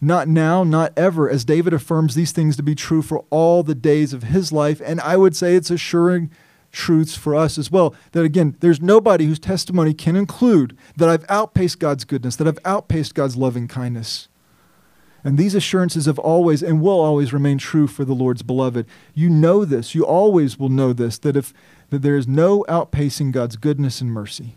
not 0.00 0.26
now, 0.26 0.64
not 0.64 0.92
ever, 0.96 1.28
as 1.28 1.44
David 1.44 1.74
affirms 1.74 2.14
these 2.14 2.32
things 2.32 2.56
to 2.56 2.62
be 2.62 2.74
true 2.74 3.02
for 3.02 3.24
all 3.30 3.62
the 3.62 3.74
days 3.74 4.12
of 4.12 4.24
his 4.24 4.50
life. 4.50 4.80
And 4.84 5.00
I 5.00 5.16
would 5.16 5.36
say 5.36 5.54
it's 5.54 5.70
assuring 5.70 6.30
truths 6.72 7.14
for 7.16 7.34
us 7.34 7.58
as 7.58 7.70
well. 7.70 7.94
That 8.12 8.24
again, 8.24 8.56
there's 8.60 8.80
nobody 8.80 9.26
whose 9.26 9.38
testimony 9.38 9.92
can 9.92 10.16
include 10.16 10.76
that 10.96 11.08
I've 11.08 11.26
outpaced 11.28 11.78
God's 11.78 12.04
goodness, 12.04 12.34
that 12.36 12.48
I've 12.48 12.58
outpaced 12.64 13.14
God's 13.14 13.36
loving 13.36 13.68
kindness. 13.68 14.28
And 15.22 15.38
these 15.38 15.54
assurances 15.54 16.06
have 16.06 16.18
always 16.18 16.62
and 16.62 16.80
will 16.80 17.00
always 17.00 17.32
remain 17.32 17.58
true 17.58 17.86
for 17.86 18.04
the 18.04 18.14
Lord's 18.14 18.42
beloved. 18.42 18.86
You 19.14 19.30
know 19.30 19.64
this, 19.64 19.94
you 19.94 20.04
always 20.04 20.58
will 20.58 20.70
know 20.70 20.92
this, 20.92 21.18
that 21.18 21.36
if 21.36 21.52
that 21.92 22.00
there 22.00 22.16
is 22.16 22.26
no 22.26 22.64
outpacing 22.70 23.32
God's 23.32 23.56
goodness 23.56 24.00
and 24.00 24.10
mercy. 24.10 24.54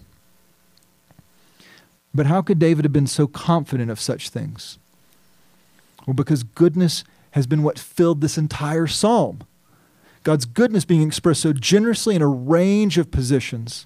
But 2.14 2.28
how 2.28 2.42
could 2.42 2.60
David 2.60 2.86
have 2.86 2.94
been 2.94 3.08
so 3.08 3.28
confident 3.28 3.92
of 3.92 4.00
such 4.00 4.30
things? 4.30 4.80
Well, 6.08 6.14
because 6.14 6.44
goodness 6.44 7.04
has 7.32 7.46
been 7.46 7.62
what 7.62 7.78
filled 7.78 8.22
this 8.22 8.38
entire 8.38 8.88
psalm. 8.88 9.42
God's 10.24 10.46
goodness 10.46 10.86
being 10.86 11.06
expressed 11.06 11.42
so 11.42 11.52
generously 11.52 12.16
in 12.16 12.22
a 12.22 12.28
range 12.28 12.98
of 12.98 13.12
positions 13.12 13.86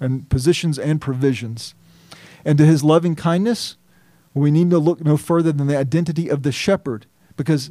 and 0.00 0.28
positions 0.28 0.76
and 0.76 1.00
provisions. 1.00 1.76
And 2.44 2.58
to 2.58 2.66
his 2.66 2.82
loving 2.82 3.14
kindness, 3.14 3.76
we 4.34 4.50
need 4.50 4.70
to 4.70 4.78
look 4.80 5.04
no 5.04 5.16
further 5.16 5.52
than 5.52 5.68
the 5.68 5.78
identity 5.78 6.28
of 6.28 6.42
the 6.42 6.50
shepherd, 6.50 7.06
because 7.36 7.70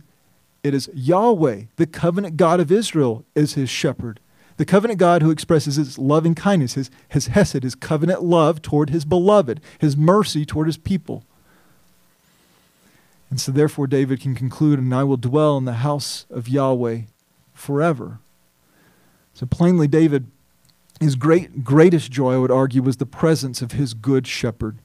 it 0.63 0.73
is 0.73 0.89
Yahweh, 0.93 1.63
the 1.75 1.85
covenant 1.85 2.37
God 2.37 2.61
of 2.61 2.71
Israel, 2.71 3.25
is 3.35 3.55
his 3.55 3.69
shepherd. 3.69 4.21
The 4.57 4.65
covenant 4.65 4.99
God 4.99 5.21
who 5.21 5.31
expresses 5.31 5.75
his 5.75 5.97
loving 5.97 6.35
kindness, 6.35 6.73
his, 6.73 6.91
his 7.09 7.27
hesed, 7.27 7.63
his 7.63 7.75
covenant 7.75 8.23
love 8.23 8.61
toward 8.61 8.89
his 8.89 9.05
beloved, 9.05 9.61
his 9.77 9.95
mercy 9.95 10.45
toward 10.45 10.67
his 10.67 10.77
people. 10.77 11.23
And 13.29 13.39
so, 13.39 13.51
therefore, 13.51 13.87
David 13.87 14.19
can 14.21 14.35
conclude, 14.35 14.79
and 14.79 14.93
I 14.93 15.03
will 15.03 15.17
dwell 15.17 15.57
in 15.57 15.65
the 15.65 15.73
house 15.73 16.25
of 16.29 16.47
Yahweh 16.47 17.01
forever. 17.53 18.19
So, 19.33 19.45
plainly, 19.45 19.87
David, 19.87 20.27
his 20.99 21.15
great, 21.15 21.63
greatest 21.63 22.11
joy, 22.11 22.35
I 22.35 22.37
would 22.37 22.51
argue, 22.51 22.81
was 22.81 22.97
the 22.97 23.05
presence 23.05 23.61
of 23.61 23.73
his 23.73 23.93
good 23.93 24.25
shepherd. 24.25 24.79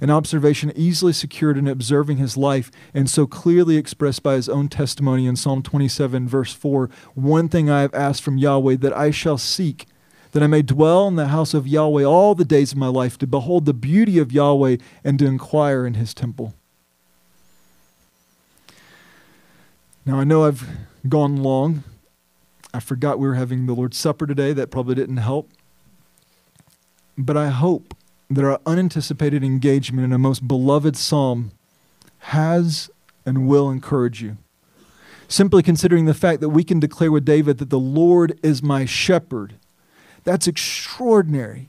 An 0.00 0.10
observation 0.10 0.72
easily 0.76 1.12
secured 1.12 1.58
in 1.58 1.66
observing 1.66 2.18
his 2.18 2.36
life, 2.36 2.70
and 2.94 3.10
so 3.10 3.26
clearly 3.26 3.76
expressed 3.76 4.22
by 4.22 4.34
his 4.34 4.48
own 4.48 4.68
testimony 4.68 5.26
in 5.26 5.34
Psalm 5.34 5.62
27, 5.62 6.28
verse 6.28 6.52
4 6.52 6.88
One 7.14 7.48
thing 7.48 7.68
I 7.68 7.80
have 7.80 7.94
asked 7.94 8.22
from 8.22 8.38
Yahweh 8.38 8.76
that 8.76 8.96
I 8.96 9.10
shall 9.10 9.38
seek, 9.38 9.86
that 10.32 10.42
I 10.42 10.46
may 10.46 10.62
dwell 10.62 11.08
in 11.08 11.16
the 11.16 11.28
house 11.28 11.52
of 11.52 11.66
Yahweh 11.66 12.04
all 12.04 12.34
the 12.34 12.44
days 12.44 12.72
of 12.72 12.78
my 12.78 12.86
life, 12.86 13.18
to 13.18 13.26
behold 13.26 13.64
the 13.64 13.74
beauty 13.74 14.18
of 14.18 14.30
Yahweh 14.30 14.76
and 15.02 15.18
to 15.18 15.26
inquire 15.26 15.84
in 15.84 15.94
his 15.94 16.14
temple. 16.14 16.54
Now, 20.06 20.20
I 20.20 20.24
know 20.24 20.44
I've 20.44 20.66
gone 21.08 21.36
long. 21.36 21.82
I 22.72 22.80
forgot 22.80 23.18
we 23.18 23.26
were 23.26 23.34
having 23.34 23.66
the 23.66 23.74
Lord's 23.74 23.98
Supper 23.98 24.26
today. 24.26 24.52
That 24.52 24.70
probably 24.70 24.94
didn't 24.94 25.18
help. 25.18 25.50
But 27.16 27.36
I 27.36 27.48
hope 27.48 27.94
that 28.30 28.44
our 28.44 28.60
unanticipated 28.66 29.42
engagement 29.42 30.04
in 30.04 30.12
a 30.12 30.18
most 30.18 30.46
beloved 30.46 30.96
psalm 30.96 31.52
has 32.18 32.90
and 33.24 33.48
will 33.48 33.70
encourage 33.70 34.22
you. 34.22 34.36
Simply 35.28 35.62
considering 35.62 36.06
the 36.06 36.14
fact 36.14 36.40
that 36.40 36.48
we 36.48 36.64
can 36.64 36.80
declare 36.80 37.12
with 37.12 37.24
David 37.24 37.58
that 37.58 37.70
the 37.70 37.78
Lord 37.78 38.38
is 38.42 38.62
my 38.62 38.84
shepherd, 38.84 39.54
that's 40.24 40.46
extraordinary. 40.46 41.68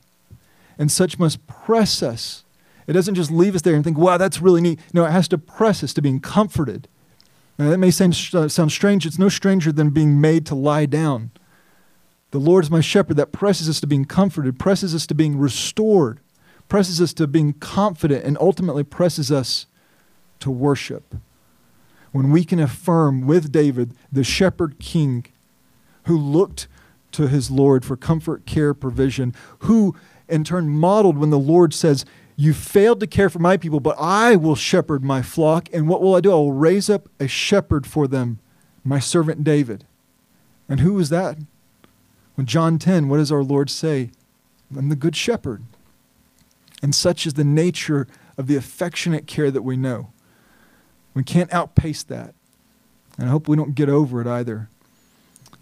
And 0.78 0.90
such 0.90 1.18
must 1.18 1.46
press 1.46 2.02
us. 2.02 2.44
It 2.86 2.94
doesn't 2.94 3.14
just 3.14 3.30
leave 3.30 3.54
us 3.54 3.62
there 3.62 3.74
and 3.74 3.84
think, 3.84 3.98
wow, 3.98 4.16
that's 4.16 4.40
really 4.40 4.62
neat. 4.62 4.80
No, 4.94 5.04
it 5.04 5.10
has 5.10 5.28
to 5.28 5.38
press 5.38 5.84
us 5.84 5.92
to 5.94 6.02
being 6.02 6.20
comforted 6.20 6.88
now, 7.60 7.68
that 7.68 7.76
may 7.76 7.90
sound, 7.90 8.18
uh, 8.32 8.48
sound 8.48 8.72
strange. 8.72 9.04
It's 9.04 9.18
no 9.18 9.28
stranger 9.28 9.70
than 9.70 9.90
being 9.90 10.18
made 10.18 10.46
to 10.46 10.54
lie 10.54 10.86
down. 10.86 11.30
The 12.30 12.38
Lord 12.38 12.64
is 12.64 12.70
my 12.70 12.80
shepherd. 12.80 13.18
That 13.18 13.32
presses 13.32 13.68
us 13.68 13.80
to 13.80 13.86
being 13.86 14.06
comforted, 14.06 14.58
presses 14.58 14.94
us 14.94 15.06
to 15.08 15.14
being 15.14 15.38
restored, 15.38 16.20
presses 16.70 17.02
us 17.02 17.12
to 17.12 17.26
being 17.26 17.52
confident, 17.52 18.24
and 18.24 18.38
ultimately 18.40 18.82
presses 18.82 19.30
us 19.30 19.66
to 20.38 20.50
worship. 20.50 21.16
When 22.12 22.30
we 22.30 22.44
can 22.44 22.58
affirm 22.58 23.26
with 23.26 23.52
David, 23.52 23.94
the 24.10 24.24
shepherd 24.24 24.78
king, 24.78 25.26
who 26.04 26.16
looked 26.16 26.66
to 27.12 27.28
his 27.28 27.50
Lord 27.50 27.84
for 27.84 27.96
comfort, 27.96 28.46
care, 28.46 28.72
provision, 28.72 29.34
who 29.60 29.94
in 30.28 30.44
turn 30.44 30.68
modeled 30.68 31.18
when 31.18 31.30
the 31.30 31.38
Lord 31.38 31.74
says, 31.74 32.06
you 32.36 32.54
failed 32.54 33.00
to 33.00 33.06
care 33.06 33.28
for 33.28 33.38
my 33.38 33.58
people, 33.58 33.80
but 33.80 33.96
I 33.98 34.36
will 34.36 34.54
shepherd 34.54 35.04
my 35.04 35.20
flock. 35.20 35.68
And 35.74 35.88
what 35.88 36.00
will 36.00 36.14
I 36.14 36.20
do? 36.20 36.30
I 36.30 36.36
will 36.36 36.52
raise 36.52 36.88
up 36.88 37.08
a 37.18 37.28
shepherd 37.28 37.86
for 37.86 38.06
them, 38.06 38.38
my 38.82 38.98
servant 38.98 39.44
David. 39.44 39.84
And 40.68 40.80
who 40.80 40.98
is 40.98 41.10
that? 41.10 41.36
When 42.36 42.46
John 42.46 42.78
10, 42.78 43.08
what 43.08 43.18
does 43.18 43.30
our 43.30 43.42
Lord 43.42 43.68
say? 43.68 44.10
I'm 44.74 44.88
the 44.88 44.96
good 44.96 45.16
shepherd. 45.16 45.64
And 46.82 46.94
such 46.94 47.26
is 47.26 47.34
the 47.34 47.44
nature 47.44 48.06
of 48.38 48.46
the 48.46 48.56
affectionate 48.56 49.26
care 49.26 49.50
that 49.50 49.62
we 49.62 49.76
know. 49.76 50.12
We 51.14 51.22
can't 51.22 51.52
outpace 51.52 52.02
that. 52.04 52.34
And 53.18 53.28
I 53.28 53.30
hope 53.30 53.48
we 53.48 53.56
don't 53.56 53.74
get 53.74 53.88
over 53.88 54.20
it 54.20 54.26
either. 54.26 54.68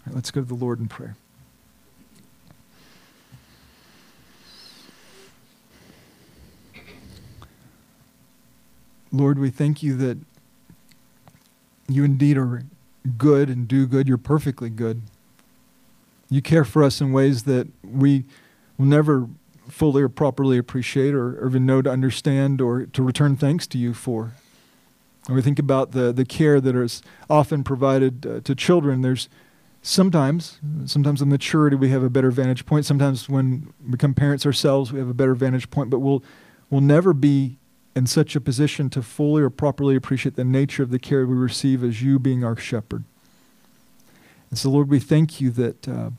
let's 0.09 0.31
go 0.31 0.41
to 0.41 0.47
the 0.47 0.53
Lord 0.53 0.79
in 0.79 0.87
prayer. 0.87 1.15
Lord, 9.11 9.39
we 9.39 9.49
thank 9.49 9.81
you 9.81 9.95
that 9.97 10.19
you 11.87 12.03
indeed 12.03 12.37
are 12.37 12.63
good 13.17 13.49
and 13.49 13.67
do 13.67 13.87
good. 13.87 14.07
You're 14.07 14.17
perfectly 14.17 14.69
good. 14.69 15.01
You 16.29 16.41
care 16.41 16.63
for 16.63 16.83
us 16.83 17.01
in 17.01 17.11
ways 17.11 17.43
that 17.43 17.67
we 17.83 18.25
will 18.77 18.85
never 18.85 19.27
fully 19.69 20.01
or 20.01 20.09
properly 20.09 20.57
appreciate 20.57 21.13
or, 21.13 21.39
or 21.39 21.47
even 21.47 21.65
know 21.65 21.81
to 21.81 21.89
understand 21.89 22.61
or 22.61 22.85
to 22.85 23.03
return 23.03 23.35
thanks 23.35 23.67
to 23.67 23.77
you 23.77 23.93
for. 23.93 24.33
When 25.27 25.35
we 25.35 25.41
think 25.41 25.59
about 25.59 25.91
the, 25.91 26.11
the 26.11 26.25
care 26.25 26.59
that 26.59 26.75
is 26.75 27.01
often 27.29 27.63
provided 27.63 28.25
uh, 28.25 28.39
to 28.41 28.55
children, 28.55 29.01
there's 29.01 29.29
sometimes, 29.81 30.59
sometimes 30.85 31.21
in 31.21 31.29
maturity 31.29 31.75
we 31.75 31.89
have 31.89 32.03
a 32.03 32.09
better 32.09 32.31
vantage 32.31 32.65
point. 32.65 32.85
Sometimes 32.85 33.29
when 33.29 33.71
we 33.83 33.91
become 33.91 34.13
parents 34.13 34.45
ourselves, 34.45 34.91
we 34.91 34.99
have 34.99 35.09
a 35.09 35.13
better 35.13 35.35
vantage 35.35 35.69
point, 35.69 35.89
but 35.89 35.99
we'll, 35.99 36.23
we'll 36.69 36.81
never 36.81 37.13
be 37.13 37.57
in 37.95 38.07
such 38.07 38.35
a 38.35 38.41
position 38.41 38.89
to 38.89 39.01
fully 39.01 39.41
or 39.41 39.49
properly 39.49 39.95
appreciate 39.95 40.35
the 40.35 40.43
nature 40.43 40.83
of 40.83 40.89
the 40.89 40.99
care 40.99 41.25
we 41.25 41.35
receive 41.35 41.83
as 41.83 42.01
you 42.01 42.17
being 42.17 42.43
our 42.43 42.55
shepherd. 42.55 43.03
And 44.49 44.57
so, 44.57 44.69
Lord, 44.69 44.89
we 44.89 44.99
thank 44.99 45.41
you 45.41 45.51
that 45.51 45.87
uh, 45.87 46.09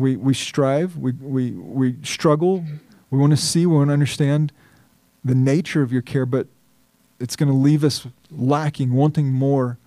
we, 0.00 0.16
we 0.16 0.34
strive, 0.34 0.96
we, 0.96 1.12
we, 1.12 1.52
we 1.52 1.96
struggle, 2.02 2.64
we 3.10 3.18
want 3.18 3.30
to 3.32 3.36
see, 3.36 3.66
we 3.66 3.76
want 3.76 3.88
to 3.88 3.92
understand 3.92 4.52
the 5.24 5.34
nature 5.34 5.82
of 5.82 5.92
your 5.92 6.02
care, 6.02 6.26
but 6.26 6.46
it's 7.18 7.36
going 7.36 7.50
to 7.50 7.56
leave 7.56 7.84
us 7.84 8.06
lacking, 8.30 8.92
wanting 8.92 9.30
more. 9.32 9.78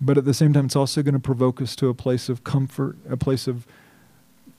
But 0.00 0.18
at 0.18 0.24
the 0.24 0.34
same 0.34 0.52
time, 0.52 0.66
it's 0.66 0.76
also 0.76 1.02
going 1.02 1.14
to 1.14 1.20
provoke 1.20 1.62
us 1.62 1.76
to 1.76 1.88
a 1.88 1.94
place 1.94 2.28
of 2.28 2.42
comfort, 2.42 2.96
a 3.08 3.16
place 3.16 3.46
of 3.46 3.66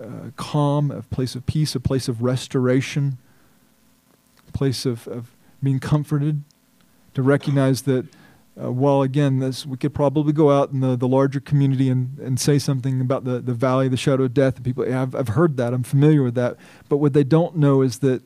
uh, 0.02 0.32
calm, 0.38 0.90
a 0.90 1.02
place 1.02 1.36
of 1.36 1.46
peace, 1.46 1.76
a 1.76 1.80
place 1.80 2.08
of 2.08 2.24
restoration 2.24 3.18
a 4.54 4.58
place 4.58 4.86
of, 4.86 5.08
of 5.08 5.36
being 5.62 5.80
comforted, 5.80 6.44
to 7.14 7.22
recognize 7.22 7.84
that 7.84 8.06
uh, 8.62 8.72
while 8.72 9.02
again 9.02 9.40
this 9.40 9.66
we 9.66 9.78
could 9.78 9.94
probably 9.94 10.34
go 10.34 10.52
out 10.52 10.72
in 10.72 10.80
the, 10.80 10.96
the 10.96 11.08
larger 11.08 11.40
community 11.40 11.90
and, 11.90 12.18
and 12.20 12.40
say 12.40 12.60
something 12.60 13.02
about 13.02 13.24
the, 13.24 13.40
the 13.40 13.54
valley 13.54 13.86
of 13.86 13.92
the 13.92 13.98
shadow 13.98 14.24
of 14.24 14.34
death 14.34 14.58
And 14.58 14.66
people 14.66 14.84
I've, 14.84 15.16
I've 15.16 15.30
heard 15.30 15.58
that 15.58 15.74
i'm 15.74 15.84
familiar 15.84 16.24
with 16.24 16.36
that 16.36 16.58
but 16.90 16.98
what 16.98 17.14
they 17.14 17.24
don't 17.24 17.56
know 17.56 17.82
is 17.82 18.00
that 18.00 18.22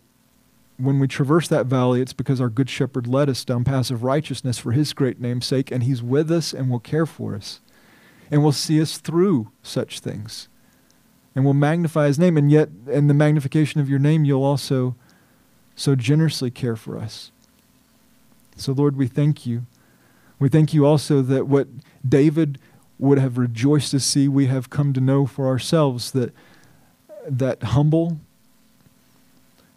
when 0.78 1.00
we 1.00 1.08
traverse 1.08 1.48
that 1.48 1.66
valley 1.66 2.02
it's 2.02 2.14
because 2.14 2.42
our 2.42 2.50
good 2.50 2.70
shepherd 2.70 3.08
led 3.08 3.30
us 3.30 3.44
down 3.46 3.64
paths 3.64 3.92
of 3.92 4.04
righteousness 4.04 4.58
for 4.58 4.72
his 4.72 4.94
great 4.94 5.20
name's 5.20 5.46
sake 5.46 5.72
and 5.72 5.84
he's 5.84 6.04
with 6.04 6.32
us 6.32 6.54
and 6.54 6.70
will 6.70 6.80
care 6.80 7.06
for 7.06 7.36
us 7.36 7.62
and 8.30 8.44
will 8.44 8.52
see 8.52 8.82
us 8.82 8.98
through 8.98 9.52
such 9.64 10.00
things 10.00 10.50
and 11.36 11.46
will 11.46 11.54
magnify 11.54 12.08
his 12.08 12.20
name 12.20 12.36
and 12.36 12.52
yet 12.52 12.70
in 12.88 13.08
the 13.08 13.14
magnification 13.14 13.80
of 13.80 13.90
your 13.90 14.00
name 14.00 14.26
you'll 14.26 14.44
also 14.44 14.96
so 15.78 15.96
generously 15.96 16.52
care 16.52 16.76
for 16.76 16.98
us. 16.98 17.32
So, 18.58 18.74
Lord, 18.74 18.98
we 18.98 19.08
thank 19.08 19.46
you. 19.46 19.66
We 20.40 20.50
thank 20.50 20.74
you 20.74 20.86
also 20.86 21.22
that 21.22 21.48
what 21.48 21.68
David 22.08 22.60
would 23.00 23.20
have 23.20 23.38
rejoiced 23.38 23.92
to 23.92 24.00
see, 24.00 24.28
we 24.28 24.48
have 24.48 24.70
come 24.70 24.94
to 24.94 25.02
know 25.02 25.26
for 25.26 25.48
ourselves 25.48 26.12
that 26.12 26.34
that 27.28 27.62
humble, 27.62 28.20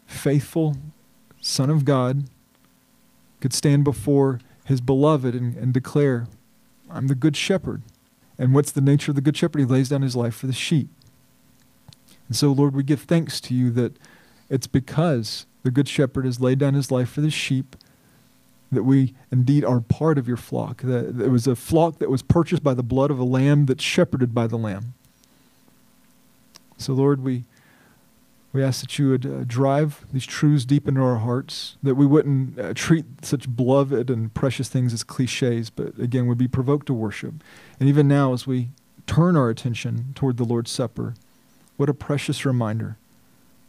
faithful 0.06 0.76
Son 1.40 1.70
of 1.70 1.84
God 1.84 2.24
could 3.40 3.52
stand 3.52 3.84
before 3.84 4.40
his 4.64 4.80
beloved 4.80 5.34
and, 5.34 5.56
and 5.56 5.72
declare, 5.72 6.26
I'm 6.90 7.08
the 7.08 7.14
good 7.14 7.36
shepherd. 7.36 7.82
And 8.38 8.54
what's 8.54 8.70
the 8.70 8.80
nature 8.80 9.10
of 9.10 9.16
the 9.16 9.20
good 9.20 9.36
shepherd? 9.36 9.58
He 9.58 9.64
lays 9.64 9.88
down 9.88 10.02
his 10.02 10.16
life 10.16 10.34
for 10.34 10.46
the 10.46 10.52
sheep. 10.52 10.88
And 12.28 12.36
so, 12.36 12.52
Lord, 12.52 12.74
we 12.74 12.82
give 12.82 13.02
thanks 13.02 13.40
to 13.42 13.54
you 13.54 13.70
that 13.72 13.96
it's 14.48 14.66
because 14.66 15.46
the 15.62 15.70
good 15.70 15.88
shepherd 15.88 16.24
has 16.24 16.40
laid 16.40 16.58
down 16.58 16.74
his 16.74 16.90
life 16.90 17.10
for 17.10 17.20
the 17.20 17.30
sheep 17.30 17.76
that 18.72 18.84
we 18.84 19.14
indeed 19.30 19.64
are 19.64 19.80
part 19.80 20.18
of 20.18 20.28
your 20.28 20.36
flock. 20.36 20.82
That 20.82 21.20
it 21.20 21.30
was 21.30 21.46
a 21.46 21.56
flock 21.56 21.98
that 21.98 22.10
was 22.10 22.22
purchased 22.22 22.62
by 22.62 22.74
the 22.74 22.82
blood 22.82 23.10
of 23.10 23.18
a 23.18 23.24
lamb 23.24 23.66
that's 23.66 23.82
shepherded 23.82 24.34
by 24.34 24.46
the 24.46 24.56
lamb. 24.56 24.94
So, 26.78 26.92
Lord, 26.94 27.22
we, 27.22 27.44
we 28.52 28.62
ask 28.62 28.80
that 28.80 28.98
you 28.98 29.10
would 29.10 29.26
uh, 29.26 29.44
drive 29.46 30.06
these 30.12 30.24
truths 30.24 30.64
deep 30.64 30.88
into 30.88 31.02
our 31.02 31.16
hearts, 31.16 31.76
that 31.82 31.94
we 31.94 32.06
wouldn't 32.06 32.58
uh, 32.58 32.72
treat 32.74 33.04
such 33.22 33.54
beloved 33.54 34.08
and 34.08 34.32
precious 34.32 34.68
things 34.68 34.94
as 34.94 35.04
cliches, 35.04 35.68
but 35.68 35.98
again, 35.98 36.26
would 36.26 36.38
be 36.38 36.48
provoked 36.48 36.86
to 36.86 36.94
worship. 36.94 37.34
And 37.78 37.88
even 37.88 38.08
now, 38.08 38.32
as 38.32 38.46
we 38.46 38.70
turn 39.06 39.36
our 39.36 39.50
attention 39.50 40.12
toward 40.14 40.36
the 40.36 40.44
Lord's 40.44 40.70
Supper, 40.70 41.14
what 41.76 41.88
a 41.88 41.94
precious 41.94 42.46
reminder. 42.46 42.96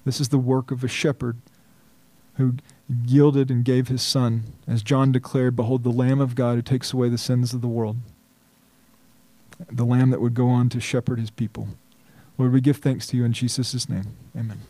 This 0.05 0.21
is 0.21 0.29
the 0.29 0.37
work 0.37 0.71
of 0.71 0.83
a 0.83 0.87
shepherd 0.87 1.37
who 2.35 2.55
yielded 3.05 3.49
and 3.49 3.63
gave 3.63 3.87
his 3.87 4.01
son. 4.01 4.43
As 4.67 4.83
John 4.83 5.11
declared, 5.11 5.55
Behold, 5.55 5.83
the 5.83 5.89
Lamb 5.89 6.19
of 6.19 6.35
God 6.35 6.55
who 6.55 6.61
takes 6.61 6.93
away 6.93 7.09
the 7.09 7.17
sins 7.17 7.53
of 7.53 7.61
the 7.61 7.67
world. 7.67 7.97
The 9.71 9.85
Lamb 9.85 10.09
that 10.09 10.21
would 10.21 10.33
go 10.33 10.49
on 10.49 10.69
to 10.69 10.79
shepherd 10.79 11.19
his 11.19 11.29
people. 11.29 11.69
Lord, 12.37 12.51
we 12.51 12.61
give 12.61 12.77
thanks 12.77 13.07
to 13.07 13.17
you 13.17 13.23
in 13.23 13.33
Jesus' 13.33 13.87
name. 13.87 14.15
Amen. 14.35 14.61